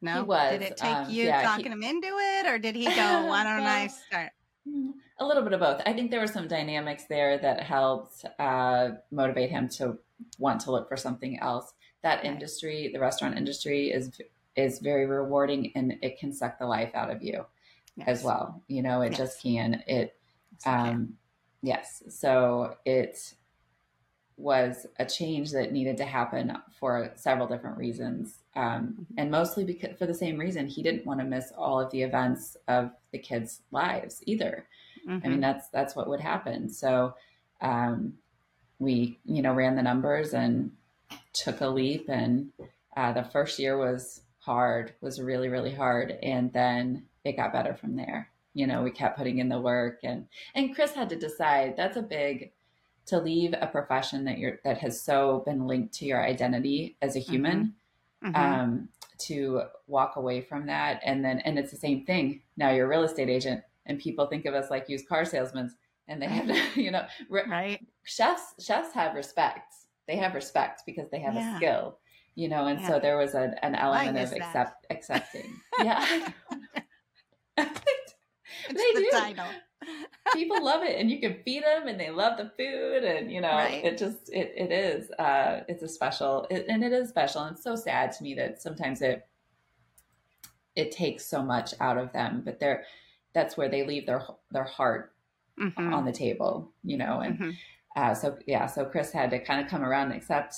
No, 0.01 0.17
he 0.17 0.23
was. 0.23 0.51
Did 0.53 0.63
it 0.63 0.77
take 0.77 0.95
um, 0.95 1.11
you 1.11 1.25
yeah, 1.25 1.43
talking 1.43 1.67
he, 1.67 1.73
him 1.73 1.83
into 1.83 2.09
it, 2.09 2.47
or 2.47 2.59
did 2.59 2.77
he 2.77 2.85
go? 2.85 2.91
Why 3.27 3.43
don't 3.43 3.67
I 3.67 3.87
start? 3.87 4.31
A 5.19 5.25
little 5.25 5.43
bit 5.43 5.53
of 5.53 5.61
both. 5.61 5.81
I 5.87 5.93
think 5.93 6.11
there 6.11 6.21
were 6.21 6.27
some 6.27 6.49
dynamics 6.49 7.05
there 7.09 7.39
that 7.39 7.63
helped 7.63 8.25
uh, 8.39 8.91
motivate 9.11 9.51
him 9.51 9.69
to 9.71 9.99
want 10.39 10.61
to 10.63 10.71
look 10.71 10.89
for 10.89 10.97
something 10.97 11.39
else. 11.41 11.73
That 12.03 12.25
industry, 12.25 12.91
the 12.93 13.01
restaurant 13.01 13.37
industry, 13.37 13.91
is 13.91 14.11
is 14.57 14.79
very 14.79 15.07
rewarding, 15.07 15.73
and 15.75 15.97
it 16.03 16.19
can 16.19 16.33
suck 16.33 16.59
the 16.59 16.67
life 16.67 16.95
out 16.95 17.11
of 17.11 17.23
you 17.23 17.45
yes. 17.97 18.09
as 18.09 18.25
well. 18.25 18.63
You 18.69 18.83
know, 18.83 19.03
it 19.03 19.11
yes. 19.11 19.19
just 19.19 19.43
can. 19.43 19.83
It, 19.87 20.15
yes, 20.65 20.67
um, 20.67 21.15
yes. 21.63 22.03
So 22.09 22.77
it 22.85 23.35
was 24.37 24.87
a 24.99 25.05
change 25.05 25.53
that 25.53 25.73
needed 25.73 25.97
to 25.97 26.05
happen 26.05 26.57
for 26.79 27.13
several 27.15 27.47
different 27.47 27.77
reasons. 27.77 28.43
Um, 28.57 28.65
mm-hmm. 28.65 29.03
and 29.19 29.31
mostly 29.31 29.65
because 29.65 29.97
for 29.97 30.07
the 30.07 30.15
same 30.15 30.39
reason, 30.39 30.67
he 30.67 30.83
didn't 30.83 31.07
want 31.07 31.21
to 31.21 31.27
miss 31.27 31.53
all 31.57 31.81
of 31.81 31.91
the 31.91 32.03
events 32.03 32.57
of 32.67 32.91
the 33.13 33.19
kids' 33.19 33.61
lives 33.71 34.23
either. 34.27 34.67
Mm-hmm. 35.07 35.11
I 35.11 35.15
mean, 35.15 35.23
mm-hmm. 35.23 35.41
that's, 35.41 35.69
that's 35.69 35.95
what 35.95 36.09
would 36.09 36.21
happen. 36.21 36.69
So, 36.69 37.15
um, 37.61 38.15
we, 38.85 39.19
you 39.25 39.43
know, 39.43 39.53
ran 39.53 39.77
the 39.77 39.83
numbers 39.83 40.35
and 40.35 40.71
took 41.33 41.61
a 41.61 41.69
leap. 41.69 42.09
And, 42.09 42.51
uh, 42.97 43.13
the 43.13 43.25
first 43.25 43.59
year 43.59 43.77
was 43.77 44.21
hard, 44.39 44.95
was 45.01 45.21
really, 45.21 45.49
really 45.49 45.75
hard. 45.75 46.19
And 46.23 46.53
then 46.53 47.07
it 47.25 47.37
got 47.37 47.53
better 47.53 47.75
from 47.75 47.97
there. 47.97 48.29
You 48.53 48.67
know, 48.67 48.83
we 48.83 48.91
kept 48.91 49.19
putting 49.19 49.39
in 49.39 49.49
the 49.49 49.61
work 49.61 50.01
and, 50.05 50.29
and 50.55 50.75
Chris 50.75 50.93
had 50.93 51.09
to 51.09 51.17
decide 51.17 51.77
that's 51.77 51.97
a 51.97 52.03
big, 52.03 52.53
to 53.07 53.19
leave 53.19 53.55
a 53.61 53.67
profession 53.67 54.25
that 54.25 54.39
you're 54.39 54.61
that 54.65 54.79
has 54.79 55.01
so 55.01 55.43
been 55.45 55.67
linked 55.67 55.95
to 55.95 56.07
your 56.07 56.25
identity 56.25 56.97
as 57.03 57.17
a 57.17 57.21
human 57.21 57.75
mm-hmm. 58.25 58.31
Mm-hmm. 58.31 58.37
Um, 58.37 58.89
to 59.19 59.63
walk 59.87 60.17
away 60.17 60.41
from 60.41 60.67
that 60.67 61.01
and 61.05 61.25
then 61.25 61.41
and 61.41 61.59
it's 61.59 61.71
the 61.71 61.77
same 61.77 62.05
thing 62.05 62.41
now 62.57 62.71
you're 62.71 62.87
a 62.87 62.89
real 62.89 63.05
estate 63.05 63.29
agent 63.29 63.63
and 63.87 63.99
people 63.99 64.27
think 64.27 64.47
of 64.47 64.55
us 64.55 64.71
like 64.71 64.89
used 64.89 65.07
car 65.09 65.25
salesmen 65.25 65.71
and 66.09 66.21
they 66.21 66.27
have 66.27 66.47
to 66.47 66.59
you 66.81 66.91
know 66.91 67.05
re- 67.29 67.49
right. 67.49 67.87
chefs 68.05 68.55
chefs 68.65 68.93
have 68.93 69.15
respect. 69.15 69.75
They 70.07 70.17
have 70.17 70.35
respect 70.35 70.83
because 70.85 71.11
they 71.11 71.21
have 71.21 71.35
yeah. 71.35 71.55
a 71.55 71.57
skill 71.57 71.99
you 72.35 72.49
know 72.49 72.67
and 72.67 72.81
yeah. 72.81 72.89
so 72.89 73.01
there 73.01 73.17
was 73.17 73.35
a, 73.35 73.55
an 73.65 73.75
element 73.75 74.19
of 74.19 74.33
accept 74.33 74.87
accepting. 74.91 75.61
Yeah. 75.83 76.29
They 78.67 78.93
the 78.95 79.01
do. 79.01 79.11
title. 79.13 79.47
People 80.33 80.65
love 80.65 80.83
it 80.83 80.99
and 80.99 81.11
you 81.11 81.21
can 81.21 81.37
feed 81.45 81.63
them 81.63 81.87
and 81.87 82.01
they 82.01 82.09
love 82.09 82.39
the 82.39 82.51
food 82.57 83.05
and 83.05 83.31
you 83.31 83.43
know 83.43 83.51
right. 83.51 83.85
it 83.85 83.99
just 83.99 84.33
it, 84.33 84.55
it 84.57 84.73
is 84.73 85.11
uh 85.19 85.61
it's 85.69 85.83
a 85.83 85.89
special 85.89 86.47
it, 86.51 86.65
and 86.69 86.83
it 86.83 86.93
is 86.93 87.11
special. 87.11 87.43
And 87.43 87.55
it's 87.55 87.63
so 87.63 87.77
sad 87.77 88.11
to 88.13 88.23
me 88.23 88.35
that 88.35 88.63
sometimes 88.63 89.03
it 89.03 89.27
it 90.75 90.93
takes 90.93 91.27
so 91.27 91.43
much 91.43 91.75
out 91.79 91.99
of 91.99 92.11
them 92.13 92.41
but 92.43 92.59
they're 92.59 92.85
that's 93.35 93.57
where 93.57 93.69
they 93.69 93.85
leave 93.85 94.07
their 94.07 94.25
their 94.51 94.65
heart 94.65 95.14
mm-hmm. 95.61 95.95
on 95.95 96.05
the 96.05 96.13
table 96.13 96.73
you 96.83 96.97
know 96.97 97.21
and 97.21 97.39
mm-hmm. 97.39 97.51
uh, 97.97 98.15
so 98.15 98.37
yeah 98.47 98.67
so 98.67 98.85
chris 98.85 99.11
had 99.13 99.31
to 99.31 99.39
kind 99.39 99.61
of 99.61 99.71
come 99.71 99.83
around 99.83 100.11
and 100.11 100.17
accept 100.17 100.55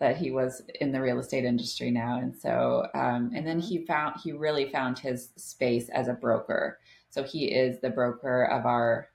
that 0.00 0.16
he 0.16 0.30
was 0.30 0.62
in 0.80 0.90
the 0.92 1.00
real 1.00 1.18
estate 1.18 1.44
industry 1.44 1.90
now 1.90 2.18
and 2.18 2.36
so 2.36 2.86
um, 2.94 3.30
and 3.34 3.46
then 3.46 3.60
he 3.60 3.84
found 3.86 4.16
he 4.22 4.32
really 4.32 4.70
found 4.70 4.98
his 4.98 5.30
space 5.36 5.88
as 5.90 6.08
a 6.08 6.14
broker 6.14 6.78
so 7.14 7.22
he 7.22 7.44
is 7.44 7.80
the 7.80 7.90
broker 7.90 8.42
of 8.42 8.66
our 8.66 9.08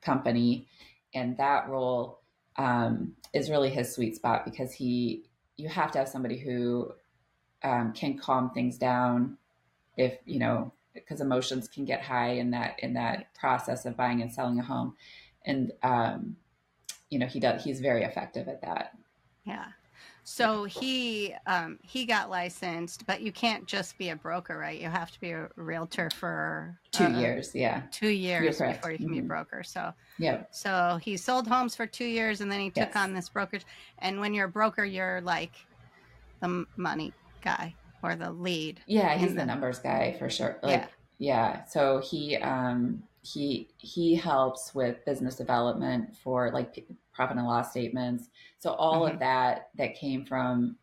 company, 0.00 0.66
and 1.14 1.36
that 1.36 1.68
role 1.68 2.20
um, 2.56 3.12
is 3.34 3.50
really 3.50 3.68
his 3.68 3.94
sweet 3.94 4.16
spot 4.16 4.46
because 4.46 4.72
he 4.72 5.24
you 5.58 5.68
have 5.68 5.90
to 5.92 5.98
have 5.98 6.08
somebody 6.08 6.38
who 6.38 6.90
um, 7.62 7.92
can 7.92 8.16
calm 8.16 8.50
things 8.50 8.78
down 8.78 9.36
if 9.98 10.14
you 10.24 10.38
know 10.38 10.72
because 10.94 11.20
emotions 11.20 11.68
can 11.68 11.84
get 11.84 12.02
high 12.02 12.30
in 12.30 12.50
that 12.50 12.78
in 12.80 12.94
that 12.94 13.34
process 13.34 13.84
of 13.84 13.96
buying 13.96 14.22
and 14.22 14.32
selling 14.32 14.58
a 14.58 14.62
home 14.62 14.94
and 15.44 15.72
um, 15.82 16.36
you 17.10 17.18
know 17.18 17.26
he 17.26 17.40
does 17.40 17.62
he's 17.62 17.80
very 17.80 18.04
effective 18.04 18.48
at 18.48 18.60
that 18.62 18.96
yeah 19.44 19.66
so 20.26 20.64
he 20.64 21.34
um, 21.46 21.78
he 21.82 22.06
got 22.06 22.30
licensed, 22.30 23.06
but 23.06 23.20
you 23.20 23.30
can't 23.30 23.66
just 23.66 23.98
be 23.98 24.08
a 24.08 24.16
broker, 24.16 24.56
right? 24.56 24.80
You 24.80 24.88
have 24.88 25.10
to 25.10 25.20
be 25.20 25.32
a 25.32 25.50
realtor 25.56 26.08
for 26.10 26.78
two 26.92 27.04
uh, 27.04 27.20
years. 27.20 27.54
Yeah, 27.54 27.82
two 27.92 28.08
years 28.08 28.58
before 28.58 28.90
you 28.90 28.96
can 28.96 29.06
mm-hmm. 29.06 29.12
be 29.12 29.18
a 29.18 29.20
mm-hmm. 29.20 29.28
broker. 29.28 29.62
So 29.62 29.92
yeah. 30.18 30.44
So 30.50 30.98
he 31.02 31.18
sold 31.18 31.46
homes 31.46 31.76
for 31.76 31.86
two 31.86 32.06
years, 32.06 32.40
and 32.40 32.50
then 32.50 32.60
he 32.60 32.70
took 32.70 32.88
yes. 32.88 32.96
on 32.96 33.12
this 33.12 33.28
brokerage. 33.28 33.66
And 33.98 34.18
when 34.18 34.32
you're 34.32 34.46
a 34.46 34.50
broker, 34.50 34.82
you're 34.82 35.20
like 35.20 35.52
the 36.40 36.64
money 36.76 37.12
guy 37.42 37.74
or 38.04 38.14
the 38.14 38.30
lead. 38.30 38.80
Yeah, 38.86 39.16
he's 39.16 39.30
the, 39.30 39.36
the, 39.36 39.46
numbers 39.46 39.78
guy 39.78 40.14
for 40.18 40.28
sure. 40.28 40.58
Like, 40.62 40.88
yeah. 41.18 41.56
yeah. 41.58 41.64
So 41.64 42.00
he 42.00 42.36
um 42.36 43.02
he 43.22 43.70
he 43.78 44.14
helps 44.14 44.74
with 44.74 45.04
business 45.04 45.36
development 45.36 46.14
for 46.16 46.50
like 46.52 46.86
profit 47.12 47.38
and 47.38 47.46
loss 47.46 47.70
statements. 47.70 48.28
So 48.58 48.72
all 48.72 49.02
mm-hmm. 49.02 49.14
of 49.14 49.20
that 49.20 49.68
that 49.76 49.94
came 49.94 50.24
from 50.24 50.76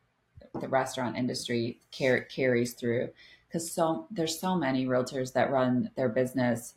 the 0.59 0.67
restaurant 0.67 1.17
industry 1.17 1.79
car- 1.97 2.21
carries 2.21 2.73
through 2.73 3.09
because 3.47 3.71
so 3.71 4.07
there's 4.11 4.39
so 4.39 4.55
many 4.55 4.85
realtors 4.85 5.33
that 5.33 5.51
run 5.51 5.91
their 5.95 6.09
business. 6.09 6.73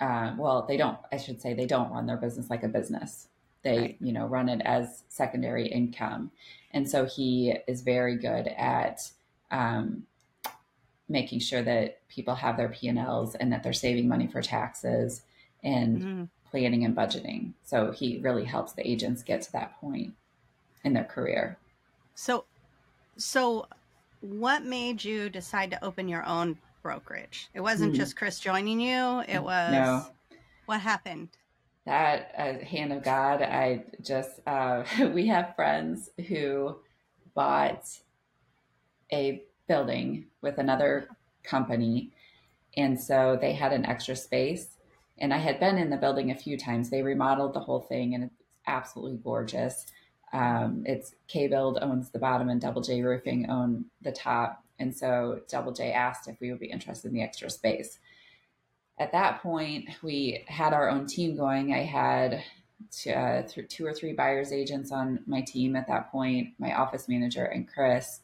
Uh, 0.00 0.34
well, 0.36 0.64
they 0.66 0.76
don't. 0.76 0.98
I 1.12 1.18
should 1.18 1.40
say 1.40 1.54
they 1.54 1.66
don't 1.66 1.92
run 1.92 2.06
their 2.06 2.16
business 2.16 2.50
like 2.50 2.64
a 2.64 2.68
business. 2.68 3.28
They 3.62 3.78
right. 3.78 3.96
you 4.00 4.12
know 4.12 4.26
run 4.26 4.48
it 4.48 4.60
as 4.64 5.04
secondary 5.08 5.66
income, 5.68 6.30
and 6.72 6.88
so 6.88 7.04
he 7.04 7.54
is 7.68 7.82
very 7.82 8.16
good 8.16 8.48
at 8.48 9.10
um, 9.54 10.02
making 11.08 11.38
sure 11.38 11.62
that 11.62 12.06
people 12.08 12.34
have 12.34 12.56
their 12.56 12.68
P&Ls 12.68 13.36
and 13.36 13.52
that 13.52 13.62
they're 13.62 13.72
saving 13.72 14.08
money 14.08 14.26
for 14.26 14.42
taxes 14.42 15.22
and 15.62 15.98
mm-hmm. 15.98 16.24
planning 16.50 16.84
and 16.84 16.96
budgeting. 16.96 17.52
So 17.62 17.92
he 17.92 18.18
really 18.18 18.44
helps 18.44 18.72
the 18.72 18.86
agents 18.86 19.22
get 19.22 19.42
to 19.42 19.52
that 19.52 19.80
point 19.80 20.14
in 20.82 20.92
their 20.92 21.04
career. 21.04 21.56
So 22.14 22.44
so 23.16 23.66
what 24.20 24.64
made 24.64 25.04
you 25.04 25.30
decide 25.30 25.70
to 25.70 25.84
open 25.84 26.08
your 26.08 26.26
own 26.26 26.58
brokerage? 26.82 27.48
It 27.54 27.60
wasn't 27.60 27.92
mm-hmm. 27.92 28.00
just 28.00 28.16
Chris 28.16 28.40
joining 28.40 28.80
you, 28.80 29.22
it 29.28 29.42
was 29.42 29.72
no. 29.72 30.06
what 30.66 30.80
happened? 30.80 31.28
That 31.86 32.32
uh, 32.36 32.64
hand 32.64 32.92
of 32.92 33.04
God, 33.04 33.42
I 33.42 33.84
just 34.02 34.40
uh, 34.46 34.84
we 35.12 35.28
have 35.28 35.54
friends 35.54 36.10
who 36.28 36.76
bought 37.34 37.84
a 39.14 39.44
building 39.68 40.26
with 40.42 40.58
another 40.58 41.08
company. 41.42 42.12
And 42.76 43.00
so 43.00 43.38
they 43.40 43.52
had 43.52 43.72
an 43.72 43.86
extra 43.86 44.16
space. 44.16 44.76
And 45.18 45.32
I 45.32 45.38
had 45.38 45.60
been 45.60 45.78
in 45.78 45.90
the 45.90 45.96
building 45.96 46.30
a 46.30 46.36
few 46.36 46.58
times. 46.58 46.90
They 46.90 47.02
remodeled 47.02 47.54
the 47.54 47.60
whole 47.60 47.80
thing 47.80 48.14
and 48.14 48.24
it's 48.24 48.42
absolutely 48.66 49.18
gorgeous. 49.22 49.86
Um, 50.32 50.82
it's 50.84 51.14
K 51.28 51.46
Build 51.46 51.78
owns 51.80 52.10
the 52.10 52.18
bottom 52.18 52.48
and 52.48 52.60
Double 52.60 52.82
J 52.82 53.02
Roofing 53.02 53.48
own 53.48 53.84
the 54.02 54.10
top. 54.10 54.64
And 54.80 54.94
so 54.94 55.40
Double 55.48 55.72
J 55.72 55.92
asked 55.92 56.28
if 56.28 56.40
we 56.40 56.50
would 56.50 56.58
be 56.58 56.70
interested 56.70 57.08
in 57.08 57.14
the 57.14 57.22
extra 57.22 57.48
space. 57.48 58.00
At 58.98 59.12
that 59.12 59.42
point, 59.42 59.88
we 60.02 60.44
had 60.48 60.72
our 60.72 60.90
own 60.90 61.06
team 61.06 61.36
going. 61.36 61.72
I 61.72 61.82
had 61.82 62.42
uh, 63.14 63.42
two 63.68 63.86
or 63.86 63.92
three 63.92 64.12
buyers 64.12 64.52
agents 64.52 64.90
on 64.90 65.20
my 65.26 65.42
team 65.42 65.76
at 65.76 65.86
that 65.86 66.10
point, 66.10 66.54
my 66.58 66.74
office 66.74 67.08
manager 67.08 67.44
and 67.44 67.68
Chris 67.68 68.20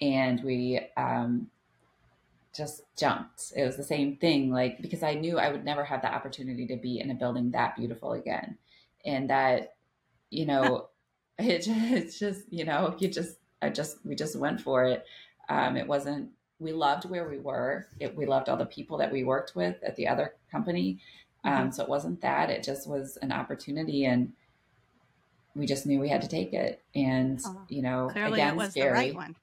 and 0.00 0.42
we 0.42 0.80
um, 0.96 1.48
just 2.54 2.82
jumped. 2.98 3.52
It 3.54 3.64
was 3.64 3.76
the 3.76 3.84
same 3.84 4.16
thing, 4.16 4.50
like 4.50 4.80
because 4.80 5.02
I 5.02 5.14
knew 5.14 5.38
I 5.38 5.50
would 5.50 5.64
never 5.64 5.84
have 5.84 6.02
the 6.02 6.12
opportunity 6.12 6.66
to 6.66 6.76
be 6.76 7.00
in 7.00 7.10
a 7.10 7.14
building 7.14 7.50
that 7.52 7.76
beautiful 7.76 8.12
again, 8.12 8.58
and 9.04 9.30
that 9.30 9.74
you 10.30 10.46
know, 10.46 10.88
it 11.38 11.62
just, 11.62 11.92
it's 11.92 12.18
just 12.18 12.42
you 12.50 12.64
know 12.64 12.96
you 12.98 13.08
just 13.08 13.36
I 13.60 13.70
just 13.70 13.98
we 14.04 14.14
just 14.14 14.36
went 14.36 14.60
for 14.60 14.84
it. 14.84 15.04
Um, 15.48 15.76
it 15.76 15.86
wasn't. 15.86 16.30
We 16.58 16.72
loved 16.72 17.08
where 17.08 17.28
we 17.28 17.38
were. 17.38 17.86
It, 18.00 18.16
we 18.16 18.24
loved 18.24 18.48
all 18.48 18.56
the 18.56 18.64
people 18.64 18.96
that 18.98 19.12
we 19.12 19.24
worked 19.24 19.54
with 19.54 19.76
at 19.82 19.94
the 19.96 20.08
other 20.08 20.34
company. 20.50 20.98
Um, 21.44 21.52
mm-hmm. 21.52 21.70
So 21.72 21.82
it 21.82 21.88
wasn't 21.88 22.22
that. 22.22 22.48
It 22.48 22.62
just 22.62 22.88
was 22.88 23.18
an 23.20 23.30
opportunity, 23.30 24.06
and 24.06 24.32
we 25.54 25.66
just 25.66 25.86
knew 25.86 26.00
we 26.00 26.08
had 26.08 26.22
to 26.22 26.28
take 26.28 26.54
it. 26.54 26.82
And 26.94 27.40
oh, 27.44 27.60
you 27.68 27.82
know, 27.82 28.08
again, 28.08 28.58
scary. 28.70 28.88
the 28.88 28.94
right 28.94 29.14
one 29.14 29.36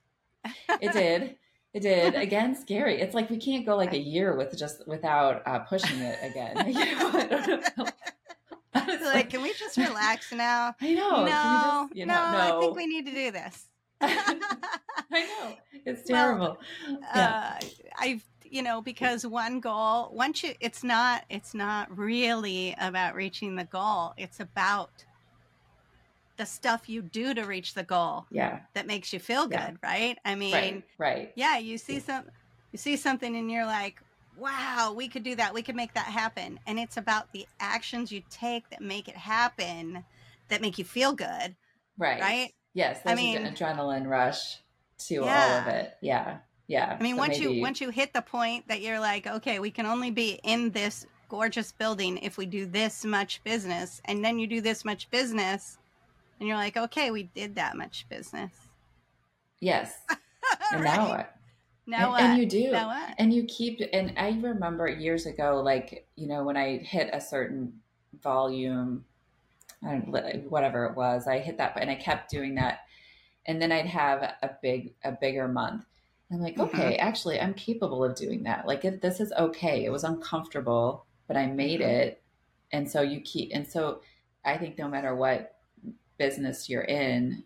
it 0.82 0.94
did. 0.94 1.36
It 1.74 1.82
did. 1.82 2.16
Again, 2.16 2.56
scary. 2.56 3.02
It's 3.02 3.16
like 3.16 3.30
we 3.30 3.38
can't 3.38 3.66
go 3.66 3.76
like 3.76 3.94
a 3.94 4.00
year 4.00 4.36
with 4.36 4.58
just 4.58 4.88
without 4.88 5.42
uh, 5.48 5.60
pushing 5.60 6.00
it 6.00 6.20
again. 6.22 6.68
you 6.68 7.80
know, 7.80 7.88
like, 9.14 9.30
can 9.30 9.42
we 9.42 9.54
just 9.54 9.78
relax 9.78 10.32
now? 10.32 10.76
I 10.80 10.94
know. 10.94 11.26
No, 11.26 11.86
just, 11.88 11.96
you 11.96 12.06
know, 12.06 12.14
no, 12.14 12.32
no, 12.32 12.58
I 12.58 12.60
think 12.60 12.76
we 12.76 12.86
need 12.86 13.06
to 13.08 13.12
do 13.12 13.32
this. 13.32 13.68
I 14.02 14.36
know. 15.12 15.56
It's 15.86 16.08
terrible. 16.08 16.58
Well, 16.88 17.00
yeah. 17.16 17.58
Uh, 17.60 17.66
I've 17.98 18.24
you 18.44 18.62
know 18.62 18.82
because 18.82 19.26
one 19.26 19.60
goal 19.60 20.12
once 20.14 20.44
you 20.44 20.54
it's 20.60 20.84
not 20.84 21.24
it's 21.30 21.56
not 21.56 21.96
really 21.98 22.76
about 22.80 23.16
reaching 23.16 23.56
the 23.56 23.64
goal 23.64 24.14
it's 24.16 24.40
about 24.40 25.04
the 26.44 26.48
stuff 26.50 26.90
you 26.90 27.02
do 27.02 27.34
to 27.34 27.44
reach 27.44 27.74
the 27.74 27.84
goal 27.84 28.26
yeah. 28.30 28.60
that 28.74 28.86
makes 28.86 29.14
you 29.14 29.20
feel 29.20 29.48
good 29.48 29.78
yeah. 29.82 29.90
right? 29.90 30.18
I 30.26 30.36
mean 30.36 30.54
right, 30.54 30.84
right. 30.98 31.34
yeah 31.36 31.58
you 31.58 31.78
see 31.78 32.00
some 32.00 32.26
you 32.74 32.78
see 32.78 32.98
something 32.98 33.34
and 33.38 33.50
you're 33.50 33.66
like 33.66 34.02
wow 34.38 34.94
we 34.96 35.08
could 35.08 35.24
do 35.24 35.36
that. 35.36 35.54
We 35.54 35.62
could 35.62 35.76
make 35.76 35.94
that 35.94 36.08
happen. 36.08 36.60
And 36.68 36.78
it's 36.80 36.98
about 36.98 37.32
the 37.32 37.48
actions 37.62 38.12
you 38.12 38.24
take 38.30 38.70
that 38.72 38.82
make 38.82 39.08
it 39.08 39.16
happen 39.16 40.04
that 40.50 40.62
make 40.62 40.78
you 40.78 40.84
feel 40.84 41.14
good 41.14 41.56
right. 41.98 42.20
right? 42.20 42.54
Yes 42.74 43.00
i 43.06 43.16
mean 43.16 43.38
adrenaline 43.38 44.06
rush 44.06 44.58
to 45.08 45.16
yeah. 45.16 45.22
all 45.22 45.62
of 45.62 45.68
it. 45.68 45.94
Yeah. 46.02 46.40
Yeah. 46.68 46.98
I 47.00 47.02
mean 47.02 47.16
so 47.16 47.20
once 47.20 47.40
maybe... 47.40 47.54
you 47.54 47.62
once 47.62 47.80
you 47.80 47.90
hit 47.90 48.12
the 48.12 48.22
point 48.22 48.68
that 48.68 48.82
you're 48.82 49.00
like 49.00 49.28
okay 49.28 49.60
we 49.60 49.72
can 49.72 49.86
only 49.86 50.12
be 50.12 50.42
in 50.44 50.72
this 50.72 51.06
gorgeous 51.30 51.72
building 51.72 52.18
if 52.18 52.38
we 52.38 52.46
do 52.46 52.66
this 52.66 53.06
much 53.06 53.42
business 53.46 54.02
and 54.06 54.26
then 54.26 54.38
you 54.38 54.46
do 54.46 54.60
this 54.60 54.84
much 54.84 55.10
business 55.10 55.78
and 56.40 56.48
you're 56.48 56.58
like, 56.58 56.78
okay, 56.78 57.12
we 57.12 57.24
did 57.24 57.56
that 57.56 57.78
much 57.78 58.08
business. 58.10 58.52
Yes. 59.60 59.94
And 60.72 60.84
right? 60.84 60.98
now 60.98 61.10
what? 61.10 61.36
Now 61.88 61.98
and, 61.98 62.12
what? 62.12 62.22
And 62.22 62.38
you 62.38 62.46
do. 62.46 62.72
Now 62.72 62.88
what? 62.88 63.16
And 63.18 63.34
you 63.34 63.44
keep, 63.46 63.82
and 63.92 64.14
I 64.18 64.38
remember 64.42 64.88
years 64.88 65.26
ago, 65.26 65.62
like, 65.64 66.06
you 66.16 66.28
know, 66.28 66.44
when 66.44 66.58
I 66.58 66.78
hit 66.78 67.10
a 67.14 67.22
certain 67.22 67.74
volume, 68.22 69.06
I 69.86 69.98
don't 69.98 70.52
whatever 70.52 70.86
it 70.86 70.96
was, 70.96 71.28
I 71.28 71.40
hit 71.40 71.58
that, 71.58 71.78
and 71.80 71.90
I 71.90 71.96
kept 71.96 72.30
doing 72.30 72.56
that. 72.56 72.82
And 73.46 73.62
then 73.62 73.72
I'd 73.72 73.88
have 73.88 74.22
a 74.22 74.52
big, 74.62 74.94
a 75.04 75.12
bigger 75.12 75.48
month. 75.48 75.86
I'm 76.32 76.42
like, 76.42 76.56
mm-hmm. 76.56 76.76
okay, 76.76 76.98
actually, 76.98 77.40
I'm 77.40 77.54
capable 77.54 78.04
of 78.04 78.16
doing 78.16 78.44
that. 78.44 78.66
Like, 78.66 78.86
if 78.86 79.02
this 79.02 79.20
is 79.20 79.32
okay. 79.34 79.86
It 79.86 79.92
was 79.92 80.04
uncomfortable, 80.04 81.06
but 81.28 81.38
I 81.38 81.46
made 81.48 81.82
mm-hmm. 81.82 81.90
it. 81.90 82.22
And 82.72 82.90
so 82.90 83.02
you 83.02 83.22
keep, 83.22 83.52
and 83.54 83.68
so 83.68 84.02
I 84.44 84.58
think 84.58 84.78
no 84.78 84.88
matter 84.88 85.16
what 85.16 85.53
business 86.18 86.70
you're 86.70 86.84
in, 86.84 87.44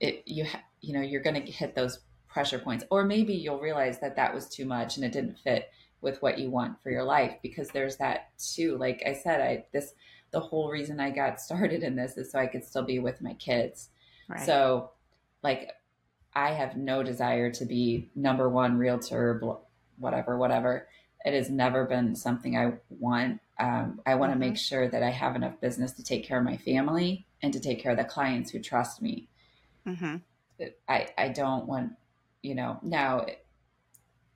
it 0.00 0.22
you 0.26 0.44
ha- 0.44 0.62
you 0.80 0.92
know 0.92 1.00
you're 1.00 1.22
going 1.22 1.42
to 1.42 1.50
hit 1.50 1.74
those 1.74 2.00
pressure 2.28 2.58
points, 2.58 2.84
or 2.90 3.04
maybe 3.04 3.34
you'll 3.34 3.60
realize 3.60 4.00
that 4.00 4.16
that 4.16 4.34
was 4.34 4.48
too 4.48 4.64
much 4.64 4.96
and 4.96 5.04
it 5.04 5.12
didn't 5.12 5.38
fit 5.38 5.70
with 6.00 6.22
what 6.22 6.38
you 6.38 6.50
want 6.50 6.80
for 6.82 6.90
your 6.90 7.02
life 7.02 7.34
because 7.42 7.68
there's 7.70 7.96
that 7.96 8.30
too. 8.38 8.76
Like 8.78 9.02
I 9.06 9.14
said, 9.14 9.40
I 9.40 9.64
this 9.72 9.94
the 10.30 10.40
whole 10.40 10.70
reason 10.70 11.00
I 11.00 11.10
got 11.10 11.40
started 11.40 11.82
in 11.82 11.96
this 11.96 12.16
is 12.16 12.30
so 12.32 12.38
I 12.38 12.46
could 12.46 12.64
still 12.64 12.84
be 12.84 12.98
with 12.98 13.20
my 13.20 13.34
kids. 13.34 13.90
Right. 14.28 14.40
So, 14.40 14.90
like, 15.42 15.70
I 16.34 16.50
have 16.52 16.76
no 16.76 17.02
desire 17.02 17.50
to 17.52 17.64
be 17.64 18.10
number 18.14 18.48
one 18.48 18.76
realtor, 18.76 19.40
whatever, 19.96 20.36
whatever. 20.36 20.88
It 21.24 21.34
has 21.34 21.50
never 21.50 21.84
been 21.84 22.14
something 22.14 22.56
I 22.56 22.74
want. 22.88 23.40
Um, 23.58 24.00
I 24.06 24.14
want 24.14 24.30
to 24.30 24.34
mm-hmm. 24.34 24.40
make 24.40 24.56
sure 24.56 24.88
that 24.88 25.02
I 25.02 25.10
have 25.10 25.36
enough 25.36 25.60
business 25.60 25.92
to 25.92 26.02
take 26.02 26.24
care 26.24 26.38
of 26.38 26.44
my 26.44 26.56
family 26.56 27.26
and 27.42 27.52
to 27.52 27.60
take 27.60 27.82
care 27.82 27.92
of 27.92 27.98
the 27.98 28.04
clients 28.04 28.50
who 28.50 28.60
trust 28.60 29.02
me. 29.02 29.28
Mm-hmm. 29.86 30.16
I, 30.88 31.08
I 31.16 31.28
don't 31.28 31.66
want, 31.66 31.92
you 32.42 32.54
know, 32.54 32.78
now 32.82 33.26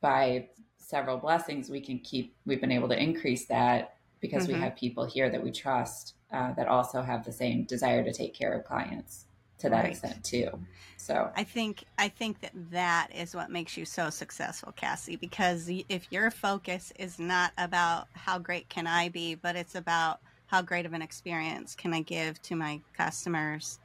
by 0.00 0.48
several 0.76 1.18
blessings, 1.18 1.70
we 1.70 1.80
can 1.80 1.98
keep, 2.00 2.34
we've 2.46 2.60
been 2.60 2.72
able 2.72 2.88
to 2.88 3.00
increase 3.00 3.46
that 3.46 3.96
because 4.20 4.44
mm-hmm. 4.44 4.54
we 4.54 4.60
have 4.60 4.76
people 4.76 5.04
here 5.04 5.30
that 5.30 5.42
we 5.42 5.50
trust 5.50 6.14
uh, 6.32 6.52
that 6.54 6.68
also 6.68 7.02
have 7.02 7.24
the 7.24 7.32
same 7.32 7.64
desire 7.64 8.04
to 8.04 8.12
take 8.12 8.34
care 8.34 8.52
of 8.52 8.64
clients 8.64 9.26
to 9.62 9.70
that 9.70 9.82
right. 9.82 9.90
extent 9.90 10.22
too. 10.22 10.48
So 10.96 11.30
I 11.34 11.42
think 11.42 11.84
I 11.98 12.08
think 12.08 12.40
that 12.40 12.52
that 12.70 13.08
is 13.14 13.34
what 13.34 13.50
makes 13.50 13.76
you 13.76 13.84
so 13.84 14.10
successful, 14.10 14.72
Cassie. 14.72 15.16
Because 15.16 15.68
if 15.88 16.06
your 16.10 16.30
focus 16.30 16.92
is 16.98 17.18
not 17.18 17.52
about 17.58 18.06
how 18.12 18.38
great 18.38 18.68
can 18.68 18.86
I 18.86 19.08
be, 19.08 19.34
but 19.34 19.56
it's 19.56 19.74
about 19.74 20.20
how 20.46 20.60
great 20.60 20.84
of 20.84 20.92
an 20.92 21.02
experience 21.02 21.74
can 21.74 21.94
I 21.94 22.02
give 22.02 22.40
to 22.42 22.56
my 22.56 22.80
customers? 22.96 23.78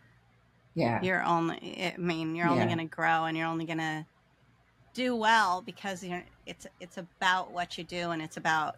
Yeah. 0.75 1.01
You're 1.01 1.23
only, 1.23 1.93
I 1.95 1.97
mean, 1.97 2.35
you're 2.35 2.47
only 2.47 2.59
yeah. 2.59 2.75
going 2.75 2.87
to 2.89 2.95
grow 2.95 3.25
and 3.25 3.37
you're 3.37 3.47
only 3.47 3.65
going 3.65 3.79
to 3.79 4.05
do 4.93 5.15
well 5.15 5.63
because 5.65 6.03
you're, 6.03 6.23
it's, 6.45 6.67
it's 6.79 6.97
about 6.97 7.51
what 7.51 7.77
you 7.77 7.83
do 7.83 8.11
and 8.11 8.21
it's 8.21 8.37
about 8.37 8.75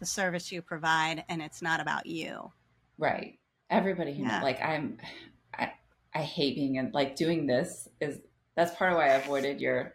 the 0.00 0.06
service 0.06 0.50
you 0.50 0.60
provide 0.60 1.24
and 1.28 1.40
it's 1.40 1.62
not 1.62 1.80
about 1.80 2.04
you. 2.04 2.50
Right. 2.98 3.38
Everybody 3.70 4.12
who 4.12 4.24
yeah. 4.24 4.42
like 4.42 4.60
I'm, 4.60 4.98
I, 6.14 6.22
hate 6.22 6.56
being 6.56 6.76
in 6.76 6.90
like 6.92 7.16
doing 7.16 7.46
this 7.46 7.88
is 8.00 8.18
that's 8.56 8.74
part 8.74 8.92
of 8.92 8.98
why 8.98 9.06
I 9.06 9.14
avoided 9.14 9.60
your 9.60 9.94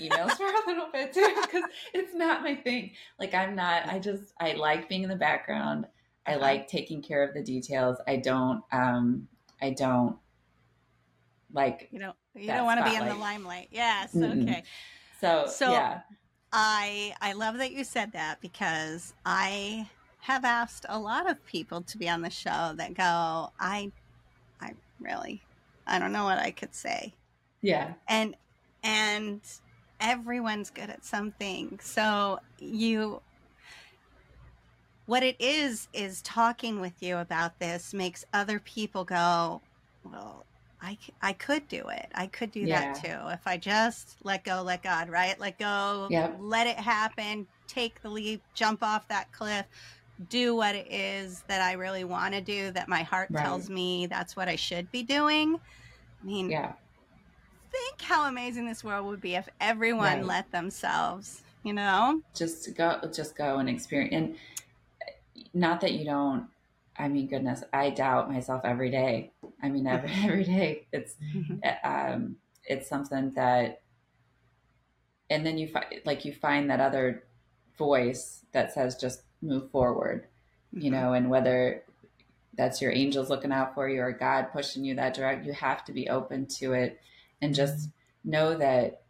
emails 0.00 0.32
for 0.32 0.44
a 0.44 0.66
little 0.66 0.88
bit 0.92 1.12
too 1.12 1.34
because 1.42 1.64
it's 1.92 2.14
not 2.14 2.42
my 2.42 2.54
thing. 2.54 2.92
Like 3.18 3.34
I'm 3.34 3.54
not. 3.54 3.88
I 3.88 3.98
just 3.98 4.32
I 4.40 4.52
like 4.52 4.88
being 4.88 5.02
in 5.02 5.08
the 5.08 5.16
background. 5.16 5.86
I 6.26 6.36
like 6.36 6.68
taking 6.68 7.02
care 7.02 7.22
of 7.22 7.34
the 7.34 7.42
details. 7.42 7.98
I 8.06 8.16
don't 8.16 8.62
um 8.72 9.28
I 9.60 9.70
don't 9.70 10.16
like 11.52 11.88
you 11.92 11.98
know 12.00 12.14
you 12.34 12.48
don't 12.48 12.64
want 12.64 12.84
to 12.84 12.90
be 12.90 12.96
in 12.96 13.06
the 13.06 13.14
limelight. 13.14 13.68
Yes, 13.70 14.14
mm 14.14 14.42
okay. 14.42 14.64
So 15.20 15.46
so 15.46 15.72
yeah. 15.72 16.00
I 16.52 17.14
I 17.20 17.32
love 17.32 17.58
that 17.58 17.72
you 17.72 17.84
said 17.84 18.12
that 18.12 18.40
because 18.40 19.14
I 19.24 19.88
have 20.20 20.44
asked 20.44 20.86
a 20.88 20.98
lot 20.98 21.28
of 21.30 21.44
people 21.44 21.82
to 21.82 21.98
be 21.98 22.08
on 22.08 22.22
the 22.22 22.30
show 22.30 22.72
that 22.76 22.94
go, 22.94 23.52
I 23.60 23.92
really 25.00 25.42
I 25.86 25.98
don't 25.98 26.12
know 26.12 26.24
what 26.24 26.38
I 26.38 26.50
could 26.50 26.74
say. 26.74 27.14
Yeah. 27.62 27.92
And 28.08 28.36
and 28.82 29.40
everyone's 30.00 30.70
good 30.70 30.90
at 30.90 31.04
something. 31.04 31.78
So 31.82 32.40
you 32.58 33.20
what 35.06 35.22
it 35.22 35.36
is 35.38 35.88
is 35.92 36.22
talking 36.22 36.80
with 36.80 37.02
you 37.02 37.18
about 37.18 37.58
this 37.58 37.92
makes 37.92 38.24
other 38.32 38.58
people 38.58 39.04
go 39.04 39.60
well 40.10 40.44
I, 40.82 40.98
I 41.22 41.32
could 41.32 41.66
do 41.68 41.88
it. 41.88 42.08
I 42.14 42.26
could 42.26 42.50
do 42.50 42.60
yeah. 42.60 42.92
that 42.92 43.02
too. 43.02 43.32
If 43.32 43.46
I 43.46 43.56
just 43.56 44.18
let 44.22 44.44
go, 44.44 44.60
let 44.62 44.82
God, 44.82 45.08
right? 45.08 45.38
Let 45.40 45.58
go, 45.58 46.08
yep. 46.10 46.36
let 46.38 46.66
it 46.66 46.76
happen, 46.76 47.46
take 47.66 48.02
the 48.02 48.10
leap, 48.10 48.42
jump 48.52 48.82
off 48.82 49.08
that 49.08 49.32
cliff, 49.32 49.64
do 50.28 50.54
what 50.54 50.74
it 50.74 50.90
is 50.90 51.42
that 51.48 51.60
I 51.60 51.72
really 51.72 52.04
want 52.04 52.34
to 52.34 52.40
do, 52.40 52.70
that 52.72 52.88
my 52.88 53.02
heart 53.02 53.28
right. 53.30 53.42
tells 53.42 53.68
me 53.68 54.06
that's 54.06 54.36
what 54.36 54.48
I 54.48 54.56
should 54.56 54.90
be 54.92 55.02
doing. 55.02 55.58
I 56.22 56.26
mean, 56.26 56.50
yeah. 56.50 56.72
think 57.70 58.00
how 58.00 58.28
amazing 58.28 58.66
this 58.66 58.84
world 58.84 59.06
would 59.06 59.20
be 59.20 59.34
if 59.34 59.48
everyone 59.60 60.18
right. 60.18 60.24
let 60.24 60.52
themselves, 60.52 61.42
you 61.62 61.72
know? 61.72 62.20
Just 62.34 62.74
go, 62.76 63.00
just 63.12 63.36
go 63.36 63.58
and 63.58 63.68
experience. 63.68 64.14
And 64.14 65.44
not 65.52 65.80
that 65.80 65.92
you 65.92 66.04
don't 66.04 66.48
I 66.96 67.08
mean, 67.08 67.26
goodness, 67.26 67.64
I 67.72 67.90
doubt 67.90 68.30
myself 68.30 68.62
every 68.64 68.90
day. 68.90 69.32
I 69.62 69.68
mean, 69.68 69.86
every 69.86 70.10
every 70.24 70.44
day. 70.44 70.86
It's 70.92 71.16
eh, 71.62 71.76
um, 71.84 72.36
it's 72.64 72.88
something 72.88 73.32
that, 73.32 73.82
and 75.30 75.44
then 75.44 75.58
you 75.58 75.68
find 75.68 75.86
like 76.04 76.24
you 76.24 76.32
find 76.32 76.70
that 76.70 76.80
other 76.80 77.24
voice 77.76 78.44
that 78.52 78.72
says 78.72 78.96
just 78.96 79.22
move 79.44 79.70
forward, 79.70 80.26
you 80.72 80.90
mm-hmm. 80.90 80.92
know, 80.92 81.12
and 81.12 81.30
whether 81.30 81.82
that's 82.56 82.80
your 82.80 82.92
angels 82.92 83.30
looking 83.30 83.52
out 83.52 83.74
for 83.74 83.88
you 83.88 84.00
or 84.00 84.12
God 84.12 84.52
pushing 84.52 84.84
you 84.84 84.94
that 84.94 85.14
direct, 85.14 85.44
you 85.44 85.52
have 85.52 85.84
to 85.86 85.92
be 85.92 86.08
open 86.08 86.46
to 86.58 86.72
it 86.72 87.00
and 87.42 87.54
just 87.54 87.88
know 88.24 88.56
that 88.56 89.02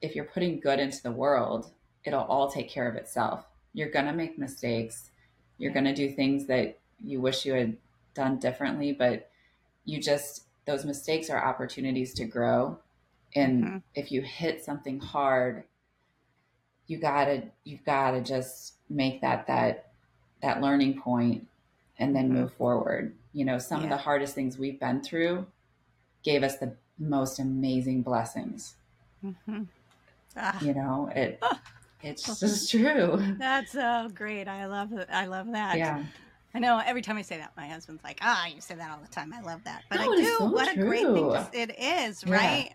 if 0.00 0.14
you're 0.14 0.24
putting 0.24 0.60
good 0.60 0.78
into 0.78 1.02
the 1.02 1.10
world, 1.10 1.70
it'll 2.04 2.22
all 2.22 2.50
take 2.50 2.68
care 2.68 2.88
of 2.88 2.96
itself. 2.96 3.44
You're 3.72 3.90
gonna 3.90 4.12
make 4.12 4.38
mistakes. 4.38 5.10
You're 5.58 5.72
gonna 5.72 5.94
do 5.94 6.10
things 6.10 6.46
that 6.46 6.78
you 7.02 7.20
wish 7.20 7.44
you 7.44 7.54
had 7.54 7.76
done 8.14 8.38
differently, 8.38 8.92
but 8.92 9.30
you 9.84 10.00
just, 10.00 10.44
those 10.66 10.84
mistakes 10.84 11.30
are 11.30 11.44
opportunities 11.44 12.14
to 12.14 12.24
grow. 12.24 12.78
And 13.34 13.64
mm-hmm. 13.64 13.76
if 13.94 14.12
you 14.12 14.22
hit 14.22 14.64
something 14.64 15.00
hard, 15.00 15.64
you 16.86 16.98
gotta, 16.98 17.44
you've 17.64 17.84
gotta 17.84 18.20
just 18.20 18.74
make 18.90 19.20
that, 19.20 19.46
that, 19.46 19.90
that 20.42 20.60
learning 20.60 21.00
point 21.00 21.46
and 21.98 22.14
then 22.14 22.26
mm-hmm. 22.26 22.42
move 22.42 22.52
forward. 22.52 23.14
You 23.32 23.44
know, 23.44 23.58
some 23.58 23.80
yeah. 23.80 23.84
of 23.84 23.90
the 23.90 23.96
hardest 23.96 24.34
things 24.34 24.58
we've 24.58 24.78
been 24.78 25.02
through 25.02 25.46
gave 26.22 26.42
us 26.42 26.56
the 26.58 26.74
most 26.98 27.38
amazing 27.38 28.02
blessings. 28.02 28.74
Mm-hmm. 29.24 29.62
Ah. 30.36 30.62
You 30.62 30.74
know, 30.74 31.10
it, 31.14 31.42
it's 32.02 32.40
just 32.40 32.70
true. 32.72 33.36
That's 33.38 33.72
so 33.72 34.10
great. 34.14 34.48
I 34.48 34.66
love. 34.66 34.92
I 35.10 35.26
love 35.26 35.52
that. 35.52 35.78
Yeah. 35.78 36.04
I 36.56 36.60
know 36.60 36.80
every 36.84 37.02
time 37.02 37.16
I 37.16 37.22
say 37.22 37.36
that, 37.38 37.52
my 37.56 37.66
husband's 37.66 38.04
like, 38.04 38.20
ah, 38.22 38.46
you 38.46 38.60
say 38.60 38.76
that 38.76 38.90
all 38.90 39.00
the 39.00 39.08
time. 39.08 39.32
I 39.32 39.40
love 39.40 39.64
that. 39.64 39.82
But 39.90 40.00
no, 40.00 40.12
I 40.12 40.16
do. 40.16 40.24
So 40.38 40.44
what 40.44 40.72
true. 40.72 40.82
a 40.82 40.86
great 40.86 41.02
thing 41.02 41.60
it 41.60 41.78
is, 41.78 42.22
yeah. 42.24 42.32
right? 42.32 42.70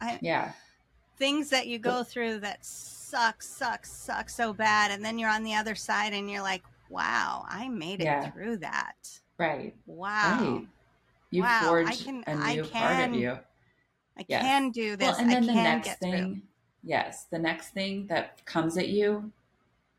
I, 0.00 0.18
yeah. 0.22 0.52
Things 1.18 1.50
that 1.50 1.66
you 1.66 1.78
go 1.78 2.04
through 2.04 2.40
that 2.40 2.64
suck, 3.14 3.42
suck, 3.42 3.86
suck 3.86 4.28
so 4.28 4.52
bad. 4.52 4.90
And 4.90 5.04
then 5.04 5.18
you're 5.18 5.30
on 5.30 5.44
the 5.44 5.54
other 5.54 5.74
side 5.74 6.12
and 6.12 6.30
you're 6.30 6.42
like, 6.42 6.62
wow, 6.88 7.44
I 7.48 7.68
made 7.68 8.00
it 8.00 8.04
yeah. 8.04 8.30
through 8.30 8.58
that. 8.58 8.94
Right. 9.38 9.74
Wow. 9.86 10.38
Right. 10.40 10.66
You 11.30 11.42
wow. 11.42 11.60
forged 11.64 11.90
I 11.90 11.94
can, 11.94 12.24
a 12.26 12.34
new 12.34 12.42
I 12.42 12.56
can, 12.56 12.66
part 12.66 13.08
of 13.08 13.14
you. 13.14 13.38
I 14.18 14.24
yes. 14.28 14.42
can 14.42 14.70
do 14.70 14.96
this. 14.96 15.08
Well, 15.08 15.16
and 15.20 15.30
then 15.30 15.44
I 15.44 15.46
the 15.46 15.54
next 15.54 15.98
thing, 15.98 16.34
through. 16.34 16.42
yes, 16.82 17.26
the 17.30 17.38
next 17.38 17.70
thing 17.70 18.06
that 18.08 18.44
comes 18.46 18.76
at 18.78 18.88
you 18.88 19.32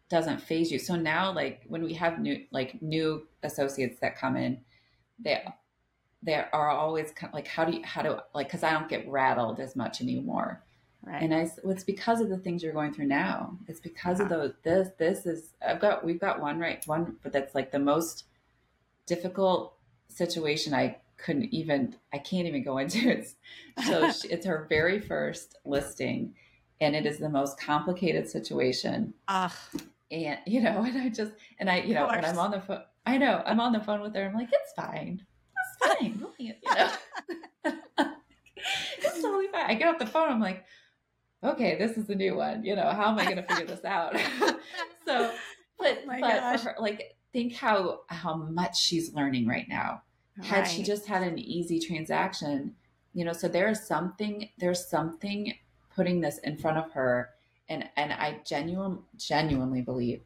doesn't 0.10 0.41
phase 0.41 0.71
you. 0.71 0.80
So 0.80 0.95
now 0.95 1.34
like 1.34 1.63
when 1.67 1.84
we 1.84 1.93
have 1.93 2.19
new 2.19 2.45
like 2.51 2.82
new 2.82 3.28
associates 3.43 3.99
that 4.01 4.17
come 4.17 4.38
in, 4.38 4.60
they 5.19 5.43
they 6.23 6.45
are 6.54 6.69
always 6.69 7.12
kind 7.12 7.32
of 7.32 7.34
like 7.34 7.47
how 7.47 7.65
do 7.65 7.78
you 7.78 7.84
how 7.84 8.01
do 8.01 8.17
like 8.34 8.47
because 8.47 8.63
I 8.63 8.71
don't 8.71 8.88
get 8.88 9.08
rattled 9.10 9.60
as 9.60 9.75
much 9.75 9.99
anymore. 10.01 10.64
Right. 11.06 11.22
And 11.22 11.34
I 11.34 11.50
well, 11.63 11.74
it's 11.74 11.84
because 11.84 12.20
of 12.20 12.30
the 12.30 12.38
things 12.38 12.63
you're 12.63 12.74
going 12.74 12.94
through 12.94 13.06
now. 13.06 13.58
It's 13.68 13.80
because 13.80 14.20
of 14.20 14.30
those 14.30 14.54
this 14.63 14.89
this 14.98 15.26
is 15.26 15.54
I've 15.65 15.80
got 15.80 16.04
we've 16.04 16.20
got 16.20 16.41
one 16.41 16.60
right 16.60 16.86
one 16.88 17.18
but 17.22 17.32
that's 17.32 17.54
like 17.54 17.72
the 17.72 17.80
most 17.80 18.26
difficult 19.06 19.76
situation 20.08 20.74
I 20.74 20.98
couldn't 21.18 21.54
even 21.54 21.96
I 22.13 22.18
can't 22.18 22.48
even 22.48 22.63
go 22.63 22.80
into 22.80 23.10
it. 23.10 23.28
So 23.86 24.12
she, 24.12 24.30
it's 24.30 24.46
her 24.46 24.65
very 24.68 25.00
first 25.00 25.58
listing 25.63 26.34
and 26.82 26.96
it 26.96 27.06
is 27.06 27.20
the 27.20 27.30
most 27.30 27.60
complicated 27.60 28.28
situation. 28.28 29.13
Ugh 29.28 29.54
and 30.12 30.39
you 30.46 30.62
know, 30.62 30.84
and 30.88 30.98
I 30.98 31.10
just 31.10 31.32
and 31.60 31.70
I, 31.70 31.82
you 31.82 31.94
know, 31.94 32.08
when 32.08 32.26
I'm 32.26 32.39
on 32.39 32.52
the 32.52 32.62
phone, 32.62 32.82
I 33.06 33.18
know 33.18 33.44
I'm 33.46 33.60
on 33.60 33.74
the 33.74 33.80
phone 33.80 34.02
with 34.02 34.15
her. 34.15 34.26
I'm 34.26 34.34
like, 34.34 34.50
it's 34.52 34.74
fine, 34.74 35.24
it's 35.82 36.00
fine, 36.00 36.26
you 36.38 36.54
know, 36.76 36.91
it's 38.98 39.22
totally 39.22 39.48
fine. 39.48 39.65
I 39.70 39.76
get 39.76 39.88
off 39.89 40.00
the 40.00 40.06
phone. 40.06 40.30
I'm 40.30 40.39
like, 40.39 40.65
okay, 41.45 41.77
this 41.77 41.97
is 41.97 42.10
a 42.10 42.15
new 42.15 42.36
one. 42.36 42.63
You 42.63 42.75
know, 42.75 42.89
how 42.89 43.10
am 43.10 43.19
I 43.19 43.25
going 43.25 43.38
to 43.38 43.43
figure 43.43 43.65
this 43.65 43.86
out? 43.86 44.15
so, 45.05 45.34
but 45.77 45.99
oh 46.10 46.19
but 46.19 46.60
her, 46.62 46.75
like, 46.79 47.15
think 47.34 47.53
how 47.53 48.01
how 48.08 48.36
much 48.36 48.79
she's 48.79 49.13
learning 49.13 49.47
right 49.47 49.67
now. 49.67 50.01
Right. 50.38 50.47
Had 50.47 50.63
she 50.63 50.84
just 50.84 51.05
had 51.05 51.23
an 51.23 51.39
easy 51.39 51.79
transaction, 51.79 52.75
you 53.13 53.25
know, 53.25 53.34
so 53.34 53.47
there 53.47 53.69
is 53.69 53.86
something 53.86 54.49
there's 54.58 54.88
something 54.88 55.53
putting 55.95 56.21
this 56.21 56.39
in 56.39 56.58
front 56.58 56.77
of 56.77 56.91
her 56.91 57.29
and 57.69 57.86
and 57.95 58.12
I 58.13 58.41
genuine 58.45 58.99
genuinely 59.17 59.81
believe 59.81 60.21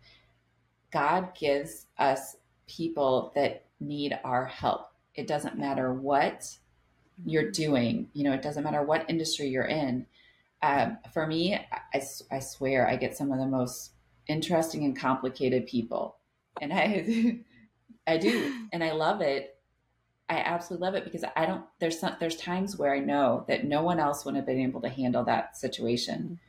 God 0.92 1.36
gives 1.36 1.86
us 1.98 2.36
people 2.68 3.32
that 3.36 3.66
need 3.80 4.18
our 4.24 4.46
help. 4.46 4.92
It 5.16 5.28
doesn't 5.28 5.58
matter 5.58 5.94
what 5.94 6.58
you're 7.26 7.44
mm-hmm. 7.44 7.52
doing. 7.52 8.10
You 8.14 8.24
know, 8.26 8.34
it 8.34 8.42
doesn't 8.42 8.64
matter 8.64 8.84
what 8.84 9.10
industry 9.10 9.48
you're 9.48 9.66
in. 9.66 10.06
Um, 10.62 10.98
for 11.14 11.26
me, 11.26 11.56
I, 11.56 12.02
I 12.32 12.40
swear 12.40 12.88
I 12.88 12.96
get 12.96 13.16
some 13.16 13.32
of 13.32 13.40
the 13.40 13.46
most 13.46 13.92
interesting 14.28 14.84
and 14.84 14.98
complicated 14.98 15.66
people, 15.68 16.18
and 16.62 16.74
I 16.74 17.40
I 18.08 18.18
do, 18.18 18.68
and 18.74 18.84
I 18.84 18.92
love 18.92 19.22
it. 19.22 19.56
I 20.28 20.38
absolutely 20.38 20.86
love 20.86 20.96
it 20.96 21.06
because 21.06 21.24
I 21.36 21.46
don't. 21.46 21.64
There's 21.80 22.00
some. 22.00 22.16
There's 22.20 22.36
times 22.36 22.78
where 22.78 22.94
I 22.94 23.00
know 23.00 23.46
that 23.48 23.66
no 23.66 23.84
one 23.84 24.00
else 24.00 24.26
would 24.26 24.36
have 24.36 24.46
been 24.46 24.60
able 24.60 24.82
to 24.82 24.90
handle 24.90 25.24
that 25.26 25.58
situation 25.58 26.40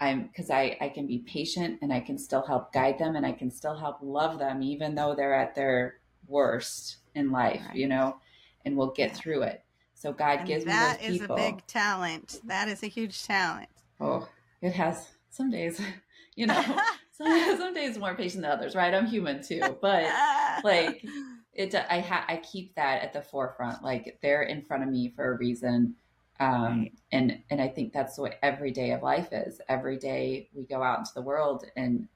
I'm 0.00 0.24
because 0.28 0.50
I, 0.50 0.76
I 0.80 0.88
can 0.88 1.06
be 1.06 1.18
patient 1.18 1.78
and 1.82 1.92
I 1.92 2.00
can 2.00 2.18
still 2.18 2.42
help 2.46 2.72
guide 2.72 2.98
them 2.98 3.16
and 3.16 3.26
I 3.26 3.32
can 3.32 3.50
still 3.50 3.76
help 3.76 3.98
love 4.00 4.38
them 4.38 4.62
even 4.62 4.94
though 4.94 5.14
they're 5.14 5.34
at 5.34 5.54
their 5.54 5.96
worst 6.26 6.98
in 7.14 7.32
life, 7.32 7.62
right. 7.66 7.76
you 7.76 7.88
know, 7.88 8.16
and 8.64 8.76
we'll 8.76 8.92
get 8.92 9.16
through 9.16 9.42
it. 9.42 9.64
So 9.98 10.12
God 10.12 10.40
and 10.40 10.48
gives 10.48 10.64
me 10.64 10.72
those 10.72 10.96
people. 10.96 11.08
That 11.08 11.12
is 11.12 11.22
a 11.22 11.52
big 11.52 11.66
talent. 11.66 12.40
That 12.44 12.68
is 12.68 12.82
a 12.82 12.86
huge 12.86 13.24
talent. 13.24 13.68
Oh, 14.00 14.28
it 14.62 14.72
has 14.72 15.08
some 15.30 15.50
days, 15.50 15.80
you 16.36 16.46
know, 16.46 16.62
some, 17.12 17.56
some 17.56 17.74
days 17.74 17.98
more 17.98 18.14
patient 18.14 18.42
than 18.42 18.50
others, 18.50 18.74
right? 18.74 18.94
I'm 18.94 19.06
human 19.06 19.42
too, 19.42 19.76
but 19.82 20.04
like 20.64 21.04
it, 21.52 21.74
I 21.74 22.00
ha- 22.00 22.24
I 22.28 22.36
keep 22.36 22.74
that 22.76 23.02
at 23.02 23.12
the 23.12 23.22
forefront. 23.22 23.82
Like 23.82 24.18
they're 24.22 24.42
in 24.42 24.62
front 24.62 24.84
of 24.84 24.88
me 24.88 25.12
for 25.14 25.32
a 25.32 25.36
reason 25.36 25.96
um, 26.40 26.80
right. 26.80 26.92
and 27.10 27.42
and 27.50 27.60
I 27.60 27.68
think 27.68 27.92
that's 27.92 28.16
what 28.16 28.38
every 28.42 28.70
day 28.70 28.92
of 28.92 29.02
life 29.02 29.28
is. 29.32 29.60
Every 29.68 29.96
day 29.96 30.48
we 30.54 30.64
go 30.64 30.82
out 30.82 30.98
into 30.98 31.10
the 31.14 31.22
world, 31.22 31.64
and 31.76 32.06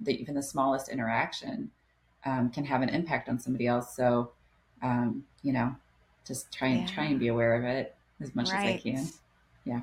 the, 0.00 0.18
even 0.18 0.34
the 0.34 0.42
smallest 0.42 0.88
interaction 0.88 1.70
um, 2.24 2.50
can 2.50 2.64
have 2.64 2.82
an 2.82 2.88
impact 2.88 3.28
on 3.28 3.38
somebody 3.38 3.66
else. 3.66 3.94
So, 3.94 4.32
um, 4.82 5.24
you 5.42 5.52
know, 5.52 5.76
just 6.26 6.52
try 6.52 6.68
and 6.68 6.80
yeah. 6.80 6.94
try 6.94 7.04
and 7.04 7.18
be 7.18 7.28
aware 7.28 7.54
of 7.54 7.64
it 7.64 7.94
as 8.20 8.34
much 8.34 8.50
right. 8.50 8.74
as 8.74 8.74
I 8.74 8.78
can. 8.78 9.08
Yeah. 9.64 9.80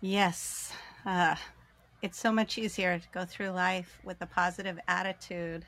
Yes. 0.00 0.72
Uh, 1.04 1.34
it's 2.02 2.18
so 2.18 2.32
much 2.32 2.58
easier 2.58 2.98
to 2.98 3.08
go 3.12 3.24
through 3.24 3.50
life 3.50 3.98
with 4.04 4.20
a 4.22 4.26
positive 4.26 4.78
attitude 4.88 5.66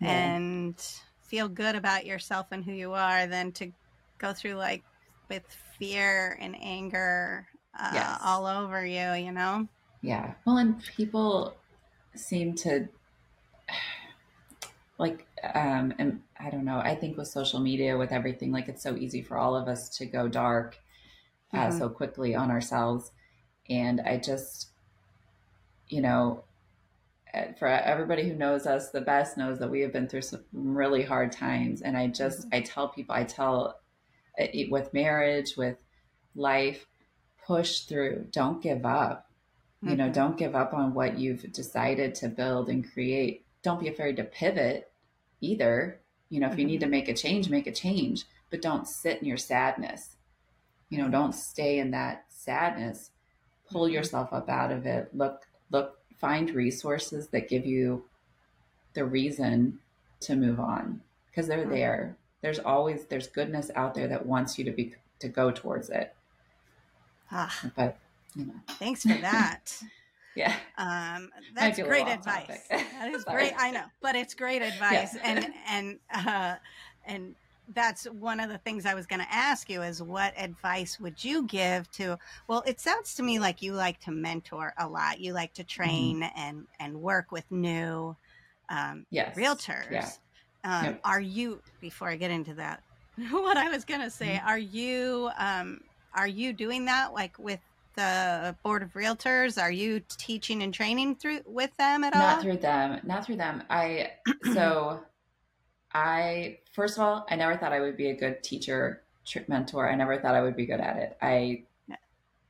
yeah. 0.00 0.08
and 0.08 0.74
feel 1.20 1.48
good 1.48 1.76
about 1.76 2.06
yourself 2.06 2.46
and 2.50 2.64
who 2.64 2.72
you 2.72 2.92
are 2.92 3.26
than 3.26 3.52
to 3.52 3.70
go 4.18 4.32
through 4.32 4.54
like 4.54 4.82
with 5.28 5.44
fear 5.78 6.36
and 6.40 6.56
anger 6.60 7.46
uh, 7.78 7.90
yes. 7.92 8.20
all 8.24 8.46
over 8.46 8.84
you, 8.84 9.12
you 9.12 9.30
know? 9.30 9.68
Yeah. 10.02 10.32
Well, 10.44 10.56
and 10.56 10.82
people 10.96 11.54
seem 12.14 12.54
to 12.56 12.88
like, 14.98 15.26
um, 15.54 15.94
and 15.98 16.20
I 16.38 16.50
don't 16.50 16.64
know, 16.64 16.78
I 16.78 16.94
think 16.96 17.16
with 17.16 17.28
social 17.28 17.60
media, 17.60 17.96
with 17.96 18.12
everything, 18.12 18.52
like 18.52 18.68
it's 18.68 18.82
so 18.82 18.96
easy 18.96 19.22
for 19.22 19.38
all 19.38 19.54
of 19.54 19.68
us 19.68 19.88
to 19.98 20.06
go 20.06 20.28
dark 20.28 20.76
uh, 21.54 21.68
mm-hmm. 21.68 21.78
so 21.78 21.88
quickly 21.88 22.34
on 22.34 22.50
ourselves. 22.50 23.12
And 23.70 24.00
I 24.00 24.16
just, 24.18 24.70
you 25.88 26.02
know, 26.02 26.44
uh, 27.32 27.52
for 27.58 27.68
everybody 27.68 28.28
who 28.28 28.34
knows 28.34 28.66
us 28.66 28.90
the 28.90 29.00
best 29.00 29.36
knows 29.36 29.58
that 29.58 29.70
we 29.70 29.82
have 29.82 29.92
been 29.92 30.08
through 30.08 30.22
some 30.22 30.44
really 30.52 31.02
hard 31.02 31.30
times. 31.30 31.80
And 31.82 31.96
I 31.96 32.08
just, 32.08 32.40
mm-hmm. 32.40 32.54
I 32.56 32.60
tell 32.62 32.88
people, 32.88 33.14
I 33.14 33.24
tell 33.24 33.78
with 34.70 34.94
marriage, 34.94 35.56
with 35.56 35.76
life, 36.34 36.86
push 37.46 37.80
through. 37.80 38.26
Don't 38.30 38.62
give 38.62 38.84
up. 38.84 39.30
Mm-hmm. 39.82 39.90
You 39.90 39.96
know, 39.96 40.04
mm-hmm. 40.04 40.12
don't 40.12 40.36
give 40.36 40.56
up 40.56 40.74
on 40.74 40.94
what 40.94 41.18
you've 41.18 41.52
decided 41.52 42.14
to 42.16 42.28
build 42.28 42.68
and 42.68 42.90
create. 42.90 43.46
Don't 43.62 43.80
be 43.80 43.88
afraid 43.88 44.16
to 44.16 44.24
pivot 44.24 44.87
either. 45.40 46.00
You 46.30 46.40
know, 46.40 46.46
if 46.46 46.52
mm-hmm. 46.52 46.60
you 46.60 46.66
need 46.66 46.80
mm-hmm. 46.80 46.90
to 46.90 46.90
make 46.90 47.08
a 47.08 47.14
change, 47.14 47.48
make 47.50 47.66
a 47.66 47.72
change, 47.72 48.24
but 48.50 48.62
don't 48.62 48.86
sit 48.88 49.20
in 49.20 49.26
your 49.28 49.36
sadness. 49.38 50.16
you 50.90 50.98
know 50.98 51.08
don't 51.10 51.34
stay 51.34 51.78
in 51.78 51.90
that 51.90 52.24
sadness 52.30 53.10
pull 53.70 53.86
Mm-hmm. 53.86 53.94
yourself 53.94 54.32
up 54.32 54.48
out 54.48 54.72
of 54.72 54.86
it 54.86 55.10
look 55.14 55.46
look 55.70 55.98
find 56.16 56.50
resources 56.54 57.28
that 57.28 57.48
give 57.48 57.66
you 57.66 58.04
the 58.94 59.04
reason 59.04 59.80
to 60.20 60.34
move 60.36 60.58
on 60.60 61.02
because 61.30 61.46
they're 61.46 61.66
Mhm. 61.66 61.70
there 61.70 62.16
there's 62.40 62.58
always 62.58 63.04
there's 63.06 63.26
goodness 63.28 63.70
out 63.74 63.94
there 63.94 64.08
that 64.08 64.26
wants 64.26 64.58
you 64.58 64.64
to 64.64 64.70
be 64.72 64.94
to 65.20 65.28
go 65.28 65.50
towards 65.50 65.90
it 65.90 66.14
Ah, 67.30 67.70
but 67.76 67.98
you 68.34 68.46
know 68.46 68.54
thanks 68.68 69.02
for 69.02 69.14
that. 69.20 69.82
yeah 70.38 70.56
Um, 70.78 71.30
that's 71.52 71.78
great 71.80 72.08
advice. 72.08 72.72
That 72.92 73.08
is 73.10 73.24
great. 73.24 73.52
I 73.56 73.70
know, 73.72 73.86
but 74.00 74.16
it's 74.16 74.34
great 74.34 74.62
advice, 74.62 75.16
Yeah. 75.16 75.22
and 75.22 75.46
and 75.66 76.00
uh, 76.14 76.56
and 77.04 77.36
that's 77.68 78.04
one 78.06 78.40
of 78.40 78.48
the 78.48 78.58
things 78.58 78.86
I 78.86 78.94
was 78.94 79.06
going 79.06 79.20
to 79.20 79.32
ask 79.34 79.68
you 79.68 79.82
is 79.82 80.02
what 80.02 80.32
advice 80.38 80.98
would 81.00 81.22
you 81.22 81.46
give 81.46 81.90
to? 81.92 82.18
Well, 82.48 82.62
it 82.66 82.80
sounds 82.80 83.14
to 83.16 83.22
me 83.22 83.38
like 83.40 83.62
you 83.62 83.74
like 83.74 84.00
to 84.00 84.10
mentor 84.12 84.72
a 84.78 84.88
lot. 84.88 85.20
You 85.20 85.32
like 85.34 85.54
to 85.54 85.64
Mm-hmm. 85.84 86.10
train 86.10 86.22
and 86.22 86.68
and 86.78 87.00
work 87.00 87.32
with 87.32 87.50
new 87.50 88.16
um, 88.68 89.06
yes 89.10 89.36
realtors. 89.36 89.80
yeah 89.88 90.12
Um, 90.64 90.94
Yep. 90.94 91.04
Are 91.04 91.20
you? 91.20 91.62
Before 91.80 92.08
I 92.08 92.16
get 92.16 92.30
into 92.30 92.54
that, 92.54 92.82
what 93.30 93.56
I 93.56 93.68
was 93.70 93.84
going 93.84 94.00
to 94.02 94.10
say, 94.10 94.38
Mm-hmm. 94.38 94.44
are 94.44 94.58
you? 94.58 95.30
Um, 95.38 95.80
are 96.16 96.28
you 96.28 96.52
doing 96.52 96.86
that 96.86 97.12
like 97.12 97.38
with 97.38 97.60
the 97.98 98.54
board 98.62 98.84
of 98.84 98.92
realtors? 98.92 99.60
Are 99.60 99.72
you 99.72 100.00
teaching 100.08 100.62
and 100.62 100.72
training 100.72 101.16
through 101.16 101.40
with 101.46 101.76
them 101.78 102.04
at 102.04 102.14
all? 102.14 102.20
not 102.20 102.42
through 102.42 102.58
them 102.58 103.00
not 103.04 103.26
through 103.26 103.36
them. 103.36 103.64
I 103.68 104.12
so 104.54 105.00
i 105.94 106.58
first 106.74 106.98
of 106.98 107.02
all 107.02 107.26
i 107.30 107.34
never 107.34 107.56
thought 107.56 107.72
i 107.72 107.80
would 107.80 107.96
be 107.96 108.10
a 108.10 108.16
good 108.16 108.42
teacher 108.42 109.02
mentor. 109.48 109.90
I 109.90 109.96
never 109.96 110.16
thought 110.18 110.34
i 110.34 110.42
would 110.42 110.56
be 110.56 110.64
good 110.64 110.80
at 110.80 110.96
it. 110.96 111.18
I 111.20 111.64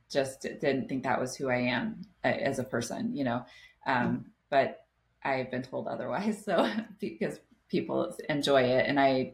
just 0.09 0.41
didn't 0.41 0.87
think 0.87 1.03
that 1.03 1.19
was 1.19 1.35
who 1.35 1.49
i 1.49 1.57
am 1.57 2.01
uh, 2.23 2.27
as 2.27 2.59
a 2.59 2.63
person 2.63 3.15
you 3.15 3.23
know? 3.23 3.43
Um, 3.85 4.25
but 4.49 4.85
i've 5.23 5.49
been 5.51 5.63
told 5.63 5.87
otherwise 5.87 6.43
so 6.45 6.69
because 6.99 7.39
people 7.69 8.15
enjoy 8.29 8.63
it 8.63 8.85
and 8.87 8.99
i 8.99 9.33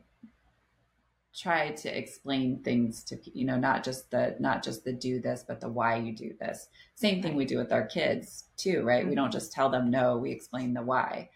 try 1.38 1.72
to 1.72 1.98
explain 1.98 2.62
things 2.64 3.04
to 3.04 3.18
you 3.38 3.46
know 3.46 3.58
not 3.58 3.84
just 3.84 4.10
the 4.12 4.36
not 4.40 4.64
just 4.64 4.84
the 4.86 4.94
do 4.94 5.20
this 5.20 5.44
but 5.48 5.60
the 5.62 5.70
why 5.70 5.96
you 5.98 6.16
do 6.16 6.34
this. 6.40 6.68
Same 6.96 7.22
thing 7.22 7.36
we 7.36 7.46
do 7.46 7.58
with 7.58 7.74
our 7.74 7.86
kids 7.86 8.46
too 8.58 8.84
right? 8.84 9.08
We 9.08 9.16
don't 9.16 9.32
just 9.32 9.52
tell 9.52 9.70
them 9.70 9.92
no 9.92 10.18
we 10.18 10.32
explain 10.32 10.74
the 10.74 10.82
why 10.82 11.30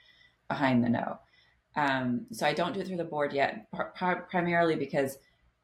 behind 0.47 0.83
the 0.83 0.89
no. 0.89 1.19
Um, 1.75 2.25
so 2.31 2.45
i 2.47 2.53
don't 2.53 2.73
do 2.73 2.79
it 2.81 2.87
through 2.87 2.97
the 2.97 3.03
board 3.03 3.31
yet 3.31 3.67
pr- 3.71 4.15
primarily 4.31 4.75
because 4.75 5.17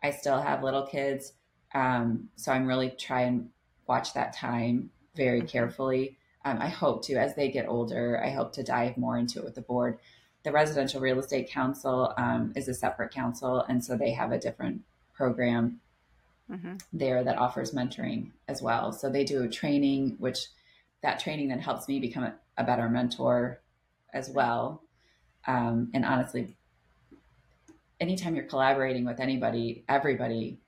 i 0.04 0.12
still 0.12 0.40
have 0.40 0.64
little 0.64 0.86
kids 0.86 1.34
um, 1.74 2.30
so 2.36 2.52
i'm 2.52 2.68
really 2.68 2.92
trying 2.92 3.40
to 3.40 3.46
watch 3.88 4.14
that 4.14 4.34
time 4.34 4.92
very 5.16 5.42
Mhm. 5.42 5.48
carefully. 5.50 6.18
Um, 6.46 6.62
i 6.62 6.70
hope 6.70 7.04
to 7.06 7.16
as 7.16 7.34
they 7.36 7.50
get 7.50 7.68
older 7.68 8.22
i 8.24 8.30
hope 8.30 8.54
to 8.54 8.64
dive 8.64 8.98
more 8.98 9.18
into 9.18 9.40
it 9.40 9.46
with 9.46 9.56
the 9.56 9.62
board 9.62 9.98
the 10.46 10.52
residential 10.52 11.02
real 11.02 11.20
estate 11.20 11.50
council 11.50 12.14
um, 12.18 12.54
is 12.56 12.68
a 12.70 12.74
separate 12.74 13.12
council 13.12 13.62
and 13.68 13.84
so 13.84 13.98
they 13.98 14.12
have 14.12 14.32
a 14.32 14.39
different 14.39 14.82
program 15.14 15.82
hmm 16.50 16.76
there 16.93 17.24
that 17.24 17.38
offers 17.39 17.72
mentoring 17.74 18.30
as 18.48 18.62
well 18.62 18.91
so 18.93 19.10
they 19.10 19.24
do 19.24 19.50
training 19.50 20.16
which 20.20 20.48
that 21.02 21.20
training 21.20 21.48
then 21.50 21.60
helps 21.60 21.88
me 21.88 22.00
become 22.00 22.24
a, 22.24 22.36
a 22.58 22.64
better 22.64 22.88
mentor 22.88 23.60
as 24.14 24.30
well 24.30 24.82
um, 25.48 25.89
and 25.96 26.06
honestly 26.06 26.56
anytime 28.00 28.36
you're 28.36 28.46
collaborating 28.46 29.04
with 29.06 29.20
anybody 29.20 29.84
everybody 29.89 30.60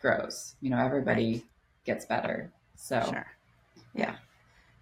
grows 0.00 0.56
you 0.60 0.68
know 0.68 0.78
everybody 0.78 1.44
gets 1.84 2.04
better 2.06 2.50
so 2.74 3.00
Sure. 3.08 3.26
yeah 3.94 4.16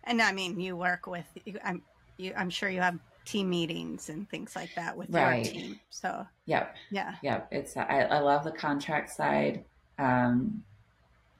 And 0.04 0.20
I 0.22 0.32
mean, 0.32 0.58
you 0.58 0.74
work 0.76 1.06
with. 1.06 1.26
you- 1.44 1.60
I'm. 1.62 1.82
You, 2.18 2.32
I'm 2.36 2.50
sure 2.50 2.68
you 2.68 2.80
have 2.80 2.98
team 3.24 3.50
meetings 3.50 4.08
and 4.08 4.28
things 4.28 4.54
like 4.56 4.74
that 4.74 4.96
with 4.96 5.10
Right. 5.10 5.44
your 5.44 5.52
team. 5.52 5.80
So 5.90 6.26
yep 6.46 6.74
yeah. 6.90 7.14
yeah 7.22 7.42
it's 7.50 7.76
I, 7.76 8.00
I 8.10 8.18
love 8.18 8.42
the 8.44 8.50
contract 8.50 9.10
side 9.10 9.64
um 9.98 10.64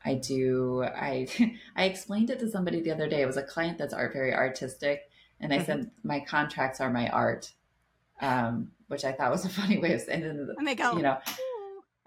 i 0.05 0.14
do 0.14 0.85
i 0.85 1.26
i 1.76 1.85
explained 1.85 2.30
it 2.30 2.39
to 2.39 2.49
somebody 2.49 2.80
the 2.80 2.93
other 2.93 3.09
day 3.09 3.22
it 3.22 3.26
was 3.26 3.37
a 3.37 3.43
client 3.43 3.78
that's 3.78 3.93
art 3.95 4.12
very 4.12 4.33
artistic 4.33 5.09
and 5.41 5.53
i 5.53 5.59
Mhm. 5.59 5.66
said 5.66 5.91
my 6.05 6.20
contracts 6.20 6.80
are 6.80 6.91
my 6.91 7.09
art 7.09 7.53
um 8.20 8.70
which 8.89 9.05
i 9.05 9.11
thought 9.12 9.30
was 9.33 9.45
a 9.45 9.49
funny 9.49 9.78
way 9.78 9.93
of 9.95 10.01
saying 10.03 10.22
it 10.22 10.49
And 10.57 10.66
they 10.66 10.74
go, 10.76 10.97
you 10.97 11.03
know 11.03 11.18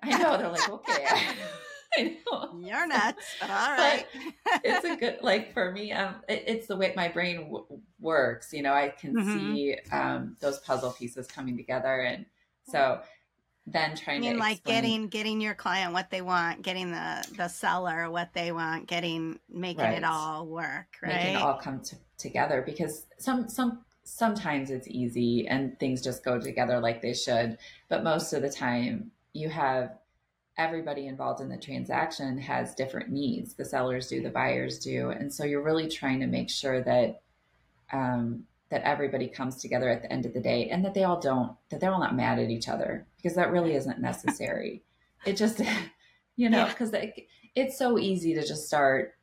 i 0.03 0.17
know 0.17 0.37
they're 0.37 0.49
like 0.49 0.69
okay 0.69 1.05
I 1.97 2.17
know. 2.29 2.59
you're 2.59 2.87
nuts, 2.87 3.37
but 3.39 3.49
all 3.49 3.71
right. 3.71 4.05
it's 4.65 4.83
a 4.83 4.97
good 4.97 5.19
like 5.21 5.53
for 5.53 5.71
me 5.71 5.93
um 5.93 6.15
it, 6.27 6.43
it's 6.47 6.67
the 6.67 6.75
way 6.75 6.91
my 6.93 7.07
brain 7.07 7.43
w- 7.45 7.65
works 8.05 8.53
you 8.53 8.61
know 8.61 8.71
i 8.73 8.87
can 8.87 9.13
Mhm. 9.15 9.33
see 9.33 9.75
um 9.91 10.37
those 10.39 10.59
puzzle 10.59 10.91
pieces 10.91 11.27
coming 11.27 11.57
together 11.57 12.01
and 12.01 12.25
so 12.63 13.01
then 13.67 13.95
trying 13.95 13.97
I 13.97 14.03
trying 14.03 14.21
mean, 14.21 14.33
to 14.33 14.39
like 14.39 14.57
explain- 14.57 14.75
getting 14.75 15.07
getting 15.07 15.41
your 15.41 15.55
client 15.55 15.91
what 15.91 16.11
they 16.11 16.21
want, 16.21 16.61
getting 16.61 16.91
the 16.91 17.27
the 17.35 17.47
seller 17.47 18.11
what 18.11 18.31
they 18.33 18.51
want, 18.51 18.85
getting 18.87 19.39
making 19.49 19.83
Right. 19.83 19.97
it 19.97 20.03
all 20.03 20.45
work, 20.45 20.97
right? 21.01 21.15
making 21.15 21.35
it 21.35 21.41
all 21.41 21.57
come 21.57 21.81
to, 21.81 21.95
together 22.19 22.61
because 22.63 23.07
some 23.17 23.49
some 23.49 23.83
sometimes 24.03 24.69
it's 24.69 24.87
easy 24.87 25.47
and 25.47 25.79
things 25.79 26.03
just 26.03 26.23
go 26.23 26.39
together 26.39 26.79
like 26.79 27.01
they 27.01 27.13
should 27.15 27.57
but 27.89 28.03
most 28.03 28.33
of 28.33 28.43
the 28.43 28.49
time 28.51 29.09
you 29.33 29.49
have 29.49 29.97
everybody 30.59 31.07
involved 31.07 31.41
in 31.41 31.49
the 31.49 31.57
transaction 31.57 32.37
has 32.37 32.75
different 32.75 33.09
needs 33.09 33.55
the 33.55 33.65
sellers 33.65 34.07
do 34.07 34.21
the 34.21 34.29
buyers 34.29 34.77
do 34.77 35.09
and 35.09 35.33
so 35.33 35.43
you're 35.43 35.63
really 35.63 35.89
trying 35.89 36.19
to 36.19 36.27
make 36.27 36.51
sure 36.51 36.83
that 36.83 37.23
um, 37.91 38.43
that 38.69 38.81
everybody 38.83 39.27
comes 39.27 39.57
together 39.61 39.89
at 39.89 40.01
the 40.01 40.11
end 40.11 40.25
of 40.25 40.33
the 40.33 40.39
day 40.41 40.69
and 40.69 40.83
that 40.83 40.93
they 40.93 41.03
all 41.03 41.19
don't 41.19 41.55
that 41.69 41.79
they're 41.79 41.91
all 41.93 41.99
not 41.99 42.15
mad 42.15 42.39
at 42.39 42.49
each 42.49 42.67
other 42.67 43.05
because 43.17 43.35
that 43.35 43.51
really 43.51 43.75
isn't 43.75 43.99
necessary 43.99 44.83
it 45.25 45.37
just 45.37 45.61
you 46.35 46.49
know 46.49 46.65
Yeah. 46.65 46.69
because 46.69 46.91
it's 47.55 47.77
so 47.77 47.97
easy 47.99 48.33
to 48.33 48.45
just 48.45 48.67
start 48.67 49.15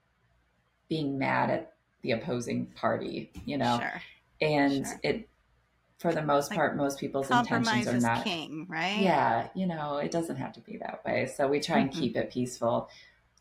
being 0.88 1.18
mad 1.18 1.50
at 1.50 1.72
the 2.02 2.12
opposing 2.12 2.66
party 2.66 3.32
you 3.44 3.58
know 3.58 3.78
sure. 3.80 4.02
and 4.40 4.86
Sure. 4.86 5.00
it 5.02 5.28
for 5.98 6.12
the 6.12 6.22
most 6.22 6.50
Like, 6.50 6.56
part 6.58 6.76
most 6.76 6.98
people's 6.98 7.30
intentions 7.30 7.86
are 7.86 7.98
not 8.00 8.24
king, 8.24 8.66
right? 8.68 8.98
yeah 9.00 9.48
you 9.54 9.66
know 9.66 9.98
it 9.98 10.10
doesn't 10.10 10.36
have 10.36 10.52
to 10.54 10.60
be 10.60 10.76
that 10.78 11.04
way 11.04 11.26
so 11.26 11.46
we 11.48 11.60
try 11.60 11.78
and 11.78 11.90
Mhm. 11.90 11.98
keep 11.98 12.16
it 12.16 12.30
peaceful 12.30 12.88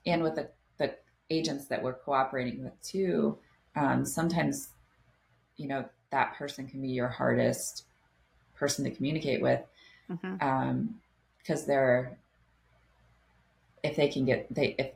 and 0.06 0.24
with 0.24 0.36
the, 0.36 0.50
the 0.78 0.96
agents 1.30 1.66
that 1.68 1.82
we're 1.84 1.94
cooperating 1.94 2.64
with 2.64 2.80
too 2.82 3.38
um, 3.76 4.04
sometimes 4.06 4.71
you 5.62 5.68
know 5.68 5.86
that 6.12 6.36
person 6.36 6.68
can 6.68 6.82
be 6.82 6.90
your 6.90 7.08
hardest 7.08 7.86
person 8.56 8.84
to 8.86 8.92
communicate 8.92 9.42
with 9.42 9.62
hmm 10.08 10.88
because 11.38 11.66
they're 11.66 12.18
if 13.84 13.96
they 13.96 14.08
can 14.08 14.26
get 14.26 14.48
they 14.54 14.76
if 14.78 14.92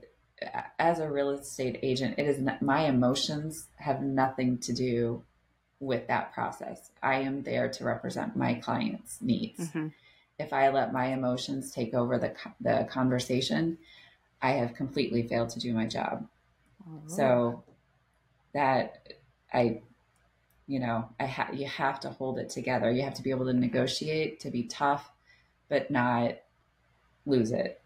as 0.78 1.00
a 1.00 1.10
real 1.10 1.30
estate 1.30 1.80
agent 1.82 2.16
it 2.18 2.28
is 2.28 2.40
not, 2.40 2.62
my 2.62 2.86
emotions 2.86 3.68
have 3.78 4.02
nothing 4.02 4.58
to 4.60 4.74
do 4.74 5.24
with 5.80 6.08
that 6.08 6.34
process. 6.34 6.92
I 7.02 7.16
am 7.16 7.44
there 7.44 7.68
to 7.70 7.84
represent 7.84 8.36
my 8.36 8.56
clients 8.56 9.18
needs. 9.22 9.70
Hmm 9.70 9.88
if 10.38 10.52
i 10.52 10.70
let 10.70 10.94
my 10.94 11.08
emotions 11.08 11.72
take 11.72 11.94
over 11.94 12.18
the 12.18 12.34
the 12.62 12.88
conversation 12.90 13.78
i 14.42 14.52
have 14.52 14.74
completely 14.76 15.28
failed 15.28 15.50
to 15.50 15.60
do 15.60 15.74
my 15.74 15.86
job. 15.86 16.28
Oh. 16.88 17.02
so 17.08 17.64
that 18.54 19.14
i 19.54 19.82
you 20.68 20.80
know 20.80 21.08
i 21.20 21.26
ha- 21.26 21.50
you 21.54 21.68
have 21.68 22.00
to 22.00 22.10
hold 22.10 22.40
it 22.40 22.50
together 22.50 22.92
you 22.92 23.02
have 23.04 23.14
to 23.14 23.22
be 23.22 23.30
able 23.30 23.46
to 23.46 23.54
negotiate 23.54 24.40
to 24.40 24.50
be 24.50 24.64
tough 24.64 25.12
but 25.70 25.90
not 25.92 26.36
lose 27.26 27.52
it 27.52 27.82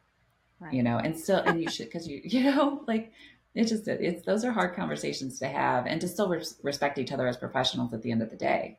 Right. 0.61 0.73
you 0.73 0.83
know 0.83 0.97
and 0.97 1.17
still 1.17 1.37
and 1.37 1.61
you 1.61 1.69
should 1.69 1.85
because 1.87 2.05
you 2.07 2.19
you 2.25 2.43
know 2.43 2.83
like 2.87 3.13
it 3.55 3.65
just 3.67 3.87
it's 3.87 4.25
those 4.25 4.43
are 4.43 4.51
hard 4.51 4.75
conversations 4.75 5.39
to 5.39 5.47
have 5.47 5.85
and 5.87 6.01
to 6.01 6.07
still 6.07 6.27
res- 6.27 6.57
respect 6.63 6.97
each 6.97 7.11
other 7.13 7.27
as 7.27 7.37
professionals 7.37 7.93
at 7.93 8.01
the 8.01 8.11
end 8.11 8.21
of 8.21 8.29
the 8.29 8.35
day 8.35 8.77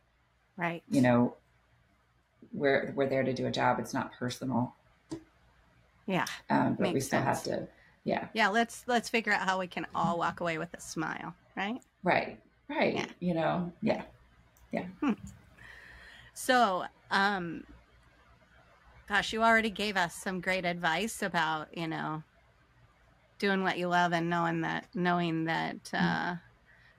right. 0.59 0.83
you 0.91 1.01
know 1.01 1.35
we're 2.53 2.93
we're 2.95 3.09
there 3.09 3.23
to 3.23 3.33
do 3.33 3.47
a 3.47 3.51
job 3.51 3.79
it's 3.79 3.95
not 3.95 4.13
personal 4.13 4.75
Yeah. 6.07 6.27
um, 6.51 6.75
but 6.79 6.93
we 6.93 7.01
still 7.01 7.23
have 7.23 7.43
to 7.45 7.67
yeah 8.05 8.29
Yeah. 8.35 8.49
Let's 8.49 8.85
let's 8.87 9.09
figure 9.09 9.33
out 9.33 9.47
how 9.49 9.59
we 9.59 9.67
can 9.67 9.87
all 9.95 10.19
walk 10.19 10.41
away 10.41 10.59
with 10.59 10.73
a 10.75 10.81
smile, 10.81 11.35
right? 11.57 11.81
right 12.03 12.39
right 12.71 12.95
Yeah. 12.95 13.07
you 13.21 13.35
know 13.35 13.73
yeah 13.83 14.03
Yeah. 14.73 14.87
So, 16.33 16.85
um, 17.11 17.65
gosh, 19.09 19.33
you 19.33 19.43
already 19.43 19.69
gave 19.69 19.97
us 19.97 20.15
some 20.15 20.41
great 20.41 20.65
advice 20.65 21.23
about, 21.23 21.77
you 21.77 21.87
know, 21.87 22.23
doing 23.39 23.63
what 23.63 23.77
you 23.79 23.89
love 23.89 24.15
and 24.15 24.31
knowing 24.31 24.63
that, 24.63 24.87
knowing 24.95 25.45
that, 25.45 25.91
uh, 25.93 26.35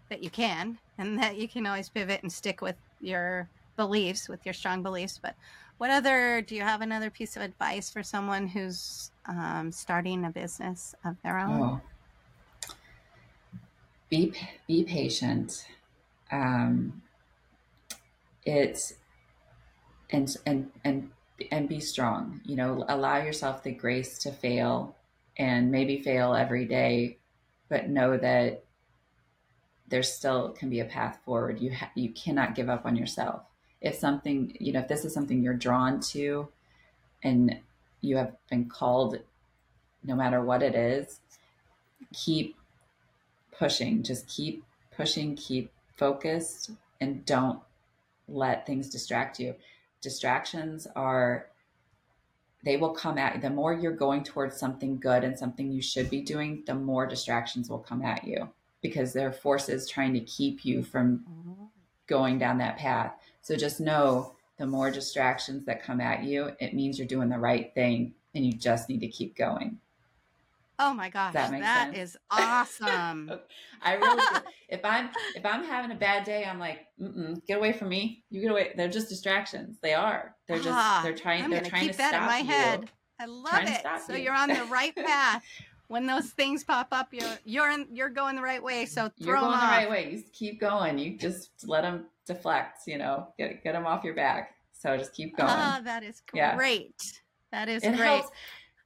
that 0.09 0.22
you 0.22 0.30
can 0.30 0.78
and 0.99 1.17
that 1.17 1.38
you 1.38 1.47
can 1.47 1.65
always 1.65 1.89
pivot 1.89 2.22
and 2.22 2.32
stick 2.32 2.61
with 2.61 2.76
your 2.99 3.49
beliefs, 3.78 4.30
with 4.30 4.45
your 4.45 4.53
strong 4.53 4.84
beliefs. 4.84 5.19
But 5.19 5.34
what 5.80 5.89
other 5.89 6.41
do 6.41 6.53
you 6.53 6.61
have 6.61 6.82
another 6.82 7.09
piece 7.09 7.36
of 7.36 7.41
advice 7.41 7.89
for 7.89 8.03
someone 8.03 8.47
who's 8.47 9.09
um, 9.28 9.72
starting 9.72 10.26
a 10.26 10.30
business 10.30 10.93
of 11.03 11.15
their 11.24 11.39
own? 11.39 11.63
Oh. 11.63 11.82
Be 14.12 14.32
be 14.68 14.84
patient. 14.84 15.66
Um, 16.32 17.01
it's 18.45 18.93
and 20.12 20.36
and 20.45 20.72
and 20.84 21.09
and 21.51 21.68
be 21.68 21.80
strong. 21.80 22.41
You 22.45 22.57
know, 22.57 22.86
allow 22.88 23.18
yourself 23.18 23.64
the 23.64 23.72
grace 23.72 24.20
to 24.20 24.32
fail, 24.32 24.95
and 25.38 25.72
maybe 25.72 26.03
fail 26.03 26.36
every 26.36 26.66
day, 26.66 27.18
but 27.70 27.89
know 27.89 28.18
that 28.18 28.64
there 29.88 30.03
still 30.03 30.49
can 30.49 30.70
be 30.70 30.82
a 30.82 30.86
path 30.86 31.20
forward. 31.26 31.59
You 31.59 31.74
ha- 31.74 31.91
you 31.95 32.12
cannot 32.12 32.53
give 32.53 32.70
up 32.70 32.86
on 32.86 32.95
yourself 32.95 33.41
if 33.82 33.95
something, 33.95 34.55
you 34.59 34.72
know, 34.72 34.80
if 34.80 34.88
this 34.88 35.03
is 35.03 35.14
something 35.14 35.41
you're 35.41 35.55
drawn 35.55 35.99
to 35.99 36.47
and 37.24 37.59
you 38.01 38.18
have 38.18 38.34
been 38.49 38.70
called, 38.70 39.18
no 40.03 40.16
matter 40.16 40.41
what 40.41 40.62
it 40.62 40.76
is, 40.76 41.20
keep 42.14 42.55
pushing. 43.62 44.01
Just 44.01 44.28
keep 44.28 44.64
pushing, 44.89 45.36
keep 45.36 45.72
focused, 45.95 46.72
and 46.99 47.24
don't 47.28 47.59
let 48.28 48.66
things 48.66 48.89
distract 48.89 49.39
you. 49.39 49.53
Distractions 50.01 50.88
are, 50.95 51.45
they 52.66 52.76
will 52.76 52.89
come 52.89 53.20
at 53.20 53.36
you. 53.36 53.41
The 53.41 53.51
more 53.51 53.72
you're 53.72 53.91
going 53.91 54.24
towards 54.24 54.57
something 54.57 54.97
good 54.97 55.24
and 55.24 55.38
something 55.38 55.72
you 55.72 55.82
should 55.84 56.09
be 56.09 56.22
doing, 56.22 56.64
the 56.66 56.74
more 56.74 57.05
distractions 57.05 57.70
will 57.70 57.78
come 57.78 58.01
at 58.01 58.24
you 58.24 58.49
because 58.82 59.14
there 59.14 59.28
are 59.28 59.32
forces 59.32 59.88
trying 59.88 60.16
to 60.16 60.22
keep 60.22 60.66
you 60.66 60.82
from 60.82 61.24
going 62.07 62.39
down 62.39 62.57
that 62.57 62.80
path. 62.80 63.14
So 63.43 63.55
just 63.55 63.80
know 63.80 64.34
the 64.57 64.66
more 64.66 64.89
distractions 64.89 65.68
that 65.68 65.84
come 65.84 66.01
at 66.01 66.24
you, 66.24 66.49
it 66.59 66.74
means 66.74 66.97
you're 66.97 67.07
doing 67.07 67.30
the 67.30 67.38
right 67.38 67.72
thing 67.76 68.16
and 68.34 68.43
you 68.43 68.53
just 68.53 68.89
need 68.89 69.01
to 69.01 69.07
keep 69.07 69.38
going. 69.38 69.78
Oh 70.84 70.95
my 70.95 71.09
gosh, 71.09 71.34
that, 71.34 71.51
that 71.51 71.95
is 71.95 72.17
awesome. 72.32 73.32
I 73.84 73.93
really, 73.93 74.23
if 74.69 74.84
I'm 74.84 75.09
if 75.36 75.45
I'm 75.45 75.63
having 75.63 75.91
a 75.91 75.95
bad 75.95 76.23
day, 76.23 76.43
I'm 76.43 76.57
like, 76.57 76.88
get 77.47 77.59
away 77.59 77.71
from 77.71 77.89
me. 77.89 78.23
You 78.32 78.41
get 78.41 78.49
away. 78.51 78.73
They're 78.75 78.89
just 78.89 79.07
distractions. 79.07 79.77
They 79.84 79.93
are. 79.93 80.36
They're 80.47 80.57
just. 80.57 80.69
Ah, 80.69 81.01
they're 81.03 81.13
trying. 81.13 81.43
I'm 81.43 81.51
they're 81.51 81.61
trying 81.61 81.84
keep 81.84 81.91
to 81.91 81.97
that 81.99 82.09
stop 82.09 82.21
in 82.23 82.27
my 82.27 82.39
you. 82.39 82.45
head. 82.45 82.89
I 83.19 83.25
love 83.25 83.63
it. 83.63 83.86
So 84.07 84.15
you. 84.15 84.32
are 84.32 84.36
on 84.36 84.49
the 84.49 84.63
right 84.65 84.95
path. 85.05 85.43
when 85.88 86.07
those 86.07 86.32
things 86.32 86.63
pop 86.63 86.88
up, 86.91 87.09
you're 87.11 87.38
you're 87.45 87.69
in, 87.69 87.86
you're 87.91 88.09
going 88.09 88.36
the 88.36 88.41
right 88.41 88.63
way. 88.63 88.88
So 88.88 89.11
you're 89.17 89.36
going 89.36 89.51
the 89.51 89.57
right 89.57 89.89
way. 89.89 90.11
You 90.11 90.23
keep 90.34 90.59
going. 90.59 90.97
You 90.97 91.15
just 91.15 91.51
let 91.67 91.84
them 91.84 92.05
deflect, 92.25 92.79
you 92.88 92.97
know, 92.97 93.27
get 93.38 93.63
get 93.63 93.73
them 93.73 93.86
off 93.86 94.03
your 94.03 94.15
back. 94.15 94.55
So 94.73 94.97
just 94.97 95.13
keep 95.13 95.38
going. 95.38 95.49
Ah, 95.51 95.79
that 95.84 96.01
is 96.01 96.23
great. 96.27 96.34
Yeah. 96.34 96.55
That 97.51 97.69
is 97.69 97.84
it 97.84 97.95
great. 97.95 98.07
Helps, 98.07 98.29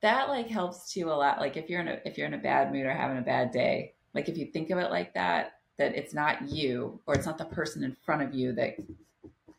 that 0.06 0.30
like 0.30 0.48
helps 0.48 0.94
too 0.94 1.10
a 1.10 1.14
lot. 1.14 1.40
Like 1.40 1.58
if 1.58 1.68
you're 1.68 1.82
in 1.82 1.88
a 1.88 2.00
if 2.06 2.16
you're 2.16 2.28
in 2.28 2.36
a 2.36 2.40
bad 2.40 2.72
mood 2.72 2.86
or 2.86 2.92
having 2.92 3.18
a 3.18 3.22
bad 3.22 3.52
day, 3.52 3.94
like 4.14 4.30
if 4.30 4.38
you 4.38 4.46
think 4.46 4.70
of 4.70 4.78
it 4.78 4.92
like 4.92 5.16
that, 5.16 5.54
that 5.78 5.96
it's 5.96 6.14
not 6.14 6.48
you 6.48 7.00
or 7.08 7.16
it's 7.16 7.26
not 7.26 7.40
the 7.40 7.46
person 7.46 7.84
in 7.84 7.98
front 8.06 8.22
of 8.22 8.32
you 8.32 8.54
that 8.54 8.78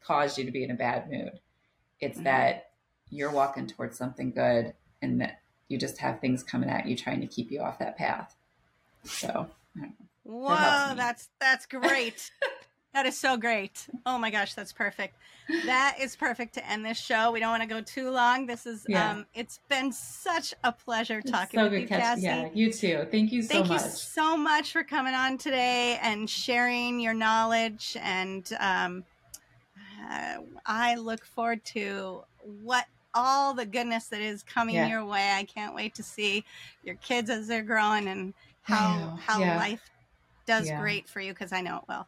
caused 0.00 0.38
you 0.38 0.44
to 0.44 0.52
be 0.52 0.62
in 0.62 0.70
a 0.70 0.74
bad 0.74 1.10
mood. 1.10 1.40
It's 2.00 2.14
mm-hmm. 2.14 2.24
that 2.24 2.70
you're 3.10 3.32
walking 3.32 3.66
towards 3.66 3.98
something 3.98 4.30
good 4.30 4.72
and 5.02 5.20
that 5.20 5.40
you 5.66 5.78
just 5.78 5.98
have 5.98 6.20
things 6.20 6.44
coming 6.44 6.70
at 6.70 6.86
you 6.86 6.94
trying 6.94 7.20
to 7.22 7.26
keep 7.26 7.50
you 7.50 7.60
off 7.60 7.80
that 7.80 7.98
path. 7.98 8.36
So, 9.02 9.48
Whoa, 10.22 10.48
that 10.48 10.96
that's 10.96 11.28
that's 11.40 11.66
great. 11.66 12.30
That 12.96 13.04
is 13.04 13.18
so 13.18 13.36
great. 13.36 13.86
Oh 14.06 14.16
my 14.16 14.30
gosh, 14.30 14.54
that's 14.54 14.72
perfect. 14.72 15.18
That 15.66 15.98
is 16.00 16.16
perfect 16.16 16.54
to 16.54 16.66
end 16.66 16.82
this 16.82 16.98
show. 16.98 17.30
We 17.30 17.40
don't 17.40 17.50
want 17.50 17.62
to 17.62 17.68
go 17.68 17.82
too 17.82 18.10
long. 18.10 18.46
This 18.46 18.64
is 18.64 18.86
yeah. 18.88 19.10
um 19.10 19.26
it's 19.34 19.60
been 19.68 19.92
such 19.92 20.54
a 20.64 20.72
pleasure 20.72 21.20
talking 21.20 21.60
so 21.60 21.64
with 21.64 21.82
you, 21.82 21.86
catch- 21.86 22.00
Cassie. 22.00 22.22
Yeah, 22.22 22.48
you 22.54 22.72
too. 22.72 23.06
Thank 23.10 23.32
you 23.32 23.42
so 23.42 23.48
Thank 23.48 23.68
much. 23.68 23.80
Thank 23.82 23.92
you 23.92 23.98
so 23.98 24.36
much 24.38 24.72
for 24.72 24.82
coming 24.82 25.12
on 25.12 25.36
today 25.36 25.98
and 26.00 26.28
sharing 26.28 26.98
your 26.98 27.12
knowledge 27.12 27.98
and 28.00 28.50
um 28.58 29.04
uh, 30.10 30.36
I 30.64 30.94
look 30.94 31.22
forward 31.26 31.66
to 31.66 32.22
what 32.62 32.86
all 33.12 33.52
the 33.52 33.66
goodness 33.66 34.06
that 34.06 34.22
is 34.22 34.42
coming 34.42 34.76
yeah. 34.76 34.88
your 34.88 35.04
way. 35.04 35.32
I 35.32 35.44
can't 35.44 35.74
wait 35.74 35.96
to 35.96 36.02
see 36.02 36.46
your 36.82 36.94
kids 36.94 37.28
as 37.28 37.46
they're 37.46 37.62
growing 37.62 38.08
and 38.08 38.32
how 38.62 39.18
how 39.20 39.38
life 39.40 39.82
does 40.46 40.70
great 40.70 41.10
for 41.10 41.20
you 41.20 41.34
because 41.34 41.52
I 41.52 41.60
know 41.60 41.76
it 41.76 41.82
will. 41.90 42.06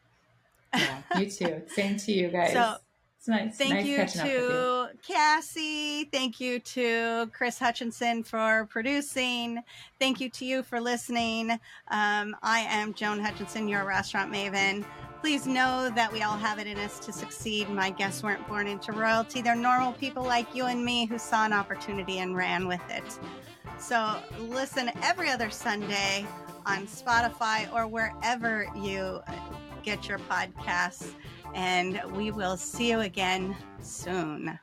Yeah, 0.75 1.03
you 1.19 1.31
too. 1.31 1.63
Same 1.69 1.97
to 1.97 2.13
you 2.13 2.29
guys. 2.29 2.53
So, 2.53 2.77
it's 3.19 3.27
nice. 3.27 3.57
Thank 3.57 3.75
nice 3.75 3.87
you 3.87 4.23
to 4.23 4.29
you. 4.29 4.87
Cassie. 5.03 6.05
Thank 6.05 6.39
you 6.41 6.61
to 6.61 7.29
Chris 7.33 7.59
Hutchinson 7.59 8.23
for 8.23 8.69
producing. 8.71 9.61
Thank 9.99 10.21
you 10.21 10.31
to 10.31 10.45
you 10.45 10.63
for 10.63 10.81
listening. 10.81 11.51
Um, 11.89 12.37
I 12.43 12.61
am 12.69 12.95
Joan 12.95 13.19
Hutchinson, 13.19 13.67
your 13.67 13.85
restaurant 13.85 14.33
maven. 14.33 14.85
Please 15.21 15.49
know 15.49 15.91
that 15.97 16.13
we 16.13 16.23
all 16.23 16.37
have 16.37 16.61
it 16.61 16.69
in 16.69 16.79
us 16.79 17.01
to 17.01 17.13
succeed. 17.13 17.69
My 17.69 17.91
guests 17.91 18.23
weren't 18.23 18.47
born 18.47 18.69
into 18.69 18.93
royalty. 18.93 19.43
They're 19.43 19.57
normal 19.57 19.93
people 19.95 20.23
like 20.23 20.55
you 20.55 20.67
and 20.67 20.85
me 20.85 21.07
who 21.07 21.19
saw 21.19 21.45
an 21.45 21.53
opportunity 21.53 22.19
and 22.19 22.37
ran 22.37 22.69
with 22.69 22.83
it. 22.89 23.19
So 23.81 24.15
listen 24.39 24.93
every 25.03 25.29
other 25.29 25.51
Sunday 25.51 26.25
on 26.67 26.87
Spotify 26.87 27.73
or 27.75 27.89
wherever 27.89 28.65
you 28.77 29.21
get 29.89 30.07
your 30.07 30.19
podcasts. 30.19 31.15
And 31.55 32.03
we 32.15 32.31
will 32.31 32.59
see 32.59 32.91
you 32.91 33.01
again 33.01 33.57
soon. 33.81 34.59